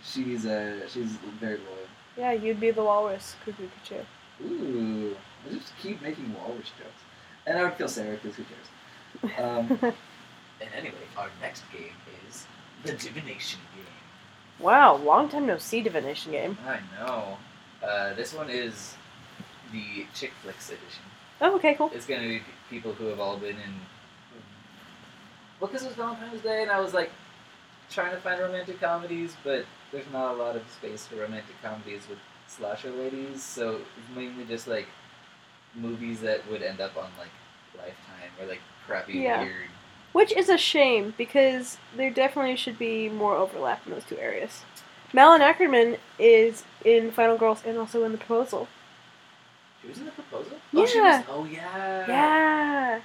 she's 0.02 0.46
uh 0.46 0.88
she's 0.88 1.12
very 1.40 1.58
loyal. 1.58 1.88
Yeah, 2.16 2.32
you'd 2.32 2.58
be 2.60 2.70
the 2.70 2.82
walrus, 2.82 3.36
Cuckoo 3.44 3.68
Cuckoo. 3.84 4.02
Ooh, 4.46 5.14
I 5.46 5.52
just 5.54 5.72
keep 5.82 6.00
making 6.00 6.32
walrus 6.32 6.70
jokes, 6.78 7.02
and 7.46 7.58
I 7.58 7.64
would 7.64 7.76
kill 7.76 7.88
Sarah 7.88 8.16
because 8.16 8.36
who 8.36 8.44
cares? 8.44 9.38
Um, 9.38 9.78
and 9.82 10.70
anyway, 10.74 10.94
our 11.18 11.28
next 11.42 11.64
game 11.72 11.92
is 12.26 12.46
the 12.84 12.92
divination 12.92 13.60
game. 13.74 13.84
Wow, 14.58 14.96
long 14.96 15.28
time 15.28 15.46
no 15.46 15.58
see 15.58 15.82
divination 15.82 16.32
game. 16.32 16.56
I 16.66 16.78
know. 16.98 17.36
Uh, 17.82 18.14
this 18.14 18.32
one 18.32 18.48
is 18.48 18.94
the 19.72 20.06
chick 20.14 20.32
flicks 20.42 20.68
edition. 20.68 21.04
Oh, 21.40 21.56
okay, 21.56 21.74
cool. 21.74 21.90
It's 21.92 22.06
gonna 22.06 22.28
be 22.28 22.42
people 22.70 22.94
who 22.94 23.06
have 23.06 23.20
all 23.20 23.36
been 23.36 23.56
in. 23.56 23.74
Well, 25.64 25.70
because 25.72 25.84
it 25.84 25.88
was 25.88 25.96
Valentine's 25.96 26.42
Day, 26.42 26.60
and 26.60 26.70
I 26.70 26.78
was 26.78 26.92
like 26.92 27.10
trying 27.88 28.10
to 28.10 28.18
find 28.18 28.38
romantic 28.38 28.78
comedies, 28.82 29.34
but 29.42 29.64
there's 29.92 30.04
not 30.12 30.34
a 30.34 30.36
lot 30.36 30.56
of 30.56 30.62
space 30.70 31.06
for 31.06 31.16
romantic 31.16 31.54
comedies 31.62 32.02
with 32.06 32.18
slasher 32.48 32.90
ladies, 32.90 33.42
so 33.42 33.76
it's 33.76 34.14
mainly 34.14 34.44
just 34.44 34.68
like 34.68 34.86
movies 35.74 36.20
that 36.20 36.46
would 36.50 36.62
end 36.62 36.82
up 36.82 36.98
on 36.98 37.08
like 37.18 37.30
Lifetime 37.78 38.30
or 38.38 38.44
like 38.46 38.60
crappy 38.86 39.14
Yeah. 39.20 39.40
weird. 39.40 39.68
Which 40.12 40.32
is 40.36 40.50
a 40.50 40.58
shame 40.58 41.14
because 41.16 41.78
there 41.96 42.10
definitely 42.10 42.56
should 42.56 42.78
be 42.78 43.08
more 43.08 43.34
overlap 43.34 43.86
in 43.86 43.92
those 43.92 44.04
two 44.04 44.18
areas. 44.18 44.64
Malin 45.14 45.40
Akerman 45.40 45.96
is 46.18 46.64
in 46.84 47.10
Final 47.10 47.38
Girls 47.38 47.62
and 47.64 47.78
also 47.78 48.04
in 48.04 48.12
The 48.12 48.18
Proposal. 48.18 48.68
She 49.80 49.88
was 49.88 49.96
in 49.96 50.04
the 50.04 50.10
proposal. 50.10 50.58
Oh, 50.74 50.84
she 50.86 50.98
Yeah. 50.98 51.20
was. 51.20 51.26
Oh 51.30 51.44
yeah. 51.46 52.06
Yeah. 52.06 53.00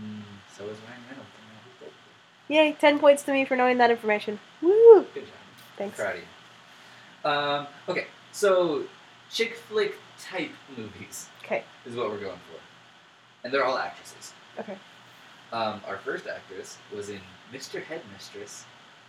Mm, 0.00 0.22
so 0.56 0.64
was 0.64 0.76
Ryan 0.86 1.02
Yay, 2.48 2.72
10 2.80 2.98
points 2.98 3.22
to 3.24 3.32
me 3.32 3.44
for 3.44 3.56
knowing 3.56 3.78
that 3.78 3.90
information. 3.90 4.40
Woo! 4.62 5.06
Good 5.14 5.24
job. 5.24 5.32
Thanks. 5.76 5.96
Proud 5.98 6.16
of 6.16 6.20
you. 6.22 7.30
Um, 7.30 7.66
okay, 7.88 8.06
so 8.32 8.84
chick 9.30 9.54
flick 9.56 9.96
type 10.20 10.50
movies 10.76 11.28
Okay. 11.44 11.62
is 11.84 11.94
what 11.94 12.10
we're 12.10 12.18
going 12.20 12.38
for, 12.50 12.58
and 13.44 13.52
they're 13.52 13.64
all 13.64 13.76
actresses. 13.78 14.32
Okay. 14.58 14.76
Um, 15.52 15.80
our 15.86 15.96
first 15.98 16.26
actress 16.26 16.78
was 16.94 17.08
in 17.08 17.20
Mr. 17.52 17.82
Headmistress, 17.82 18.64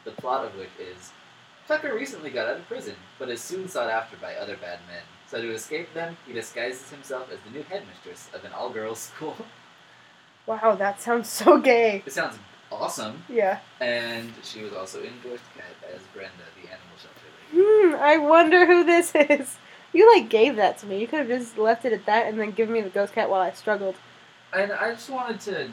the 0.05 0.11
plot 0.11 0.45
of 0.45 0.55
which 0.55 0.69
is 0.79 1.11
Tucker 1.67 1.93
recently 1.93 2.29
got 2.31 2.47
out 2.47 2.57
of 2.57 2.67
prison, 2.67 2.95
but 3.19 3.29
is 3.29 3.41
soon 3.41 3.67
sought 3.67 3.89
after 3.89 4.17
by 4.17 4.35
other 4.35 4.55
bad 4.57 4.79
men. 4.87 5.03
So 5.27 5.41
to 5.41 5.51
escape 5.53 5.93
them, 5.93 6.17
he 6.25 6.33
disguises 6.33 6.89
himself 6.89 7.29
as 7.31 7.39
the 7.45 7.51
new 7.51 7.63
headmistress 7.63 8.29
of 8.33 8.43
an 8.43 8.51
all-girls 8.53 8.99
school. 9.15 9.35
Wow, 10.47 10.75
that 10.75 10.99
sounds 10.99 11.29
so 11.29 11.59
gay. 11.59 12.01
it 12.05 12.11
sounds 12.11 12.39
awesome, 12.71 13.23
Yeah. 13.29 13.59
and 13.79 14.31
she 14.43 14.61
was 14.61 14.73
also 14.73 14.99
in 15.01 15.13
Ghost 15.23 15.43
Cat 15.55 15.65
as 15.93 16.01
Brenda, 16.13 16.31
the 16.61 16.67
animal 16.69 16.95
shelter 16.97 17.19
lady. 17.53 17.93
Hmm, 17.95 17.95
I 18.01 18.17
wonder 18.17 18.65
who 18.65 18.83
this 18.83 19.11
is. 19.15 19.57
You, 19.93 20.11
like, 20.13 20.29
gave 20.29 20.55
that 20.57 20.77
to 20.79 20.85
me. 20.85 20.99
You 21.01 21.07
could 21.07 21.19
have 21.19 21.27
just 21.27 21.57
left 21.57 21.83
it 21.85 21.93
at 21.93 22.05
that 22.05 22.27
and 22.27 22.39
then 22.39 22.51
given 22.51 22.73
me 22.73 22.81
the 22.81 22.89
ghost 22.89 23.13
cat 23.13 23.29
while 23.29 23.41
I 23.41 23.51
struggled. 23.51 23.95
And 24.53 24.71
I 24.71 24.91
just 24.93 25.09
wanted 25.09 25.39
to 25.41 25.69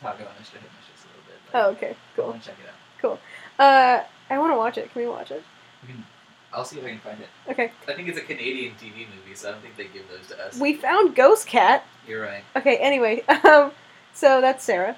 talk 0.00 0.20
about 0.20 0.34
Mr. 0.36 0.54
Headmistress 0.54 1.04
a 1.04 1.08
little 1.08 1.24
bit. 1.26 1.38
Oh, 1.52 1.68
Like, 1.68 1.76
okay. 1.78 1.90
I 1.90 1.96
Cool. 2.16 2.26
want 2.28 2.42
to 2.42 2.48
check 2.48 2.58
it 2.62 2.68
out. 2.68 2.74
Cool. 3.00 3.18
Uh, 3.58 4.02
I 4.30 4.38
want 4.38 4.52
to 4.52 4.56
watch 4.56 4.78
it. 4.78 4.92
Can 4.92 5.02
we 5.02 5.08
watch 5.08 5.30
it? 5.32 5.42
We 5.82 5.88
can, 5.94 6.04
I'll 6.52 6.64
see 6.64 6.78
if 6.78 6.84
I 6.84 6.90
can 6.90 6.98
find 7.00 7.18
it. 7.20 7.28
Okay. 7.50 7.72
I 7.88 7.94
think 7.94 8.08
it's 8.08 8.18
a 8.18 8.22
Canadian 8.22 8.74
TV 8.76 8.98
movie, 9.14 9.34
so 9.34 9.48
I 9.48 9.52
don't 9.52 9.62
think 9.62 9.76
they 9.76 9.84
give 9.88 10.08
those 10.08 10.28
to 10.28 10.40
us. 10.46 10.56
We 10.58 10.74
found 10.74 11.16
Ghost 11.16 11.46
Cat. 11.48 11.84
You're 12.06 12.22
right. 12.22 12.44
Okay, 12.56 12.76
anyway. 12.76 13.24
Um, 13.44 13.72
so 14.12 14.40
that's 14.40 14.62
Sarah. 14.64 14.96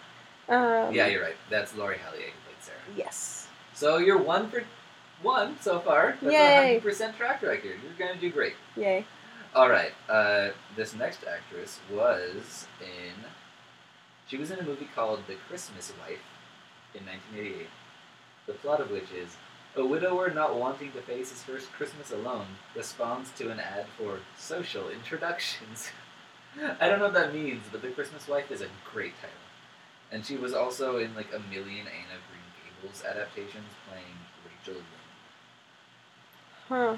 Um, 0.48 0.94
yeah, 0.94 1.06
you're 1.06 1.22
right. 1.22 1.36
That's 1.50 1.74
Lori 1.76 1.96
Hallier 1.96 2.26
who 2.26 2.40
played 2.44 2.60
Sarah. 2.60 2.78
Yes. 2.96 3.48
So 3.74 3.98
you're 3.98 4.18
one 4.22 4.48
for 4.48 4.62
one 5.22 5.56
so 5.60 5.80
far. 5.80 6.16
That's 6.22 6.32
Yay. 6.32 6.76
a 6.76 6.80
100% 6.80 7.16
track 7.16 7.42
record. 7.42 7.76
You're 7.82 7.98
going 7.98 8.14
to 8.14 8.20
do 8.20 8.30
great. 8.30 8.54
Yay. 8.76 9.04
All 9.54 9.68
right. 9.68 9.92
Uh, 10.08 10.50
this 10.76 10.94
next 10.94 11.20
actress 11.24 11.80
was 11.92 12.66
in. 12.80 13.24
She 14.28 14.36
was 14.36 14.50
in 14.50 14.58
a 14.58 14.62
movie 14.62 14.88
called 14.94 15.20
The 15.26 15.34
Christmas 15.48 15.92
Wife 16.00 16.18
in 16.94 17.04
1988. 17.06 17.66
The 18.46 18.52
plot 18.54 18.80
of 18.80 18.90
which 18.90 19.10
is 19.16 19.36
a 19.76 19.84
widower 19.84 20.30
not 20.30 20.58
wanting 20.58 20.92
to 20.92 21.00
face 21.02 21.30
his 21.30 21.42
first 21.42 21.72
Christmas 21.72 22.10
alone 22.10 22.46
responds 22.74 23.30
to 23.32 23.50
an 23.50 23.60
ad 23.60 23.86
for 23.98 24.18
social 24.38 24.88
introductions. 24.88 25.90
I 26.80 26.88
don't 26.88 26.98
know 26.98 27.06
what 27.06 27.14
that 27.14 27.34
means, 27.34 27.64
but 27.70 27.82
The 27.82 27.88
Christmas 27.88 28.26
Wife 28.28 28.50
is 28.50 28.62
a 28.62 28.68
great 28.92 29.12
title. 29.20 29.36
And 30.12 30.24
she 30.24 30.36
was 30.36 30.54
also 30.54 30.98
in 30.98 31.14
like 31.14 31.28
a 31.34 31.40
million 31.50 31.86
Anne 31.86 32.12
of 32.14 32.22
Green 32.30 32.80
Gables 32.80 33.02
adaptations 33.04 33.72
playing 33.88 34.04
Rachel 34.44 34.74
Lynde. 34.74 34.86
Huh. 36.68 36.96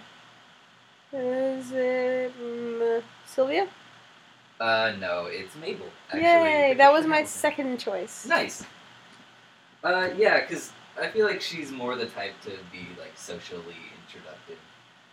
Is 1.13 1.73
it 1.73 2.33
mm, 2.39 3.03
Sylvia? 3.27 3.69
Uh, 4.61 4.93
no, 4.99 5.27
it's 5.27 5.57
Mabel. 5.57 5.87
Actually, 6.09 6.23
Yay! 6.23 6.75
That 6.77 6.93
was 6.93 7.07
my 7.07 7.25
second 7.25 7.79
choice. 7.79 8.27
Nice. 8.27 8.65
Uh, 9.83 10.11
yeah, 10.17 10.41
because 10.41 10.73
I 11.01 11.09
feel 11.09 11.27
like 11.27 11.41
she's 11.41 11.71
more 11.71 11.95
the 11.95 12.07
type 12.07 12.35
to 12.43 12.51
be 12.73 12.89
like 12.99 13.13
socially 13.17 13.77
introductive. 14.05 14.59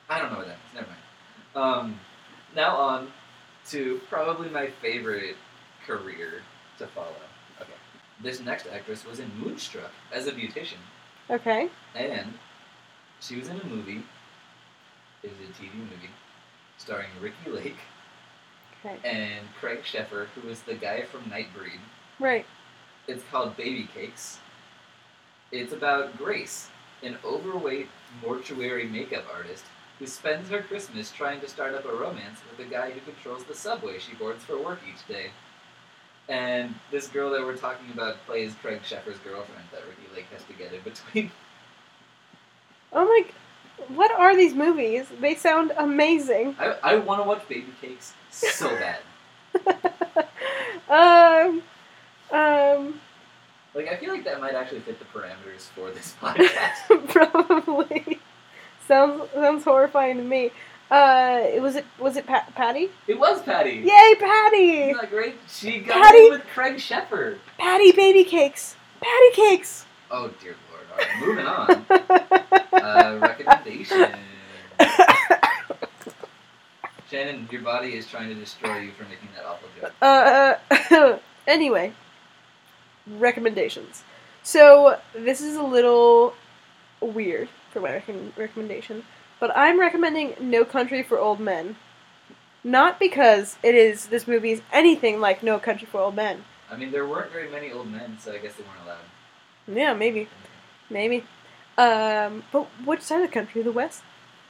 I 0.10 0.20
don't 0.20 0.32
know 0.32 0.40
what 0.40 0.48
that 0.48 0.58
means. 0.58 0.74
Never 0.74 0.88
mind. 0.88 1.86
Um, 1.86 2.00
now 2.56 2.76
on 2.76 3.12
to 3.68 4.02
probably 4.10 4.50
my 4.50 4.68
favorite 4.68 5.38
career 5.86 6.42
to 6.80 6.88
follow. 6.88 7.14
This 8.22 8.40
next 8.40 8.68
actress 8.68 9.06
was 9.06 9.20
in 9.20 9.30
Moonstruck 9.40 9.92
as 10.12 10.28
a 10.28 10.32
beautician, 10.32 10.80
Okay. 11.30 11.70
and 11.96 12.34
she 13.20 13.36
was 13.38 13.50
in 13.50 13.60
a 13.60 13.66
movie. 13.66 14.04
It 15.24 15.32
was 15.40 15.50
a 15.50 15.52
TV 15.62 15.74
movie 15.76 16.10
starring 16.78 17.10
Ricki 17.20 17.50
Lake 17.50 17.78
Okay. 18.84 18.98
and 19.04 19.48
Craig 19.60 19.84
Sheffer, 19.84 20.28
who 20.36 20.48
was 20.48 20.62
the 20.62 20.76
guy 20.76 21.02
from 21.04 21.24
Nightbreed. 21.24 21.80
Right. 22.20 22.46
It's 23.08 23.24
called 23.32 23.58
Baby 23.58 23.88
Cakes. 23.94 24.40
It's 25.52 25.74
about 25.74 26.18
Grace, 26.18 26.70
an 27.04 27.18
overweight 27.24 27.90
mortuary 28.24 28.86
makeup 28.88 29.26
artist 29.34 29.66
who 30.00 30.08
spends 30.08 30.50
her 30.50 30.62
Christmas 30.62 31.12
trying 31.12 31.40
to 31.42 31.48
start 31.48 31.74
up 31.74 31.86
a 31.86 31.96
romance 31.96 32.40
with 32.50 32.66
a 32.66 32.70
guy 32.70 32.92
who 32.92 33.00
controls 33.02 33.44
the 33.46 33.56
subway 33.56 33.98
she 34.00 34.14
boards 34.16 34.44
for 34.44 34.58
work 34.62 34.80
each 34.88 35.06
day. 35.08 35.32
And 36.28 36.74
this 36.92 37.08
girl 37.08 37.30
that 37.32 37.42
we're 37.42 37.56
talking 37.58 37.92
about 37.94 38.24
plays 38.26 38.56
Craig 38.62 38.82
Sheffer's 38.84 39.20
girlfriend 39.20 39.64
that 39.72 39.82
Ricki 39.88 40.16
Lake 40.16 40.26
has 40.34 40.44
to 40.46 40.54
get 40.54 40.74
in 40.74 40.82
between. 40.82 41.32
Oh 42.94 43.04
my. 43.04 43.26
What 43.94 44.10
are 44.12 44.38
these 44.38 44.54
movies? 44.54 45.06
They 45.20 45.36
sound 45.36 45.74
amazing. 45.78 46.56
I, 46.58 46.78
I 46.82 46.96
want 46.96 47.22
to 47.22 47.28
watch 47.28 47.46
Baby 47.50 47.74
Cakes 47.82 48.14
so 48.32 48.70
bad. 48.80 49.00
um. 50.90 51.62
Um. 52.32 53.02
Like, 53.74 53.90
I 53.90 53.98
feel 53.98 54.14
like 54.14 54.24
that 54.24 54.40
might 54.40 54.56
actually 54.56 54.80
fit 54.80 54.98
the 55.00 55.06
parameters 55.06 55.64
for 55.76 55.92
this 55.92 56.16
podcast. 56.22 57.10
Probably. 57.10 58.20
sounds 58.88 59.30
sounds 59.34 59.66
horrifying 59.66 60.16
to 60.18 60.24
me. 60.24 60.52
Uh, 60.92 61.46
was 61.62 61.76
it 61.76 61.86
was 62.00 62.16
it 62.16 62.28
Pat- 62.28 62.54
Patty? 62.56 62.90
it 63.08 63.18
was 63.20 63.42
Patty! 63.42 63.82
Yay, 63.84 64.16
Patty! 64.20 64.82
Isn't 64.84 65.02
that 65.02 65.10
great? 65.10 65.36
She 65.50 65.80
got 65.80 66.02
Patty? 66.02 66.26
in 66.28 66.32
with 66.34 66.46
Craig 66.54 66.76
Sheffer. 66.76 67.38
Patty 67.58 67.92
baby 67.92 68.24
cakes. 68.24 68.76
Patty 69.02 69.32
cakes. 69.34 69.86
Oh 70.12 70.30
dear 70.42 70.56
lord. 70.72 70.86
Alright, 70.92 71.20
moving 71.20 71.46
on. 71.46 71.86
Uh, 72.72 73.18
recommendation. 73.22 74.14
Shannon, 77.10 77.48
your 77.52 77.62
body 77.62 77.96
is 77.96 78.08
trying 78.08 78.30
to 78.30 78.36
destroy 78.36 78.80
you 78.80 78.92
for 78.92 79.04
making 79.04 79.30
that 79.36 79.46
awful 79.46 79.70
joke. 79.80 79.94
Uh, 80.02 81.18
anyway, 81.48 81.94
recommendations. 83.08 84.04
So 84.44 85.00
this 85.14 85.40
is 85.42 85.56
a 85.56 85.62
little 85.64 86.34
weird 87.02 87.50
for 87.72 87.80
my 87.82 87.92
recom- 88.00 88.36
recommendation, 88.38 89.04
but 89.40 89.56
I'm 89.56 89.80
recommending 89.80 90.36
No 90.40 90.66
Country 90.66 91.04
for 91.04 91.20
Old 91.20 91.40
Men. 91.40 91.76
Not 92.64 93.00
because 93.00 93.58
it 93.62 93.76
is 93.76 94.08
this 94.08 94.28
movie 94.28 94.52
is 94.52 94.62
anything 94.74 95.20
like 95.20 95.44
No 95.44 95.60
Country 95.60 95.88
for 95.88 96.02
Old 96.02 96.16
Men. 96.16 96.44
I 96.72 96.76
mean, 96.78 96.92
there 96.92 97.06
weren't 97.06 97.32
very 97.32 97.50
many 97.50 97.72
old 97.72 97.92
men, 97.92 98.18
so 98.20 98.34
I 98.34 98.40
guess 98.40 98.56
they 98.56 98.64
weren't 98.64 98.82
allowed. 98.84 99.78
Yeah, 99.78 99.94
maybe, 99.94 100.28
maybe. 100.90 101.24
Um, 101.78 102.44
but 102.52 102.68
which 102.86 103.02
side 103.02 103.22
of 103.22 103.28
the 103.28 103.34
country? 103.34 103.62
The 103.62 103.72
West. 103.72 104.02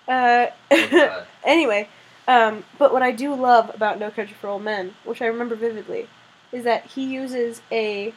Uh, 0.07 0.47
Oh, 0.71 1.25
anyway, 1.43 1.89
um, 2.27 2.63
but 2.77 2.93
what 2.93 3.01
I 3.03 3.11
do 3.11 3.33
love 3.35 3.73
about 3.73 3.99
No 3.99 4.11
Country 4.11 4.35
for 4.39 4.47
Old 4.47 4.63
Men, 4.63 4.95
which 5.03 5.21
I 5.21 5.25
remember 5.25 5.55
vividly, 5.55 6.07
is 6.51 6.63
that 6.63 6.85
he 6.85 7.03
uses 7.03 7.61
a 7.71 8.13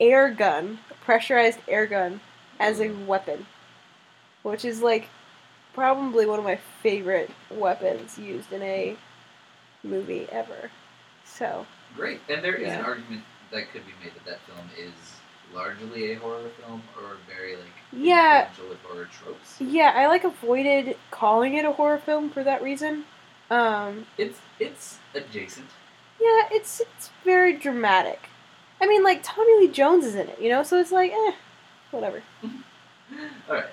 air 0.00 0.30
gun, 0.30 0.80
a 0.90 0.94
pressurized 1.04 1.60
air 1.68 1.86
gun, 1.86 2.20
as 2.58 2.80
a 2.80 2.90
weapon, 2.90 3.46
which 4.42 4.64
is 4.64 4.82
like 4.82 5.08
probably 5.74 6.26
one 6.26 6.38
of 6.38 6.44
my 6.44 6.58
favorite 6.82 7.30
weapons 7.50 8.18
used 8.18 8.52
in 8.52 8.62
a 8.62 8.96
movie 9.82 10.26
ever. 10.30 10.70
So 11.24 11.66
Great. 11.96 12.20
And 12.28 12.42
there 12.42 12.54
is 12.54 12.72
an 12.72 12.80
argument 12.84 13.22
that 13.50 13.70
could 13.72 13.84
be 13.86 13.92
made 14.02 14.14
that 14.14 14.24
that 14.24 14.40
film 14.46 14.68
is 14.78 14.92
largely 15.54 16.12
a 16.12 16.18
horror 16.18 16.48
film 16.60 16.82
or 16.96 17.16
very 17.28 17.56
like 17.56 17.64
Yeah. 17.92 18.48
with 18.68 18.80
horror 18.82 19.08
tropes. 19.12 19.56
yeah, 19.60 19.92
I 19.94 20.06
like 20.06 20.24
avoided 20.24 20.96
calling 21.10 21.54
it 21.54 21.64
a 21.64 21.72
horror 21.72 21.98
film 21.98 22.30
for 22.30 22.42
that 22.44 22.62
reason. 22.62 23.04
Um, 23.50 24.06
It's 24.16 24.38
it's 24.58 24.98
adjacent. 25.14 25.68
Yeah, 26.18 26.48
it's 26.50 26.80
it's 26.80 27.10
very 27.24 27.52
dramatic. 27.54 28.28
I 28.80 28.86
mean, 28.86 29.02
like 29.04 29.20
Tommy 29.22 29.52
Lee 29.60 29.68
Jones 29.68 30.06
is 30.06 30.14
in 30.14 30.28
it, 30.28 30.40
you 30.40 30.48
know, 30.48 30.62
so 30.62 30.78
it's 30.78 30.90
like, 30.92 31.12
eh, 31.12 31.32
whatever. 31.90 32.22
All 33.48 33.54
right. 33.56 33.66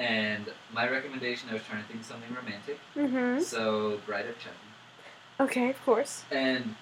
And 0.00 0.46
my 0.72 0.88
recommendation, 0.88 1.50
I 1.50 1.52
was 1.52 1.62
trying 1.62 1.82
to 1.82 1.88
think 1.88 2.00
of 2.00 2.06
something 2.06 2.34
romantic. 2.34 2.80
Mm-hmm. 2.96 3.42
So, 3.42 4.00
Bride 4.06 4.26
of 4.26 4.38
Chucky. 4.38 4.56
Okay, 5.38 5.68
of 5.70 5.84
course. 5.84 6.24
And 6.30 6.74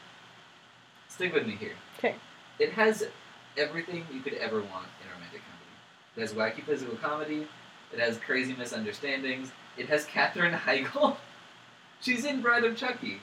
stick 1.08 1.34
with 1.34 1.44
me 1.46 1.56
here. 1.56 1.74
'Kay. 1.98 2.14
It 2.60 2.72
has 2.72 3.08
everything 3.56 4.06
you 4.12 4.20
could 4.20 4.34
ever 4.34 4.60
want 4.60 4.86
in 5.02 5.10
a 5.10 5.14
romantic 5.14 5.42
comedy. 5.42 6.16
It 6.16 6.20
has 6.20 6.32
wacky 6.32 6.64
physical 6.64 6.96
comedy. 6.96 7.48
It 7.92 7.98
has 7.98 8.18
crazy 8.18 8.54
misunderstandings. 8.54 9.50
It 9.76 9.88
has 9.88 10.04
Katherine 10.04 10.54
Heigl. 10.66 11.16
She's 12.00 12.24
in 12.24 12.40
Bride 12.40 12.64
of 12.64 12.76
Chucky. 12.76 13.20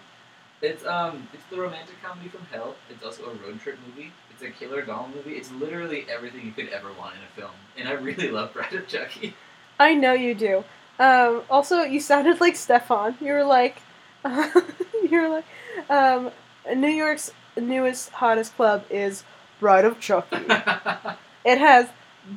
It's 0.62 0.86
um, 0.86 1.28
it's 1.34 1.44
the 1.50 1.58
romantic 1.58 1.96
comedy 2.04 2.28
from 2.28 2.46
hell. 2.52 2.76
It's 2.90 3.04
also 3.04 3.26
a 3.26 3.34
road 3.36 3.62
trip 3.62 3.78
movie. 3.88 4.12
It's 4.32 4.42
a 4.44 4.50
killer 4.50 4.82
doll 4.82 5.10
movie. 5.14 5.38
It's 5.38 5.52
literally 5.52 6.06
everything 6.10 6.46
you 6.46 6.52
could 6.52 6.70
ever 6.70 6.92
want 6.94 7.16
in 7.16 7.22
a 7.22 7.40
film. 7.40 7.52
And 7.78 7.88
I 7.88 7.94
really 7.94 8.30
love 8.38 8.52
Bride 8.54 8.74
of 8.74 8.88
Chucky. 8.88 9.36
I 9.80 9.94
know 9.94 10.14
you 10.14 10.34
do. 10.36 10.64
Um, 11.00 11.44
also, 11.50 11.82
you 11.82 12.00
sounded 12.00 12.40
like 12.40 12.54
Stefon. 12.56 13.20
You 13.22 13.34
were 13.34 13.44
like, 13.44 13.78
you 14.26 15.10
were 15.12 15.30
like, 15.30 15.46
um, 15.90 16.32
New 16.76 16.88
York's 16.90 17.32
newest 17.58 18.10
hottest 18.12 18.56
club 18.56 18.86
is 18.90 19.24
Bride 19.60 19.86
of 19.86 20.00
Chucky. 20.00 20.36
it 21.46 21.58
has 21.58 21.88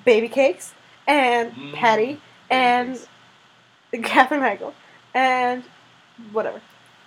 baby 0.04 0.28
cakes 0.28 0.74
and 1.06 1.52
Mm. 1.52 1.72
Patty 1.74 2.20
and 2.50 2.98
Katherine 4.02 4.42
Heigl 4.42 4.74
and 5.14 5.62
whatever. 6.32 6.60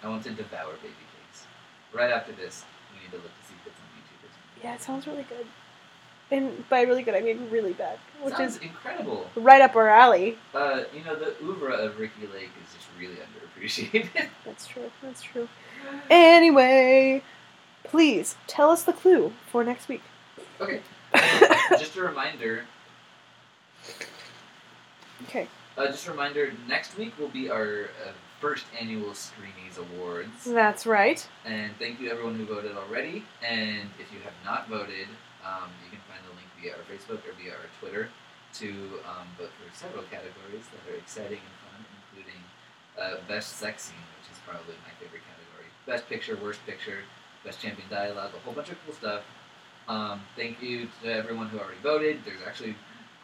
I 0.03 0.07
want 0.09 0.23
to 0.23 0.31
devour 0.31 0.73
baby 0.81 0.95
cakes. 1.13 1.45
Right 1.93 2.09
after 2.11 2.31
this, 2.31 2.63
we 2.93 3.03
need 3.03 3.11
to 3.11 3.17
look 3.17 3.25
to 3.41 3.47
see 3.47 3.53
if 3.61 3.67
it's 3.67 3.79
on 3.79 3.85
YouTube 3.97 4.25
or 4.25 4.31
something. 4.33 4.63
Yeah, 4.63 4.73
it 4.75 4.81
sounds 4.81 5.05
really 5.05 5.23
good. 5.29 5.45
And 6.31 6.67
by 6.69 6.83
really 6.83 7.03
good, 7.03 7.13
I 7.13 7.19
mean 7.21 7.49
really 7.51 7.73
bad, 7.73 7.99
which 8.23 8.33
Sounds 8.35 8.55
is 8.55 8.61
incredible. 8.61 9.29
right 9.35 9.61
up 9.61 9.75
our 9.75 9.89
alley. 9.89 10.37
Uh, 10.53 10.83
you 10.95 11.03
know, 11.03 11.15
the 11.15 11.35
oeuvre 11.43 11.73
of 11.73 11.99
Ricki 11.99 12.25
Lake 12.33 12.49
is 12.65 12.73
just 12.73 12.87
really 12.97 13.15
underappreciated. 13.15 14.29
That's 14.45 14.65
true. 14.65 14.89
That's 15.03 15.21
true. 15.21 15.49
Anyway, 16.09 17.21
please 17.83 18.35
tell 18.47 18.69
us 18.69 18.83
the 18.83 18.93
clue 18.93 19.33
for 19.51 19.63
next 19.63 19.89
week. 19.89 20.01
okay. 20.61 20.81
just 21.77 21.97
a 21.97 22.01
reminder. 22.01 22.63
Okay. 25.23 25.47
Uh, 25.77 25.87
just 25.87 26.07
a 26.07 26.11
reminder. 26.11 26.53
Next 26.67 26.97
week 26.97 27.17
will 27.19 27.27
be 27.29 27.49
our 27.49 27.89
uh, 28.07 28.11
first 28.39 28.65
annual 28.79 29.13
Screenies 29.13 29.77
Awards, 29.77 30.45
That's 30.45 30.85
right. 30.85 31.27
and 31.45 31.71
thank 31.77 31.99
you 31.99 32.09
everyone 32.09 32.35
who 32.35 32.45
voted 32.45 32.75
already. 32.77 33.23
And 33.47 33.89
if 33.99 34.11
you 34.13 34.19
have 34.23 34.33
not 34.45 34.67
voted, 34.69 35.07
um, 35.45 35.69
you 35.83 35.89
can 35.89 36.01
find 36.09 36.21
the 36.25 36.33
link 36.37 36.49
via 36.59 36.71
our 36.77 36.85
Facebook 36.85 37.21
or 37.27 37.33
via 37.39 37.51
our 37.53 37.69
Twitter 37.79 38.09
to 38.61 38.69
um, 39.07 39.27
vote 39.37 39.51
for 39.57 39.67
several 39.75 40.03
categories 40.11 40.65
that 40.71 40.81
are 40.91 40.97
exciting 40.97 41.39
and 41.39 41.55
fun, 41.63 41.79
including 42.11 42.41
uh, 42.99 43.15
best 43.27 43.57
sex 43.57 43.83
scene, 43.89 44.03
which 44.19 44.31
is 44.31 44.39
probably 44.45 44.75
my 44.83 44.91
favorite 44.99 45.23
category. 45.25 45.67
Best 45.85 46.07
picture, 46.09 46.37
worst 46.41 46.59
picture, 46.65 46.99
best 47.45 47.61
champion 47.61 47.87
dialogue, 47.89 48.31
a 48.35 48.39
whole 48.45 48.53
bunch 48.53 48.69
of 48.69 48.77
cool 48.85 48.93
stuff. 48.93 49.23
Um, 49.87 50.21
thank 50.35 50.61
you 50.61 50.87
to 51.03 51.11
everyone 51.11 51.47
who 51.47 51.59
already 51.59 51.79
voted. 51.81 52.19
There's 52.25 52.41
actually 52.45 52.75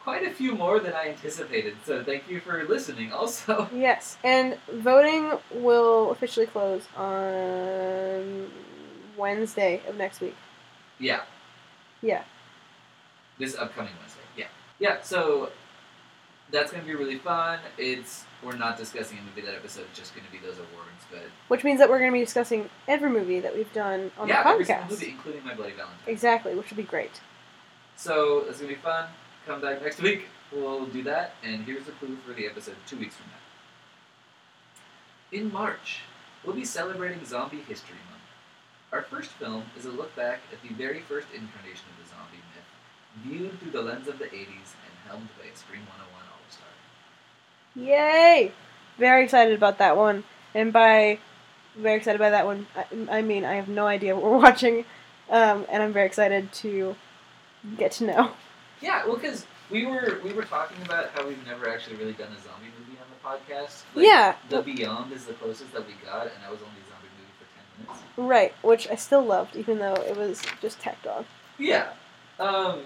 quite 0.02 0.26
a 0.26 0.30
few 0.30 0.54
more 0.54 0.80
than 0.80 0.94
I 0.94 1.08
anticipated, 1.10 1.76
so 1.84 2.02
thank 2.02 2.28
you 2.28 2.40
for 2.40 2.64
listening. 2.64 3.12
Also, 3.12 3.68
Yes, 3.74 4.16
and 4.24 4.56
voting 4.72 5.32
will 5.54 6.10
officially 6.10 6.46
close 6.46 6.88
on 6.96 8.50
Wednesday 9.16 9.82
of 9.86 9.96
next 9.96 10.20
week. 10.20 10.34
yeah, 10.98 11.20
Yeah. 12.02 12.24
this 13.38 13.56
upcoming 13.56 13.92
Wednesday. 14.00 14.20
Yeah, 14.36 14.46
yeah. 14.78 15.00
So 15.02 15.50
that's 16.50 16.72
gonna 16.72 16.84
be 16.84 16.94
really 16.94 17.18
fun. 17.18 17.58
It's 17.76 18.24
we're 18.42 18.56
not 18.56 18.76
discussing 18.78 19.18
a 19.18 19.22
movie 19.22 19.42
that 19.42 19.54
episode. 19.54 19.86
It's 19.90 19.98
just 19.98 20.14
gonna 20.14 20.28
be 20.30 20.38
those 20.38 20.58
awards, 20.58 21.04
but 21.10 21.22
Which 21.48 21.64
means 21.64 21.78
that 21.80 21.88
we're 21.88 21.98
going 21.98 22.12
to 22.12 22.18
be 22.18 22.24
discussing 22.24 22.68
every 22.86 23.10
movie 23.10 23.40
that 23.40 23.54
we've 23.54 23.72
done 23.72 24.10
on 24.18 24.28
yeah, 24.28 24.42
the 24.42 24.48
every 24.50 24.64
single 24.64 24.84
podcast. 24.84 24.90
movie, 24.90 25.08
including 25.10 25.44
My 25.44 25.54
Bloody 25.54 25.72
Valentine. 25.72 25.98
Exactly, 26.06 26.54
which 26.54 26.70
will 26.70 26.76
be 26.76 26.82
great. 26.84 27.20
So 27.96 28.44
it's 28.48 28.58
gonna 28.58 28.68
be 28.68 28.74
fun. 28.76 29.06
Come 29.46 29.60
back 29.60 29.82
next 29.82 30.00
week. 30.00 30.26
We'll 30.52 30.86
do 30.86 31.02
that. 31.04 31.34
And 31.42 31.64
here's 31.64 31.84
the 31.84 31.92
clue 31.92 32.16
for 32.26 32.32
the 32.32 32.46
episode 32.46 32.76
two 32.86 32.96
weeks 32.98 33.16
from 33.16 33.26
now. 33.30 35.38
In 35.40 35.52
March, 35.52 36.00
we'll 36.44 36.56
be 36.56 36.64
celebrating 36.64 37.24
Zombie 37.24 37.62
History 37.68 37.96
Month. 38.10 38.17
Our 38.92 39.02
first 39.02 39.30
film 39.32 39.64
is 39.78 39.84
a 39.84 39.90
look 39.90 40.14
back 40.16 40.40
at 40.52 40.62
the 40.62 40.74
very 40.74 41.00
first 41.00 41.26
incarnation 41.34 41.84
of 41.92 42.04
the 42.04 42.10
zombie 42.10 42.42
myth, 42.54 42.64
viewed 43.22 43.60
through 43.60 43.72
the 43.72 43.82
lens 43.82 44.08
of 44.08 44.18
the 44.18 44.24
80s 44.24 44.74
and 44.84 44.92
helmed 45.06 45.28
by 45.38 45.46
a 45.52 45.56
Scream 45.56 45.82
101 45.82 46.22
All 46.32 46.38
Star. 46.50 46.68
Yay! 47.76 48.52
Very 48.98 49.24
excited 49.24 49.54
about 49.54 49.78
that 49.78 49.96
one. 49.96 50.24
And 50.54 50.72
by 50.72 51.18
very 51.76 51.96
excited 51.96 52.18
by 52.18 52.30
that 52.30 52.46
one, 52.46 52.66
I, 52.76 53.18
I 53.18 53.22
mean 53.22 53.44
I 53.44 53.54
have 53.54 53.68
no 53.68 53.86
idea 53.86 54.14
what 54.14 54.24
we're 54.24 54.38
watching, 54.42 54.84
um, 55.30 55.66
and 55.70 55.82
I'm 55.82 55.92
very 55.92 56.06
excited 56.06 56.52
to 56.54 56.96
get 57.76 57.92
to 57.92 58.04
know. 58.04 58.30
Yeah, 58.80 59.06
well, 59.06 59.16
because 59.16 59.46
we 59.70 59.86
were 59.86 60.20
we 60.24 60.32
were 60.32 60.44
talking 60.44 60.80
about 60.84 61.10
how 61.10 61.26
we've 61.26 61.44
never 61.46 61.68
actually 61.68 61.96
really 61.96 62.12
done 62.12 62.32
a 62.32 62.40
zombie 62.40 62.72
movie 62.78 62.98
on 62.98 63.06
the 63.10 63.52
podcast. 63.54 63.82
Yeah. 63.94 64.36
The 64.48 64.62
Beyond 64.62 65.12
is 65.12 65.26
the 65.26 65.34
closest 65.34 65.72
that 65.72 65.86
we 65.86 65.94
got, 66.04 66.22
and 66.22 66.42
that 66.42 66.50
was 66.50 66.60
only 66.60 66.80
a 66.80 66.88
zombie 66.88 67.12
movie 67.18 67.34
for 67.38 67.46
ten 67.54 67.64
minutes. 67.67 67.67
Right, 68.16 68.52
which 68.62 68.88
I 68.90 68.96
still 68.96 69.22
loved, 69.24 69.54
even 69.56 69.78
though 69.78 69.94
it 69.94 70.16
was 70.16 70.42
just 70.60 70.80
tacked 70.80 71.06
on. 71.06 71.24
Yeah. 71.58 71.88
Um, 72.40 72.80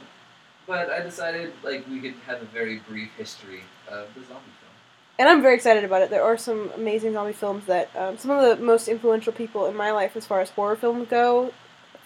but 0.67 0.91
I 0.91 1.01
decided 1.01 1.53
like 1.63 1.87
we 1.89 2.01
could 2.01 2.15
have 2.27 2.43
a 2.43 2.47
very 2.47 2.79
brief 2.89 3.11
history 3.17 3.63
of 3.89 4.09
the 4.15 4.21
zombie 4.21 4.35
film. 4.61 4.71
And 5.19 5.29
I'm 5.29 5.43
very 5.43 5.55
excited 5.55 5.85
about 5.85 6.03
it. 6.03 6.11
There 6.11 6.23
are 6.23 6.37
some 6.37 6.71
amazing 6.75 7.13
zombie 7.15 7.33
films 7.33 7.67
that 7.67 7.91
um, 7.97 8.17
some 8.19 8.31
of 8.31 8.59
the 8.59 8.63
most 8.65 8.89
influential 8.89 9.33
people 9.33 9.67
in 9.67 9.77
my 9.77 9.91
life, 9.91 10.17
as 10.17 10.27
far 10.27 10.41
as 10.41 10.51
horror 10.51 10.77
films 10.77 11.09
go, 11.09 11.53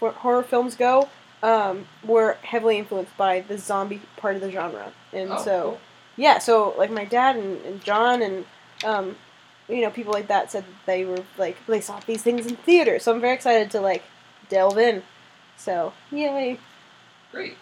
horror 0.01 0.43
films 0.43 0.75
go, 0.75 1.09
um, 1.43 1.87
were 2.05 2.37
heavily 2.43 2.79
influenced 2.79 3.17
by 3.17 3.41
the 3.41 3.59
zombie 3.59 4.03
part 4.17 4.35
of 4.37 4.41
the 4.43 4.51
genre. 4.51 4.93
And 5.13 5.31
Oh, 5.33 5.43
so, 5.45 5.63
cool. 5.63 5.81
yeah, 6.17 6.39
so 6.39 6.75
like 6.79 6.91
my 6.91 7.05
dad 7.05 7.37
and, 7.37 7.65
and 7.65 7.83
John 7.85 8.23
and 8.23 8.45
um, 8.85 9.17
you 9.69 9.81
know 9.83 9.91
people 9.91 10.13
like 10.13 10.29
that 10.29 10.51
said 10.51 10.65
that 10.65 10.87
they 10.87 11.05
were 11.05 11.23
like 11.39 11.57
they 11.67 11.81
saw 11.81 12.01
these 12.07 12.23
things 12.23 12.47
in 12.47 12.57
theater. 12.57 12.99
So 12.99 13.13
I'm 13.13 13.21
very 13.21 13.35
excited 13.35 13.71
to 13.73 13.81
like 13.81 14.03
delve 14.49 14.79
in. 14.79 15.03
So 15.57 15.93
yay! 16.11 16.59
Great. 17.33 17.57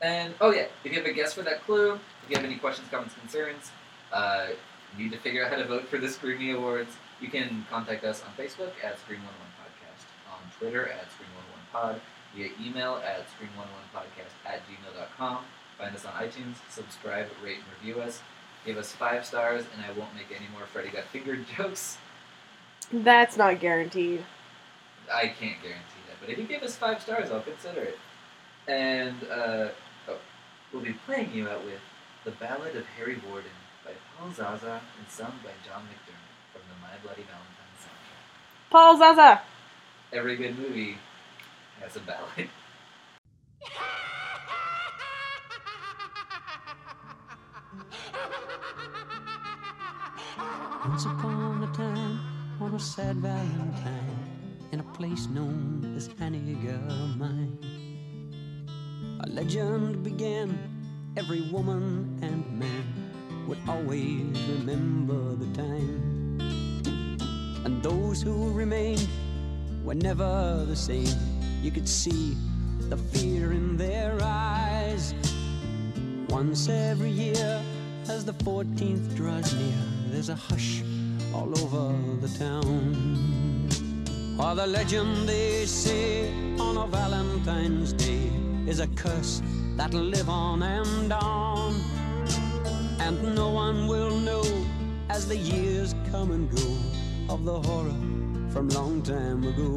And 0.00 0.34
oh 0.40 0.50
yeah, 0.50 0.66
if 0.84 0.92
you 0.92 0.98
have 0.98 1.06
a 1.06 1.12
guess 1.12 1.34
for 1.34 1.42
that 1.42 1.64
clue, 1.64 1.94
if 1.94 2.30
you 2.30 2.36
have 2.36 2.44
any 2.44 2.56
questions, 2.56 2.88
comments, 2.90 3.14
concerns, 3.14 3.70
uh, 4.12 4.48
need 4.96 5.12
to 5.12 5.18
figure 5.18 5.44
out 5.44 5.50
how 5.50 5.56
to 5.56 5.66
vote 5.66 5.88
for 5.88 5.98
the 5.98 6.06
Screamy 6.06 6.56
Awards, 6.56 6.96
you 7.20 7.28
can 7.28 7.66
contact 7.70 8.04
us 8.04 8.22
on 8.22 8.32
Facebook 8.42 8.72
at 8.82 8.96
Scream11 8.96 9.50
Podcast, 9.60 10.06
on 10.32 10.38
Twitter 10.58 10.88
at 10.88 11.04
Scream11 11.08 11.72
Pod, 11.72 12.00
via 12.34 12.48
email 12.60 13.00
at 13.04 13.26
Scream11Podcast 13.28 14.32
at 14.46 14.62
gmail.com. 14.66 15.44
Find 15.78 15.94
us 15.94 16.04
on 16.04 16.12
iTunes, 16.12 16.56
subscribe, 16.70 17.26
rate, 17.42 17.58
and 17.58 17.66
review 17.78 18.02
us. 18.02 18.22
Give 18.64 18.76
us 18.76 18.92
five 18.92 19.24
stars, 19.24 19.64
and 19.74 19.84
I 19.84 19.98
won't 19.98 20.14
make 20.14 20.26
any 20.30 20.46
more 20.52 20.66
Freddy 20.66 20.90
Got 20.90 21.04
Fingered 21.04 21.46
jokes. 21.56 21.98
That's 22.92 23.36
not 23.36 23.60
guaranteed. 23.60 24.24
I 25.10 25.28
can't 25.28 25.60
guarantee 25.62 26.02
that, 26.08 26.20
but 26.20 26.28
if 26.28 26.38
you 26.38 26.44
give 26.44 26.62
us 26.62 26.76
five 26.76 27.00
stars, 27.00 27.30
I'll 27.30 27.40
consider 27.40 27.80
it. 27.80 27.98
And 28.68 29.16
uh, 29.24 29.68
oh, 30.08 30.18
we'll 30.72 30.82
be 30.82 30.92
playing 31.06 31.32
you 31.32 31.48
out 31.48 31.64
with 31.64 31.80
The 32.24 32.32
Ballad 32.32 32.76
of 32.76 32.84
Harry 32.98 33.18
Warden 33.28 33.50
by 33.84 33.92
Paul 34.16 34.32
Zaza 34.32 34.80
and 34.98 35.08
sung 35.08 35.32
by 35.42 35.50
John 35.66 35.82
McDermott 35.82 36.52
from 36.52 36.62
the 36.68 36.80
My 36.82 36.96
Bloody 37.02 37.22
Valentine 37.22 37.74
soundtrack. 37.80 38.70
Paul 38.70 38.98
Zaza. 38.98 39.40
Every 40.12 40.36
good 40.36 40.58
movie 40.58 40.98
has 41.80 41.96
a 41.96 42.00
ballad. 42.00 42.48
Once 50.90 51.04
upon 51.04 51.62
a 51.62 51.72
time, 51.72 52.18
on 52.60 52.74
a 52.74 52.78
sad 52.80 53.14
Valentine, 53.18 54.18
in 54.72 54.80
a 54.80 54.82
place 54.82 55.28
known 55.28 55.94
as 55.96 56.08
Hanniger 56.08 57.16
Mine, 57.16 57.56
a 59.20 59.28
legend 59.28 60.02
began. 60.02 60.58
Every 61.16 61.42
woman 61.42 62.18
and 62.22 62.58
man 62.58 63.46
would 63.46 63.58
always 63.68 64.36
remember 64.48 65.36
the 65.36 65.46
time, 65.56 66.40
and 67.64 67.80
those 67.84 68.20
who 68.20 68.50
remained 68.52 69.08
were 69.84 69.94
never 69.94 70.64
the 70.66 70.74
same. 70.74 71.16
You 71.62 71.70
could 71.70 71.88
see 71.88 72.36
the 72.88 72.96
fear 72.96 73.52
in 73.52 73.76
their 73.76 74.18
eyes. 74.20 75.14
Once 76.28 76.68
every 76.68 77.10
year, 77.10 77.62
as 78.08 78.24
the 78.24 78.34
14th 78.34 79.14
draws 79.14 79.54
near, 79.54 79.89
there's 80.10 80.28
a 80.28 80.34
hush 80.34 80.82
all 81.32 81.48
over 81.62 81.94
the 82.20 82.28
town. 82.36 83.58
Or 84.38 84.54
the 84.54 84.66
legend 84.66 85.28
they 85.28 85.64
say 85.66 86.28
on 86.58 86.76
a 86.76 86.86
Valentine's 86.88 87.92
Day 87.92 88.30
is 88.66 88.80
a 88.80 88.88
curse 88.88 89.40
that'll 89.76 90.00
live 90.00 90.28
on 90.28 90.62
and 90.62 91.12
on. 91.12 91.74
And 92.98 93.34
no 93.34 93.50
one 93.50 93.86
will 93.86 94.16
know 94.18 94.42
as 95.08 95.28
the 95.28 95.36
years 95.36 95.94
come 96.10 96.32
and 96.32 96.50
go 96.50 96.76
of 97.32 97.44
the 97.44 97.60
horror 97.60 98.00
from 98.50 98.68
long 98.70 99.02
time 99.02 99.44
ago. 99.44 99.76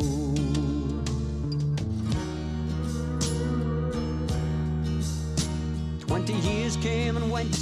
Twenty 6.08 6.34
years 6.34 6.76
came 6.78 7.18
and 7.18 7.32
went, 7.32 7.56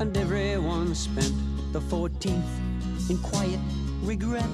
and 0.00 0.16
everyone 0.16 0.94
spent 0.94 1.47
the 1.72 1.80
fourteenth 1.80 2.50
in 3.10 3.18
quiet 3.18 3.60
regret. 4.02 4.44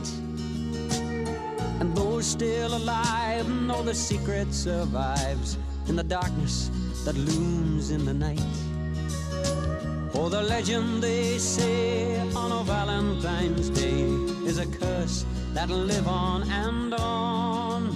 And 1.80 1.94
those 1.96 2.26
still 2.26 2.74
alive 2.76 3.48
know 3.48 3.82
the 3.82 3.94
secret 3.94 4.52
survives 4.52 5.58
in 5.88 5.96
the 5.96 6.02
darkness 6.02 6.70
that 7.04 7.16
looms 7.16 7.90
in 7.90 8.04
the 8.04 8.14
night. 8.14 8.40
For 10.12 10.30
the 10.30 10.42
legend 10.42 11.02
they 11.02 11.38
say 11.38 12.20
on 12.34 12.52
a 12.52 12.62
Valentine's 12.64 13.68
Day 13.70 14.02
is 14.46 14.58
a 14.58 14.66
curse 14.66 15.26
that'll 15.52 15.76
live 15.76 16.06
on 16.06 16.48
and 16.50 16.94
on. 16.94 17.88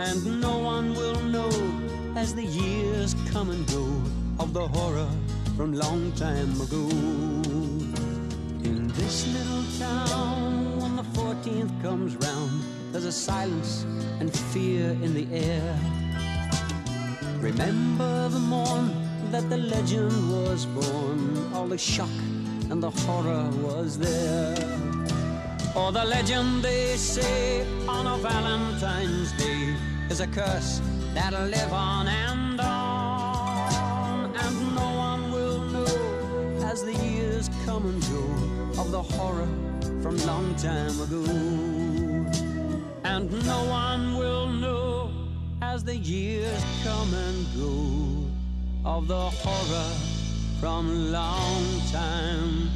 And 0.00 0.40
no 0.40 0.58
one 0.58 0.94
will 0.94 1.20
know 1.20 1.50
as 2.16 2.34
the 2.34 2.44
years 2.44 3.14
come 3.30 3.50
and 3.50 3.66
go 3.68 3.84
of 4.38 4.52
the 4.52 4.66
horror 4.68 5.10
from 5.56 5.74
long 5.74 6.12
time 6.12 6.60
ago. 6.60 7.71
This 9.02 9.26
little 9.26 9.64
town, 9.80 10.80
when 10.80 10.94
the 10.94 11.02
14th 11.02 11.82
comes 11.82 12.14
round, 12.16 12.62
there's 12.92 13.04
a 13.04 13.10
silence 13.10 13.84
and 14.20 14.32
fear 14.32 14.90
in 15.02 15.12
the 15.12 15.26
air. 15.34 15.76
Remember 17.40 18.28
the 18.28 18.38
morn 18.38 18.94
that 19.32 19.50
the 19.50 19.56
legend 19.56 20.14
was 20.30 20.66
born, 20.66 21.52
all 21.52 21.66
the 21.66 21.76
shock 21.76 22.16
and 22.70 22.80
the 22.80 22.90
horror 22.90 23.50
was 23.60 23.98
there. 23.98 24.54
Or 25.74 25.90
the 25.90 26.04
legend 26.04 26.62
they 26.62 26.96
say 26.96 27.66
on 27.88 28.06
a 28.06 28.16
Valentine's 28.18 29.32
Day 29.32 29.74
is 30.10 30.20
a 30.20 30.28
curse 30.28 30.80
that'll 31.12 31.48
live 31.48 31.72
on 31.72 32.06
and 32.06 32.60
on. 32.60 34.36
And 34.36 34.74
no 34.76 34.88
one 35.08 35.32
will 35.32 35.58
know 35.58 36.62
as 36.70 36.84
the 36.84 37.01
years 37.42 37.50
come 37.66 37.86
and 37.86 38.00
go 38.02 38.22
of 38.80 38.92
the 38.92 39.02
horror 39.02 39.48
from 40.00 40.16
long 40.26 40.54
time 40.56 41.00
ago. 41.00 41.24
And 43.04 43.30
no 43.46 43.64
one 43.64 44.16
will 44.16 44.48
know 44.48 45.10
as 45.60 45.82
the 45.82 45.96
years 45.96 46.62
come 46.84 47.12
and 47.12 47.44
go 47.56 48.30
of 48.88 49.08
the 49.08 49.30
horror 49.42 49.90
from 50.60 51.10
long 51.10 51.64
time 51.90 52.70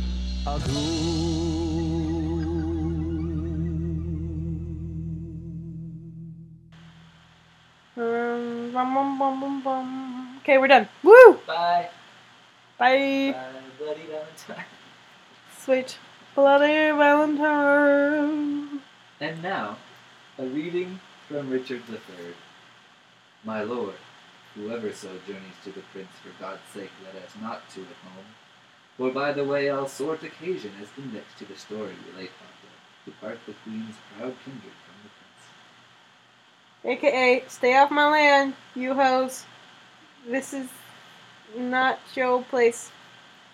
ago. 0.47 0.81
Um. 7.97 8.75
Okay, 10.43 10.59
we're 10.59 10.69
done. 10.69 10.87
Woo! 11.03 11.39
Bye. 11.47 11.89
Bye. 12.79 13.33
Bye, 13.33 13.56
Bloody 13.87 14.07
Valentine. 14.11 14.65
Sweet. 15.61 15.99
Bloody 16.35 16.91
Valentine. 16.91 18.81
And 19.21 19.41
now, 19.41 19.77
a 20.41 20.45
reading 20.45 20.99
from 21.29 21.51
Richard 21.51 21.83
III. 21.89 22.35
My 23.45 23.63
lord, 23.63 23.95
whoever 24.57 24.93
so 24.93 25.11
journeys 25.25 25.55
to 25.63 25.71
the 25.71 25.83
prince, 25.93 26.09
for 26.21 26.31
God's 26.43 26.67
sake 26.75 26.91
let 27.05 27.15
us 27.23 27.31
not 27.41 27.71
to 27.75 27.83
at 27.83 28.11
home. 28.11 28.27
For 28.97 29.13
by 29.13 29.33
the 29.33 29.45
way 29.45 29.71
all 29.71 29.87
sort 29.87 30.25
occasion 30.25 30.73
as 30.83 30.89
index 30.99 31.27
to 31.39 31.45
the 31.45 31.55
story 31.57 31.95
relate 32.13 32.31
of 32.41 33.05
to 33.05 33.21
part 33.21 33.39
the 33.47 33.55
queen's 33.63 33.95
proud 34.19 34.35
kindred 34.45 34.75
from 34.85 34.97
the 35.05 35.11
prince. 36.91 37.05
AKA, 37.05 37.45
stay 37.47 37.77
off 37.77 37.93
my 37.93 38.11
land, 38.11 38.55
you 38.75 38.95
hoes. 38.95 39.45
This 40.29 40.53
is 40.53 40.69
not 41.57 42.01
your 42.17 42.43
place. 42.43 42.91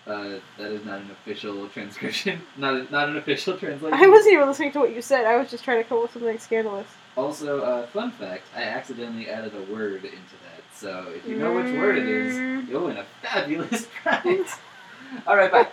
Uh, 0.05 0.39
that 0.57 0.71
is 0.71 0.83
not 0.85 0.99
an 0.99 1.09
official 1.11 1.67
transcription. 1.69 2.41
Not 2.57 2.73
a, 2.73 2.91
not 2.91 3.07
an 3.07 3.15
official 3.15 3.57
translation. 3.57 3.97
I 3.97 4.07
wasn't 4.07 4.33
even 4.33 4.47
listening 4.47 4.73
to 4.73 4.79
what 4.79 4.93
you 4.93 5.01
said. 5.01 5.25
I 5.25 5.37
was 5.37 5.49
just 5.49 5.63
trying 5.63 5.81
to 5.81 5.87
come 5.87 5.99
up 5.99 6.03
with 6.03 6.11
something 6.13 6.37
scandalous. 6.39 6.87
Also, 7.15 7.61
uh, 7.61 7.87
fun 7.87 8.11
fact: 8.11 8.43
I 8.53 8.63
accidentally 8.63 9.29
added 9.29 9.53
a 9.55 9.73
word 9.73 10.03
into 10.03 10.11
that. 10.13 10.61
So 10.75 11.07
if 11.15 11.25
you 11.25 11.37
know 11.37 11.53
which 11.53 11.71
word 11.73 11.97
it 11.99 12.07
is, 12.07 12.35
Mm. 12.35 12.67
you'll 12.67 12.85
win 12.85 12.97
a 12.97 13.05
fabulous 13.21 13.87
prize. 14.03 14.57
All 15.27 15.37
right, 15.37 15.51
bye. 15.51 15.67